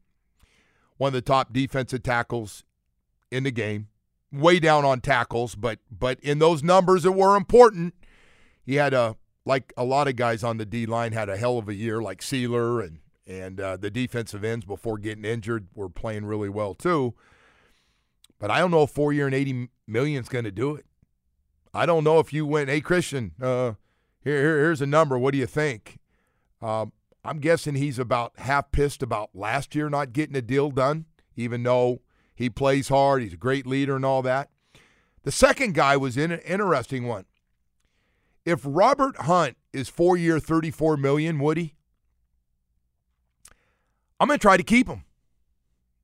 One 0.97 1.10
of 1.10 1.13
the 1.13 1.21
top 1.21 1.53
defensive 1.53 2.01
tackles 2.01 2.63
in 3.31 3.43
the 3.43 3.51
game 3.51 3.88
way 4.31 4.59
down 4.59 4.85
on 4.85 5.01
tackles, 5.01 5.55
but 5.55 5.79
but 5.91 6.19
in 6.21 6.39
those 6.39 6.63
numbers 6.63 7.03
that 7.03 7.11
were 7.13 7.35
important, 7.35 7.93
he 8.63 8.75
had 8.75 8.93
a 8.93 9.15
like 9.45 9.73
a 9.77 9.83
lot 9.83 10.07
of 10.07 10.15
guys 10.15 10.43
on 10.43 10.57
the 10.57 10.65
D 10.65 10.85
line 10.85 11.13
had 11.13 11.29
a 11.29 11.37
hell 11.37 11.57
of 11.57 11.69
a 11.69 11.73
year, 11.73 12.01
like 12.01 12.21
Sieler 12.21 12.85
and 12.85 12.99
and 13.25 13.59
uh, 13.59 13.77
the 13.77 13.91
defensive 13.91 14.43
ends 14.43 14.65
before 14.65 14.97
getting 14.97 15.25
injured 15.25 15.67
were 15.75 15.89
playing 15.89 16.25
really 16.25 16.49
well 16.49 16.73
too. 16.73 17.13
But 18.39 18.51
I 18.51 18.59
don't 18.59 18.71
know 18.71 18.83
if 18.83 18.91
four 18.91 19.13
year 19.13 19.25
and 19.25 19.35
eighty 19.35 19.69
million 19.87 20.21
is 20.21 20.29
going 20.29 20.45
to 20.45 20.51
do 20.51 20.75
it. 20.75 20.85
I 21.73 21.85
don't 21.85 22.03
know 22.03 22.19
if 22.19 22.33
you 22.33 22.45
went, 22.45 22.69
hey 22.69 22.81
Christian, 22.81 23.33
uh, 23.41 23.73
here, 24.23 24.41
here 24.41 24.59
here's 24.59 24.81
a 24.81 24.85
number. 24.85 25.17
What 25.17 25.31
do 25.31 25.37
you 25.37 25.45
think? 25.45 25.99
Um, 26.61 26.91
I'm 27.23 27.39
guessing 27.39 27.75
he's 27.75 27.99
about 27.99 28.33
half 28.39 28.71
pissed 28.71 29.03
about 29.03 29.31
last 29.33 29.75
year 29.75 29.89
not 29.89 30.13
getting 30.13 30.35
a 30.35 30.41
deal 30.41 30.71
done, 30.71 31.05
even 31.35 31.63
though 31.63 32.01
he 32.38 32.52
plays 32.52 32.89
hard. 32.89 33.23
He's 33.23 33.34
a 33.34 33.38
great 33.38 33.65
leader 33.65 33.95
and 33.95 34.06
all 34.06 34.21
that. 34.21 34.50
The 35.23 35.32
second 35.32 35.73
guy 35.73 35.97
was 35.97 36.15
in 36.15 36.32
an 36.32 36.39
interesting 36.41 37.08
one. 37.08 37.26
If 38.45 38.62
Robert 38.63 39.17
Hunt 39.21 39.58
is 39.73 39.89
four 39.89 40.15
year, 40.15 40.39
thirty 40.39 40.69
four 40.69 40.95
million, 40.95 41.39
Woody, 41.39 41.76
I'm 44.19 44.28
gonna 44.28 44.38
try 44.38 44.56
to 44.56 44.63
keep 44.63 44.88
him. 44.88 45.04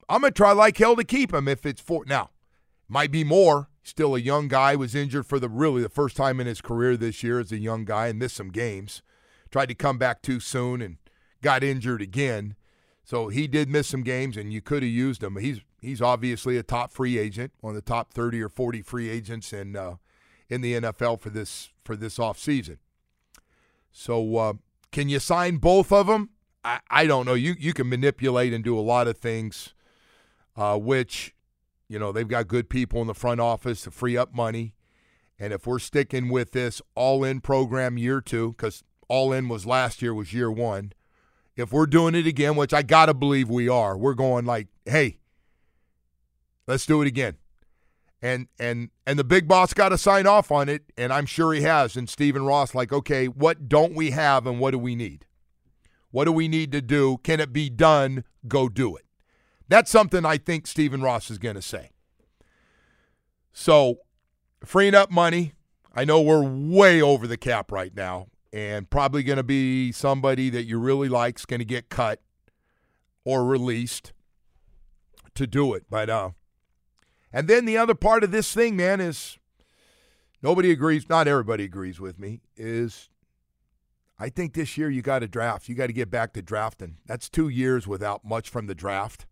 I'm 0.09 0.21
gonna 0.21 0.31
try 0.31 0.51
like 0.51 0.77
hell 0.77 0.95
to 0.95 1.03
keep 1.03 1.31
him 1.33 1.47
if 1.47 1.65
it's 1.67 1.79
four. 1.79 2.03
Now, 2.07 2.31
might 2.89 3.11
be 3.11 3.23
more. 3.23 3.69
Still 3.83 4.15
a 4.15 4.19
young 4.19 4.47
guy. 4.47 4.75
Was 4.75 4.95
injured 4.95 5.27
for 5.27 5.39
the 5.39 5.49
really 5.49 5.83
the 5.83 5.89
first 5.89 6.17
time 6.17 6.39
in 6.39 6.47
his 6.47 6.61
career 6.61 6.97
this 6.97 7.21
year 7.21 7.39
as 7.39 7.51
a 7.51 7.57
young 7.57 7.85
guy 7.85 8.07
and 8.07 8.17
missed 8.17 8.35
some 8.35 8.49
games. 8.49 9.03
Tried 9.51 9.67
to 9.67 9.75
come 9.75 9.99
back 9.99 10.23
too 10.23 10.39
soon 10.39 10.81
and 10.81 10.97
got 11.43 11.63
injured 11.63 12.01
again. 12.01 12.55
So 13.03 13.27
he 13.27 13.47
did 13.47 13.69
miss 13.69 13.87
some 13.87 14.03
games, 14.03 14.37
and 14.37 14.53
you 14.53 14.61
could 14.61 14.81
have 14.81 14.91
used 14.91 15.23
him. 15.23 15.35
He's 15.35 15.59
he's 15.81 16.01
obviously 16.01 16.57
a 16.57 16.63
top 16.63 16.91
free 16.91 17.17
agent, 17.17 17.51
one 17.59 17.75
of 17.75 17.83
the 17.83 17.89
top 17.89 18.13
30 18.13 18.41
or 18.41 18.49
40 18.49 18.81
free 18.81 19.09
agents 19.09 19.51
in 19.51 19.75
uh, 19.75 19.95
in 20.49 20.61
the 20.61 20.73
NFL 20.75 21.19
for 21.19 21.29
this 21.29 21.69
for 21.83 21.95
this 21.95 22.17
offseason. 22.17 22.77
So 23.91 24.37
uh, 24.37 24.53
can 24.91 25.09
you 25.09 25.19
sign 25.19 25.57
both 25.57 25.91
of 25.91 26.07
them? 26.07 26.29
I, 26.63 26.79
I 26.89 27.05
don't 27.05 27.25
know. 27.25 27.33
You 27.33 27.55
you 27.59 27.73
can 27.73 27.89
manipulate 27.89 28.53
and 28.53 28.63
do 28.63 28.77
a 28.77 28.81
lot 28.81 29.07
of 29.07 29.17
things, 29.17 29.73
uh, 30.55 30.77
which 30.77 31.35
you 31.89 31.99
know 31.99 32.13
they've 32.13 32.27
got 32.27 32.47
good 32.47 32.69
people 32.69 33.01
in 33.01 33.07
the 33.07 33.13
front 33.13 33.41
office 33.41 33.81
to 33.83 33.91
free 33.91 34.15
up 34.15 34.33
money. 34.33 34.75
And 35.37 35.51
if 35.51 35.67
we're 35.67 35.79
sticking 35.79 36.29
with 36.29 36.51
this 36.51 36.81
all 36.95 37.23
in 37.23 37.41
program 37.41 37.97
year 37.97 38.21
two, 38.21 38.51
because 38.51 38.83
all 39.09 39.33
in 39.33 39.49
was 39.49 39.65
last 39.65 40.01
year 40.01 40.13
was 40.13 40.33
year 40.33 40.49
one. 40.49 40.93
If 41.55 41.71
we're 41.71 41.85
doing 41.85 42.15
it 42.15 42.25
again, 42.25 42.55
which 42.55 42.73
I 42.73 42.81
gotta 42.81 43.13
believe 43.13 43.49
we 43.49 43.69
are, 43.69 43.97
we're 43.97 44.15
going 44.15 44.45
like, 44.45 44.67
hey, 44.85 45.19
Let's 46.67 46.85
do 46.85 47.01
it 47.01 47.07
again. 47.07 47.37
And 48.21 48.47
and 48.57 48.89
and 49.05 49.19
the 49.19 49.25
big 49.25 49.47
boss 49.47 49.73
got 49.73 49.89
to 49.89 49.97
sign 49.97 50.25
off 50.25 50.49
on 50.49 50.69
it, 50.69 50.83
and 50.97 51.11
I'm 51.11 51.25
sure 51.25 51.53
he 51.53 51.61
has. 51.61 51.97
And 51.97 52.09
Stephen 52.09 52.45
Ross, 52.45 52.73
like, 52.73 52.93
okay, 52.93 53.27
what 53.27 53.67
don't 53.67 53.95
we 53.95 54.11
have, 54.11 54.47
and 54.47 54.59
what 54.59 54.71
do 54.71 54.79
we 54.79 54.95
need? 54.95 55.25
What 56.11 56.25
do 56.25 56.31
we 56.31 56.47
need 56.47 56.71
to 56.71 56.81
do? 56.81 57.17
Can 57.23 57.39
it 57.41 57.51
be 57.51 57.69
done? 57.69 58.23
Go 58.47 58.69
do 58.69 58.95
it. 58.95 59.03
That's 59.67 59.91
something 59.91 60.25
I 60.25 60.37
think 60.37 60.67
Stephen 60.67 61.01
Ross 61.01 61.29
is 61.29 61.37
going 61.37 61.55
to 61.55 61.61
say. 61.61 61.91
So, 63.51 63.99
freeing 64.63 64.95
up 64.95 65.11
money. 65.11 65.53
I 65.95 66.05
know 66.05 66.21
we're 66.21 66.43
way 66.43 67.01
over 67.01 67.27
the 67.27 67.37
cap 67.37 67.71
right 67.71 67.93
now, 67.95 68.27
and 68.53 68.87
probably 68.87 69.23
going 69.23 69.37
to 69.37 69.43
be 69.43 69.91
somebody 69.91 70.51
that 70.51 70.65
you 70.65 70.77
really 70.77 71.09
like 71.09 71.39
is 71.39 71.45
going 71.45 71.59
to 71.59 71.65
get 71.65 71.89
cut 71.89 72.21
or 73.25 73.43
released 73.43 74.13
to 75.33 75.47
do 75.47 75.73
it. 75.73 75.85
But 75.89 76.09
uh, 76.09 76.29
and 77.33 77.47
then 77.47 77.65
the 77.65 77.77
other 77.77 77.95
part 77.95 78.23
of 78.23 78.31
this 78.31 78.53
thing, 78.53 78.75
man, 78.75 79.01
is 79.01 79.39
nobody 80.43 80.71
agrees, 80.71 81.09
not 81.09 81.27
everybody 81.27 81.63
agrees 81.63 81.99
with 81.99 82.19
me, 82.19 82.41
is 82.55 83.09
I 84.19 84.29
think 84.29 84.53
this 84.53 84.77
year 84.77 84.89
you 84.89 85.01
got 85.01 85.19
to 85.19 85.27
draft. 85.27 85.67
You 85.67 85.73
got 85.73 85.87
to 85.87 85.93
get 85.93 86.11
back 86.11 86.33
to 86.33 86.43
drafting. 86.43 86.97
That's 87.07 87.29
two 87.29 87.49
years 87.49 87.87
without 87.87 88.23
much 88.23 88.49
from 88.49 88.67
the 88.67 88.75
draft. 88.75 89.25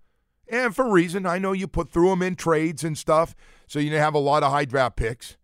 And 0.47 0.75
for 0.75 0.91
reason, 0.91 1.27
I 1.27 1.37
know 1.37 1.53
you 1.53 1.67
put 1.67 1.91
through 1.91 2.09
them 2.09 2.23
in 2.23 2.35
trades 2.35 2.83
and 2.83 2.97
stuff, 2.97 3.35
so 3.67 3.79
you 3.79 3.95
have 3.95 4.15
a 4.15 4.19
lot 4.19 4.43
of 4.43 4.51
high 4.51 4.65
draft 4.65 4.97
picks. 4.97 5.37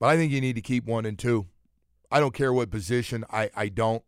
But 0.00 0.08
I 0.08 0.16
think 0.16 0.32
you 0.32 0.40
need 0.40 0.56
to 0.56 0.62
keep 0.62 0.86
one 0.86 1.04
and 1.04 1.18
two. 1.18 1.46
I 2.10 2.20
don't 2.20 2.34
care 2.34 2.52
what 2.52 2.70
position. 2.70 3.24
I, 3.30 3.50
I 3.54 3.68
don't. 3.68 4.02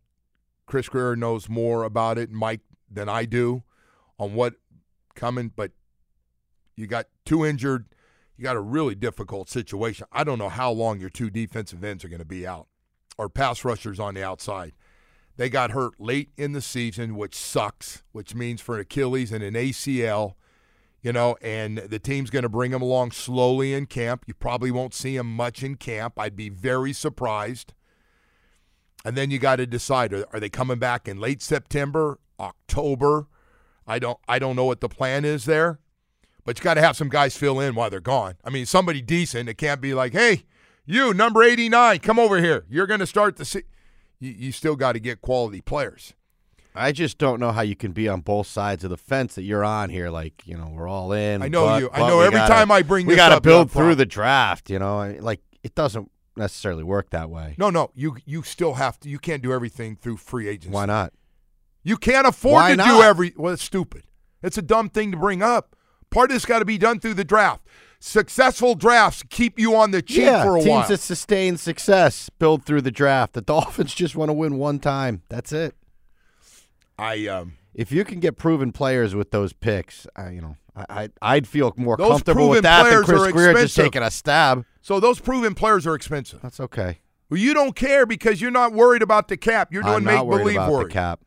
Chris 0.65 0.89
Grier 0.89 1.15
knows 1.15 1.49
more 1.49 1.83
about 1.83 2.17
it, 2.17 2.31
Mike, 2.31 2.61
than 2.89 3.09
I 3.09 3.25
do 3.25 3.63
on 4.17 4.33
what 4.33 4.55
coming, 5.15 5.51
but 5.55 5.71
you 6.75 6.87
got 6.87 7.07
two 7.25 7.45
injured 7.45 7.85
you 8.37 8.43
got 8.43 8.55
a 8.55 8.61
really 8.61 8.95
difficult 8.95 9.49
situation. 9.49 10.07
I 10.11 10.23
don't 10.23 10.39
know 10.39 10.49
how 10.49 10.71
long 10.71 10.99
your 10.99 11.09
two 11.09 11.29
defensive 11.29 11.83
ends 11.83 12.03
are 12.03 12.09
going 12.09 12.19
to 12.19 12.25
be 12.25 12.47
out 12.47 12.67
or 13.17 13.29
pass 13.29 13.63
rushers 13.63 13.99
on 13.99 14.15
the 14.15 14.23
outside. 14.23 14.73
They 15.35 15.49
got 15.49 15.71
hurt 15.71 15.99
late 15.99 16.31
in 16.37 16.51
the 16.53 16.61
season, 16.61 17.15
which 17.15 17.35
sucks, 17.35 18.03
which 18.11 18.35
means 18.35 18.61
for 18.61 18.75
an 18.75 18.81
Achilles 18.81 19.31
and 19.31 19.43
an 19.43 19.53
ACL, 19.53 20.33
you 21.01 21.11
know, 21.11 21.35
and 21.41 21.77
the 21.77 21.99
team's 21.99 22.29
going 22.29 22.43
to 22.43 22.49
bring 22.49 22.71
them 22.71 22.81
along 22.81 23.11
slowly 23.11 23.73
in 23.73 23.87
camp. 23.87 24.25
You 24.27 24.33
probably 24.33 24.71
won't 24.71 24.93
see 24.93 25.17
them 25.17 25.35
much 25.35 25.63
in 25.63 25.75
camp. 25.75 26.19
I'd 26.19 26.35
be 26.35 26.49
very 26.49 26.93
surprised. 26.93 27.73
And 29.05 29.17
then 29.17 29.31
you 29.31 29.39
got 29.39 29.57
to 29.57 29.65
decide 29.65 30.13
are, 30.13 30.25
are 30.33 30.39
they 30.39 30.49
coming 30.49 30.79
back 30.79 31.07
in 31.07 31.19
late 31.19 31.41
September, 31.41 32.19
October? 32.39 33.27
I 33.85 33.99
don't 33.99 34.17
I 34.27 34.39
don't 34.39 34.55
know 34.55 34.65
what 34.65 34.81
the 34.81 34.89
plan 34.89 35.25
is 35.25 35.45
there. 35.45 35.79
But 36.45 36.59
you 36.59 36.63
got 36.63 36.73
to 36.73 36.81
have 36.81 36.97
some 36.97 37.09
guys 37.09 37.37
fill 37.37 37.59
in 37.59 37.73
while 37.73 37.89
they're 37.89 38.01
gone. 38.01 38.35
I 38.43 38.49
mean, 38.49 38.65
somebody 38.65 39.01
decent. 39.01 39.47
It 39.47 39.57
can't 39.57 39.79
be 39.79 39.93
like, 39.93 40.11
"Hey, 40.11 40.43
you 40.85 41.13
number 41.13 41.41
89, 41.41 41.99
come 41.99 42.19
over 42.19 42.41
here. 42.41 42.65
You're 42.69 42.87
going 42.87 42.99
to 42.99 43.07
start 43.07 43.37
the 43.37 43.45
se-. 43.45 43.63
You, 44.19 44.31
you 44.31 44.51
still 44.51 44.75
got 44.75 44.91
to 44.93 44.99
get 44.99 45.21
quality 45.21 45.61
players. 45.61 46.13
I 46.75 46.91
just 46.91 47.17
don't 47.17 47.39
know 47.39 47.51
how 47.51 47.61
you 47.61 47.75
can 47.75 47.91
be 47.91 48.09
on 48.09 48.21
both 48.21 48.47
sides 48.47 48.83
of 48.83 48.89
the 48.89 48.97
fence 48.97 49.35
that 49.35 49.43
you're 49.43 49.63
on 49.63 49.89
here. 49.89 50.09
Like, 50.09 50.41
you 50.45 50.57
know, 50.57 50.69
we're 50.73 50.87
all 50.87 51.13
in. 51.13 51.41
I 51.41 51.47
know 51.47 51.65
but- 51.65 51.81
you. 51.81 51.89
I 51.93 51.99
know 51.99 52.19
every 52.19 52.39
gotta- 52.39 52.53
time 52.53 52.71
I 52.71 52.81
bring 52.81 53.05
we 53.05 53.15
gotta 53.15 53.39
build 53.39 53.71
through 53.71 53.95
the 53.95 54.05
draft. 54.05 54.69
You 54.69 54.79
know, 54.79 55.15
like 55.19 55.39
it 55.63 55.75
doesn't 55.75 56.11
necessarily 56.35 56.83
work 56.83 57.09
that 57.11 57.29
way. 57.29 57.55
No, 57.57 57.69
no, 57.69 57.91
you 57.93 58.17
you 58.25 58.43
still 58.43 58.73
have 58.75 58.99
to. 59.01 59.09
You 59.09 59.19
can't 59.19 59.41
do 59.41 59.53
everything 59.53 59.95
through 59.95 60.17
free 60.17 60.47
agency. 60.47 60.73
Why 60.73 60.85
not? 60.85 61.13
You 61.83 61.97
can't 61.97 62.27
afford 62.27 62.53
Why 62.53 62.71
to 62.71 62.77
do 62.77 62.83
not? 62.83 63.03
every. 63.03 63.33
Well, 63.35 63.53
it's 63.53 63.63
stupid. 63.63 64.03
It's 64.41 64.57
a 64.57 64.61
dumb 64.61 64.89
thing 64.89 65.11
to 65.11 65.17
bring 65.17 65.41
up. 65.41 65.75
Part 66.09 66.29
of 66.29 66.35
this 66.35 66.45
got 66.45 66.59
to 66.59 66.65
be 66.65 66.77
done 66.77 66.99
through 66.99 67.15
the 67.15 67.23
draft. 67.23 67.67
Successful 67.99 68.75
drafts 68.75 69.23
keep 69.29 69.57
you 69.57 69.75
on 69.75 69.91
the 69.91 70.01
cheap 70.01 70.25
yeah, 70.25 70.43
for 70.43 70.57
a 70.57 70.59
teams 70.59 70.69
while. 70.69 70.81
Teams 70.81 70.89
that 70.89 70.99
sustain 70.99 71.57
success 71.57 72.29
build 72.37 72.65
through 72.65 72.81
the 72.81 72.91
draft. 72.91 73.33
The 73.33 73.41
Dolphins 73.41 73.93
just 73.93 74.15
want 74.15 74.29
to 74.29 74.33
win 74.33 74.57
one 74.57 74.79
time. 74.79 75.23
That's 75.29 75.51
it. 75.53 75.75
I 76.99 77.27
um, 77.27 77.53
If 77.73 77.91
you 77.91 78.03
can 78.03 78.19
get 78.19 78.37
proven 78.37 78.71
players 78.71 79.15
with 79.15 79.31
those 79.31 79.53
picks, 79.53 80.05
I, 80.15 80.31
you 80.31 80.41
know, 80.41 80.57
I, 80.75 81.09
I'd 81.21 81.47
feel 81.47 81.71
more 81.77 81.97
Those 81.97 82.09
comfortable 82.09 82.49
with 82.49 82.63
that 82.63 82.89
than 82.89 83.03
Chris 83.03 83.31
Grier 83.31 83.53
just 83.53 83.75
taking 83.75 84.01
a 84.01 84.09
stab. 84.09 84.65
so 84.81 84.99
those 84.99 85.19
proven 85.19 85.53
players 85.53 85.85
are 85.85 85.93
expensive. 85.95 86.41
That's 86.41 86.59
okay. 86.59 86.99
Well, 87.29 87.39
you 87.39 87.53
don't 87.53 87.75
care 87.75 88.05
because 88.05 88.41
you're 88.41 88.51
not 88.51 88.73
worried 88.73 89.01
about 89.01 89.27
the 89.27 89.37
cap. 89.37 89.71
You're 89.71 89.83
doing 89.83 89.95
I'm 89.95 90.03
make 90.03 90.15
not 90.15 90.27
worried 90.27 90.43
believe 90.43 90.55
about 90.57 90.71
world. 90.71 90.85
the 90.89 90.93
cap. 90.93 91.19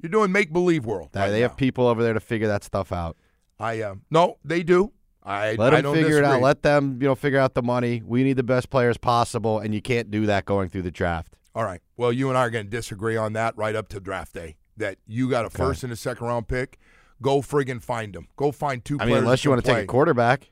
You're 0.00 0.10
doing 0.10 0.32
make 0.32 0.52
believe 0.52 0.86
world. 0.86 1.10
They, 1.12 1.20
right 1.20 1.30
they 1.30 1.40
now. 1.40 1.48
have 1.48 1.56
people 1.56 1.86
over 1.86 2.02
there 2.02 2.12
to 2.14 2.20
figure 2.20 2.46
that 2.48 2.64
stuff 2.64 2.92
out. 2.92 3.16
I 3.58 3.82
um, 3.82 4.02
no, 4.10 4.36
they 4.44 4.62
do. 4.62 4.92
I 5.22 5.56
Let 5.56 5.74
I 5.74 5.76
them 5.82 5.92
don't 5.92 5.94
figure 5.96 6.18
it 6.18 6.24
out. 6.24 6.40
Let 6.40 6.62
them, 6.62 6.98
you 7.02 7.08
know, 7.08 7.14
figure 7.14 7.38
out 7.38 7.54
the 7.54 7.62
money. 7.62 8.02
We 8.06 8.24
need 8.24 8.36
the 8.36 8.42
best 8.42 8.70
players 8.70 8.96
possible, 8.96 9.58
and 9.58 9.74
you 9.74 9.82
can't 9.82 10.10
do 10.10 10.24
that 10.26 10.44
going 10.46 10.68
through 10.70 10.82
the 10.82 10.90
draft. 10.90 11.36
All 11.54 11.64
right. 11.64 11.80
Well, 11.96 12.12
you 12.12 12.28
and 12.30 12.38
I 12.38 12.42
are 12.42 12.50
going 12.50 12.64
to 12.66 12.70
disagree 12.70 13.16
on 13.16 13.34
that 13.34 13.54
right 13.56 13.74
up 13.74 13.88
to 13.88 14.00
draft 14.00 14.32
day. 14.32 14.56
That 14.78 14.96
you 15.06 15.28
got 15.28 15.44
a 15.44 15.48
Okay. 15.48 15.58
first 15.58 15.82
and 15.82 15.92
a 15.92 15.96
second 15.96 16.26
round 16.26 16.46
pick. 16.48 16.78
Go 17.20 17.40
friggin' 17.42 17.82
find 17.82 18.14
them. 18.14 18.28
Go 18.36 18.52
find 18.52 18.84
two 18.84 18.94
I 18.96 19.04
players. 19.04 19.14
mean, 19.14 19.24
unless 19.24 19.44
you 19.44 19.50
want 19.50 19.64
to 19.64 19.70
take 19.72 19.84
a 19.84 19.86
quarterback, 19.86 20.50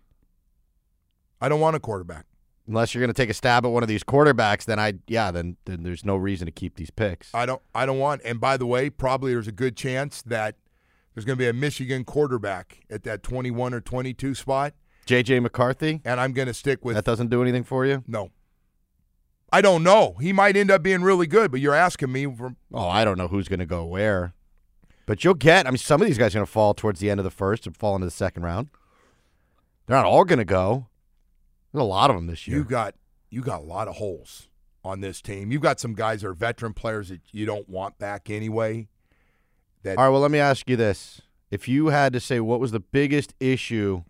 I 1.41 1.49
don't 1.49 1.61
want 1.61 1.77
a 1.77 1.81
quarterback. 1.81 2.27
unless 2.67 2.95
you're 2.95 3.01
going 3.01 3.13
to 3.13 3.23
take 3.23 3.31
a 3.31 3.35
stab 3.35 3.65
at 3.65 3.71
one 3.71 3.83
of 3.85 3.89
these 3.89 4.03
quarterbacks, 4.03 4.65
then 4.65 4.79
I, 4.81 4.95
yeah, 5.07 5.31
then 5.31 5.57
then 5.67 5.83
there's 5.83 6.05
no 6.05 6.17
reason 6.17 6.47
to 6.47 6.53
keep 6.53 6.75
these 6.77 6.91
picks. 6.91 7.33
I 7.35 7.47
don't. 7.47 7.63
I 7.75 7.87
don't 7.87 7.99
want. 7.99 8.23
And 8.25 8.41
by 8.41 8.57
the 8.57 8.67
way, 8.67 8.91
probably 8.91 9.33
there's 9.33 9.47
a 9.49 9.53
good 9.53 9.77
chance 9.77 10.23
that 10.23 10.57
there's 11.15 11.25
going 11.25 11.39
to 11.39 11.43
be 11.43 11.49
a 11.49 11.53
Michigan 11.53 12.05
quarterback 12.05 12.81
at 12.91 13.05
that 13.05 13.23
21 13.23 13.73
or 13.75 13.81
22 13.81 14.35
spot, 14.35 14.75
J.J. 15.07 15.41
McCarthy, 15.41 16.01
and 16.05 16.21
I'm 16.21 16.33
going 16.33 16.49
to 16.49 16.55
stick 16.55 16.85
with 16.85 16.97
that 16.97 17.05
doesn't 17.05 17.31
do 17.31 17.43
anything 17.43 17.65
for 17.65 17.87
you. 17.87 18.03
no. 18.07 18.31
I 19.53 19.61
don't 19.63 19.85
know. 19.85 20.17
He 20.21 20.33
might 20.33 20.57
end 20.57 20.73
up 20.73 20.83
being 20.83 21.03
really 21.03 21.29
good, 21.29 21.53
but 21.53 21.61
you're 21.61 21.73
asking 21.73 22.11
me 22.11 22.25
from 22.27 22.57
Oh, 22.75 22.89
I 22.89 23.05
don't 23.05 23.17
know 23.17 23.29
who's 23.29 23.47
going 23.47 23.61
to 23.61 23.65
go 23.67 23.85
where, 23.85 24.35
but 25.07 25.23
you'll 25.25 25.35
get. 25.35 25.67
I 25.67 25.71
mean, 25.71 25.79
some 25.79 26.01
of 26.01 26.07
these 26.07 26.19
guys 26.19 26.35
are 26.35 26.39
going 26.39 26.47
to 26.47 26.53
fall 26.53 26.75
towards 26.75 27.01
the 27.01 27.09
end 27.09 27.21
of 27.21 27.25
the 27.25 27.31
first 27.31 27.67
and 27.67 27.77
fall 27.77 27.95
into 27.95 28.07
the 28.07 28.11
second 28.11 28.43
round. 28.43 28.69
They're 29.87 29.97
not 29.97 30.05
all 30.05 30.25
going 30.25 30.41
to 30.41 30.45
go. 30.45 30.89
There's 31.73 31.83
a 31.83 31.85
lot 31.85 32.11
of 32.11 32.17
them 32.17 32.27
this 32.27 32.47
year. 32.47 32.59
you 32.59 32.65
got 32.65 32.95
you 33.31 33.41
got 33.41 33.61
a 33.61 33.65
lot 33.65 33.89
of 33.89 33.97
holes 33.97 34.49
on 34.85 35.01
this 35.01 35.21
team. 35.21 35.51
You've 35.51 35.63
got 35.63 35.81
some 35.81 35.95
guys 35.95 36.23
that 36.23 36.29
are 36.29 36.35
veteran 36.35 36.75
players 36.75 37.09
that 37.09 37.21
you 37.31 37.47
don't 37.47 37.69
want 37.69 37.99
back 37.99 38.31
anyway. 38.31 38.89
That 39.83 39.99
All 39.99 40.05
right, 40.05 40.11
well, 40.11 40.21
let 40.21 40.31
me 40.31 40.39
ask 40.39 40.69
you 40.69 40.77
this. 40.77 41.23
If 41.51 41.69
you 41.69 41.89
had 41.89 42.13
to 42.13 42.21
say 42.21 42.41
what 42.41 42.61
was 42.61 42.73
the 42.73 42.81
biggest 42.81 43.35
issue 43.39 44.03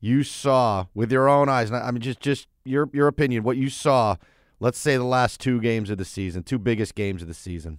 you 0.00 0.24
saw 0.24 0.86
with 0.94 1.12
your 1.12 1.28
own 1.28 1.48
eyes, 1.48 1.70
I 1.70 1.90
mean, 1.92 2.00
just 2.00 2.20
just 2.20 2.48
your 2.64 2.88
your 2.92 3.06
opinion, 3.06 3.44
what 3.44 3.56
you 3.56 3.68
saw, 3.68 4.16
let's 4.58 4.78
say 4.78 4.96
the 4.96 5.04
last 5.04 5.38
two 5.38 5.60
games 5.60 5.90
of 5.90 5.98
the 5.98 6.04
season, 6.04 6.42
two 6.42 6.58
biggest 6.58 6.94
games 6.96 7.22
of 7.22 7.28
the 7.28 7.34
season. 7.34 7.78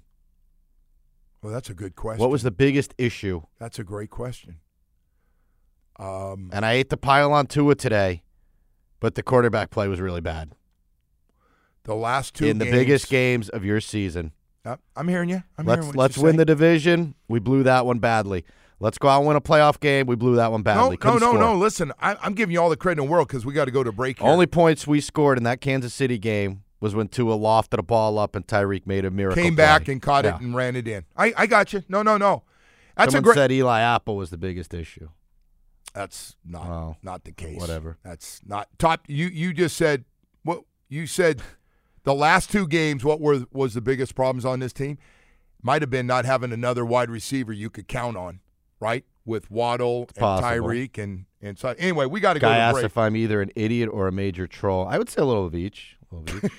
Well, 1.44 1.54
that's 1.54 1.70
a 1.70 1.74
good 1.74 1.96
question. 1.96 2.20
What 2.22 2.30
was 2.32 2.42
the 2.44 2.52
biggest 2.52 2.94
issue? 2.98 3.42
That's 3.60 3.78
a 3.78 3.84
great 3.84 4.10
question. 4.10 4.58
Um, 6.00 6.50
And 6.54 6.66
I 6.66 6.74
hate 6.76 6.90
to 6.90 6.98
pile 6.98 7.32
on 7.34 7.48
Tua 7.48 7.76
today, 7.76 8.24
but 9.00 9.16
the 9.16 9.24
quarterback 9.24 9.70
play 9.70 9.88
was 9.88 10.00
really 10.02 10.22
bad. 10.22 10.54
the 11.84 11.94
last 11.96 12.34
two 12.34 12.46
In 12.46 12.58
the 12.58 12.66
biggest 12.72 13.10
games 13.10 13.50
of 13.50 13.64
your 13.66 13.80
season. 13.82 14.32
Uh, 14.66 14.78
I'm 14.96 15.10
hearing 15.10 15.28
you. 15.30 15.44
I'm 15.58 15.66
let's 15.66 15.82
hearing 15.84 15.98
let's 15.98 16.18
win 16.18 16.32
saying. 16.32 16.38
the 16.38 16.46
division. 16.46 17.16
We 17.28 17.40
blew 17.40 17.64
that 17.64 17.86
one 17.86 18.00
badly. 18.00 18.46
Let's 18.80 18.98
go 18.98 19.08
out 19.10 19.20
and 19.20 19.28
win 19.28 19.36
a 19.36 19.42
playoff 19.42 19.80
game. 19.80 20.08
We 20.08 20.16
blew 20.16 20.36
that 20.38 20.52
one 20.52 20.62
badly. 20.64 20.92
no, 20.92 20.98
Couldn't 20.98 21.20
no, 21.20 21.28
score. 21.32 21.40
no. 21.40 21.56
Listen, 21.56 21.92
I, 22.02 22.16
I'm 22.22 22.34
giving 22.34 22.54
you 22.54 22.62
all 22.62 22.70
the 22.70 22.78
credit 22.78 23.02
in 23.02 23.08
the 23.08 23.12
world 23.12 23.28
because 23.28 23.46
we 23.46 23.54
got 23.54 23.66
to 23.66 23.72
go 23.72 23.84
to 23.84 23.92
break 23.92 24.20
here. 24.20 24.28
Only 24.28 24.48
points 24.48 24.88
we 24.88 25.00
scored 25.02 25.38
in 25.38 25.44
that 25.44 25.62
Kansas 25.62 25.94
City 25.94 26.18
game 26.18 26.64
was 26.84 26.94
when 26.94 27.08
Tua 27.08 27.38
lofted 27.38 27.80
a 27.80 27.82
ball 27.84 28.20
up 28.20 28.36
and 28.36 28.46
Tyreek 28.46 28.86
made 28.86 29.06
a 29.06 29.10
miracle. 29.10 29.42
came 29.42 29.56
back 29.56 29.88
and 29.88 30.02
caught 30.02 30.26
Yeah. 30.26 30.36
it 30.36 30.42
and 30.42 30.54
ran 30.54 30.76
it 30.76 30.86
in. 30.86 31.06
I, 31.16 31.34
I 31.38 31.46
got 31.48 31.72
you. 31.72 31.82
No, 31.88 32.02
no, 32.04 32.18
no. 32.18 32.44
That's 32.98 33.14
Someone 33.14 33.24
a 33.24 33.24
great. 33.24 33.36
said 33.36 33.52
Eli 33.54 33.80
Apple 33.80 34.18
was 34.18 34.30
the 34.32 34.38
biggest 34.38 34.74
issue. 34.74 35.08
That's 35.94 36.36
not 36.46 36.98
not 37.02 37.24
the 37.24 37.32
case. 37.32 37.58
whatever. 37.60 37.98
That's 38.04 38.42
not 38.46 38.68
top. 38.78 39.06
You 39.08 39.28
you 39.28 39.54
just 39.54 39.78
said 39.78 40.04
what 40.44 40.64
you 40.90 41.08
said. 41.08 41.42
The 42.04 42.14
last 42.14 42.52
two 42.52 42.68
games, 42.68 43.04
what 43.06 43.22
were 43.22 43.46
was 43.54 43.76
the 43.76 43.82
biggest 43.82 44.14
problems 44.14 44.44
on 44.44 44.60
this 44.60 44.74
team? 44.74 44.98
Might 45.62 45.82
have 45.82 45.90
been 45.90 46.06
not 46.08 46.26
having 46.26 46.52
another 46.52 46.84
wide 46.84 47.10
receiver 47.10 47.54
you 47.54 47.70
could 47.70 47.88
count 47.88 48.18
on, 48.18 48.42
right? 48.82 49.06
With 49.24 49.50
Waddle 49.50 50.00
and 50.10 50.16
possible. 50.16 50.68
Tyreek 50.68 50.98
and 51.02 51.26
and 51.42 51.58
so 51.58 51.74
anyway, 51.78 52.08
we 52.08 52.20
got 52.20 52.34
to 52.34 52.40
go 52.40 52.48
Guy 52.50 52.58
asked 52.58 52.74
break. 52.74 52.86
if 52.86 52.98
I'm 52.98 53.16
either 53.16 53.42
an 53.42 53.52
idiot 53.56 53.90
or 53.92 54.08
a 54.08 54.12
major 54.12 54.48
troll. 54.48 54.86
I 54.88 54.98
would 54.98 55.10
say 55.10 55.22
a 55.22 55.26
little 55.26 55.46
of 55.46 55.56
each. 55.56 55.96
A 56.14 56.20
little 56.20 56.38
of 56.38 56.46
each. 56.46 56.52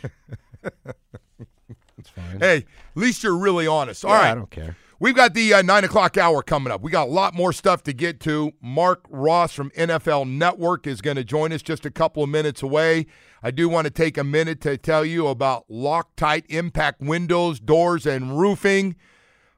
Fine. 2.14 2.40
Hey, 2.40 2.56
at 2.58 2.64
least 2.96 3.22
you're 3.22 3.36
really 3.36 3.66
honest. 3.66 4.04
All 4.04 4.10
Yeah, 4.10 4.18
right, 4.18 4.30
I 4.32 4.34
don't 4.34 4.50
care. 4.50 4.76
We've 5.00 5.14
got 5.14 5.34
the 5.34 5.54
uh, 5.54 5.62
nine 5.62 5.84
o'clock 5.84 6.16
hour 6.16 6.42
coming 6.42 6.72
up. 6.72 6.82
We 6.82 6.90
got 6.90 7.08
a 7.08 7.10
lot 7.10 7.34
more 7.34 7.52
stuff 7.52 7.82
to 7.84 7.92
get 7.92 8.20
to. 8.20 8.52
Marc 8.62 9.04
Ross 9.08 9.52
from 9.52 9.70
NFL 9.70 10.28
Network 10.28 10.86
is 10.86 11.00
going 11.00 11.16
to 11.16 11.24
join 11.24 11.52
us 11.52 11.62
just 11.62 11.84
a 11.84 11.90
couple 11.90 12.22
of 12.22 12.28
minutes 12.28 12.62
away. 12.62 13.06
I 13.42 13.50
do 13.50 13.68
want 13.68 13.86
to 13.86 13.90
take 13.90 14.16
a 14.16 14.24
minute 14.24 14.60
to 14.62 14.78
tell 14.78 15.04
you 15.04 15.26
about 15.26 15.68
Loctite 15.68 16.44
Impact 16.48 17.00
Windows, 17.00 17.60
Doors, 17.60 18.06
and 18.06 18.38
Roofing. 18.38 18.96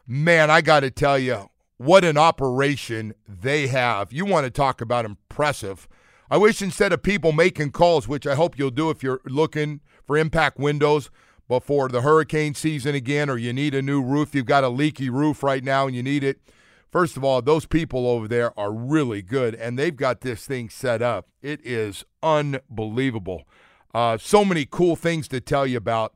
Man, 0.06 0.50
I 0.50 0.62
got 0.62 0.80
to 0.80 0.90
tell 0.90 1.18
you, 1.18 1.50
what 1.76 2.04
an 2.04 2.16
operation 2.16 3.14
they 3.28 3.66
have. 3.66 4.12
You 4.12 4.24
want 4.24 4.44
to 4.44 4.50
talk 4.50 4.80
about 4.80 5.04
impressive. 5.04 5.86
I 6.30 6.36
wish 6.38 6.60
instead 6.60 6.92
of 6.92 7.02
people 7.02 7.32
making 7.32 7.70
calls, 7.70 8.08
which 8.08 8.26
I 8.26 8.34
hope 8.34 8.58
you'll 8.58 8.70
do 8.70 8.90
if 8.90 9.02
you're 9.02 9.20
looking 9.24 9.80
for 10.04 10.16
impact 10.16 10.58
windows 10.58 11.10
before 11.48 11.88
the 11.88 12.02
hurricane 12.02 12.54
season 12.54 12.94
again, 12.94 13.30
or 13.30 13.38
you 13.38 13.52
need 13.52 13.74
a 13.74 13.82
new 13.82 14.02
roof, 14.02 14.34
you've 14.34 14.46
got 14.46 14.64
a 14.64 14.68
leaky 14.68 15.08
roof 15.08 15.42
right 15.42 15.62
now 15.62 15.86
and 15.86 15.94
you 15.94 16.02
need 16.02 16.24
it. 16.24 16.40
First 16.90 17.16
of 17.16 17.22
all, 17.22 17.42
those 17.42 17.66
people 17.66 18.08
over 18.08 18.26
there 18.26 18.58
are 18.58 18.72
really 18.72 19.22
good, 19.22 19.54
and 19.54 19.78
they've 19.78 19.94
got 19.94 20.22
this 20.22 20.46
thing 20.46 20.68
set 20.68 21.02
up. 21.02 21.28
It 21.42 21.60
is 21.64 22.04
unbelievable. 22.22 23.44
Uh, 23.94 24.18
so 24.18 24.44
many 24.44 24.66
cool 24.68 24.96
things 24.96 25.28
to 25.28 25.40
tell 25.40 25.66
you 25.66 25.76
about. 25.76 26.14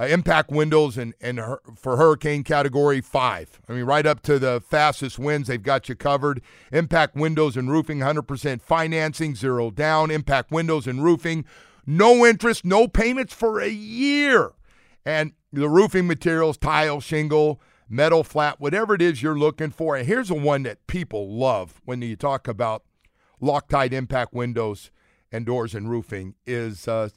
Uh, 0.00 0.06
impact 0.06 0.50
windows 0.50 0.96
and, 0.96 1.12
and 1.20 1.38
for 1.76 1.98
hurricane 1.98 2.42
category 2.42 3.02
five. 3.02 3.60
I 3.68 3.74
mean, 3.74 3.84
right 3.84 4.06
up 4.06 4.22
to 4.22 4.38
the 4.38 4.62
fastest 4.66 5.18
winds, 5.18 5.48
they've 5.48 5.62
got 5.62 5.90
you 5.90 5.94
covered. 5.94 6.40
Impact 6.72 7.16
windows 7.16 7.54
and 7.54 7.70
roofing, 7.70 7.98
100% 7.98 8.62
financing, 8.62 9.34
zero 9.34 9.70
down. 9.70 10.10
Impact 10.10 10.50
windows 10.50 10.86
and 10.86 11.04
roofing, 11.04 11.44
no 11.84 12.24
interest, 12.24 12.64
no 12.64 12.88
payments 12.88 13.34
for 13.34 13.60
a 13.60 13.68
year. 13.68 14.52
And 15.04 15.32
the 15.52 15.68
roofing 15.68 16.06
materials, 16.06 16.56
tile, 16.56 17.02
shingle, 17.02 17.60
metal 17.86 18.24
flat, 18.24 18.58
whatever 18.58 18.94
it 18.94 19.02
is 19.02 19.22
you're 19.22 19.38
looking 19.38 19.70
for. 19.70 19.96
And 19.96 20.06
here's 20.06 20.28
the 20.28 20.34
one 20.34 20.62
that 20.62 20.86
people 20.86 21.28
love 21.30 21.82
when 21.84 22.00
you 22.00 22.16
talk 22.16 22.48
about 22.48 22.84
Loctite 23.42 23.92
impact 23.92 24.32
windows 24.32 24.90
and 25.30 25.44
doors 25.44 25.74
and 25.74 25.90
roofing 25.90 26.36
is 26.46 26.88
uh, 26.88 27.10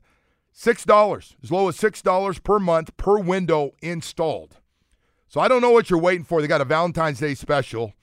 six 0.54 0.86
dollars, 0.86 1.36
as 1.43 1.51
low 1.51 1.68
as 1.68 1.76
six 1.76 2.01
dollars 2.01 2.39
per 2.39 2.60
month 2.60 2.95
per 2.95 3.18
window 3.18 3.72
installed. 3.82 4.58
So 5.28 5.41
I 5.41 5.47
don't 5.47 5.62
know 5.62 5.72
what 5.72 5.89
you're 5.89 5.99
waiting 5.99 6.24
for. 6.24 6.41
They 6.41 6.47
got 6.47 6.62
a 6.62 6.66
Valentine's 6.66 7.20
Day 7.20 7.34
special. 7.34 7.93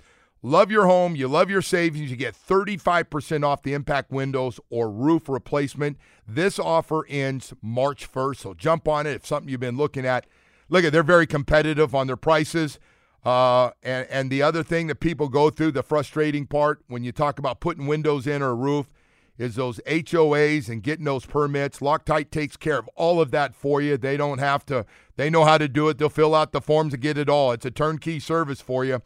Love 0.43 0.71
your 0.71 0.87
home, 0.87 1.15
you 1.15 1.29
love 1.29 1.51
your 1.51 1.61
savings, 1.61 2.11
you 2.11 2.17
get 2.17 2.35
35% 2.35 3.45
off 3.45 3.63
the 3.63 3.75
impact 3.75 4.11
windows 4.11 4.59
or 4.71 4.91
roof 4.91 5.29
replacement. 5.29 5.99
This 6.27 6.59
offer 6.59 7.05
ends 7.11 7.53
March 7.61 8.11
1st, 8.11 8.37
so 8.37 8.55
jump 8.55 8.89
on 8.89 9.07
it 9.07 9.17
if 9.17 9.27
something 9.27 9.51
you've 9.51 9.61
been 9.61 9.77
looking 9.77 10.07
at. 10.07 10.27
Look 10.71 10.83
at 10.83 10.93
they're 10.93 11.03
very 11.03 11.27
competitive 11.27 11.95
on 11.95 12.07
their 12.07 12.17
prices. 12.17 12.79
Uh, 13.23 13.73
and, 13.83 14.07
and 14.09 14.31
the 14.31 14.41
other 14.41 14.63
thing 14.63 14.87
that 14.87 15.01
people 15.01 15.29
go 15.29 15.51
through, 15.51 15.73
the 15.73 15.83
frustrating 15.83 16.47
part 16.47 16.81
when 16.89 17.05
you 17.05 17.13
talk 17.13 17.39
about 17.39 17.61
putting 17.61 17.87
windows 17.87 18.27
in 18.27 18.41
or 18.41 18.49
a 18.49 18.55
roof, 18.55 18.95
is 19.41 19.55
those 19.55 19.81
HOAs 19.87 20.69
and 20.69 20.83
getting 20.83 21.07
those 21.07 21.25
permits. 21.25 21.79
Loctite 21.79 22.31
takes 22.31 22.59
care 22.59 22.79
of 22.79 22.91
all 22.95 23.23
of 23.23 23.31
that 23.31 23.55
for 23.55 23.81
you. 23.81 23.97
They 23.97 24.19
don't 24.19 24.37
have 24.37 24.67
to, 24.67 24.85
they 25.17 25.31
know 25.31 25.47
how 25.47 25.57
to 25.57 25.67
do 25.67 25.89
it. 25.89 25.97
They'll 25.97 26.11
fill 26.11 26.35
out 26.35 26.53
the 26.53 26.61
forms 26.61 26.93
and 26.93 27.03
get 27.03 27.17
it 27.17 27.31
all. 27.31 27.51
It's 27.53 27.65
a 27.65 27.71
turnkey 27.71 28.21
service 28.21 28.61
for 28.61 28.85
you. 28.85 29.01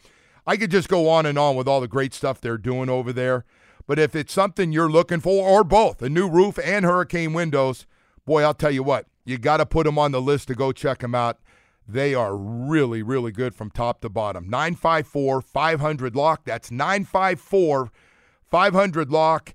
I 0.45 0.57
could 0.57 0.73
just 0.73 0.89
go 0.89 1.09
on 1.09 1.25
and 1.25 1.39
on 1.39 1.55
with 1.55 1.69
all 1.69 1.81
the 1.81 1.87
great 1.87 2.13
stuff 2.13 2.41
they're 2.41 2.59
doing 2.59 2.91
over 2.91 3.13
there. 3.13 3.45
But 3.87 4.01
if 4.01 4.17
it's 4.17 4.33
something 4.33 4.73
you're 4.73 4.91
looking 4.91 5.21
for, 5.21 5.47
or 5.47 5.63
both, 5.63 6.03
a 6.03 6.09
new 6.09 6.29
roof 6.29 6.59
and 6.59 6.85
hurricane 6.85 7.33
windows, 7.33 7.87
boy, 8.27 8.43
I'll 8.43 8.55
tell 8.55 8.73
you 8.73 8.83
what, 8.83 9.07
you 9.25 9.39
got 9.39 9.59
to 9.59 9.67
put 9.67 9.87
them 9.87 10.01
on 10.01 10.11
the 10.11 10.21
list 10.21 10.49
to 10.49 10.57
go 10.57 10.73
check 10.73 10.99
them 10.99 11.15
out. 11.15 11.39
They 11.87 12.13
are 12.13 12.37
really, 12.37 13.05
really 13.05 13.31
good 13.31 13.55
from 13.55 13.71
top 13.71 14.01
to 14.01 14.09
bottom. 14.09 14.51
954 14.51 15.43
500 15.43 16.17
Lock. 16.17 16.45
That's 16.45 16.73
954 16.73 17.93
500 18.51 19.11
Lock. 19.13 19.55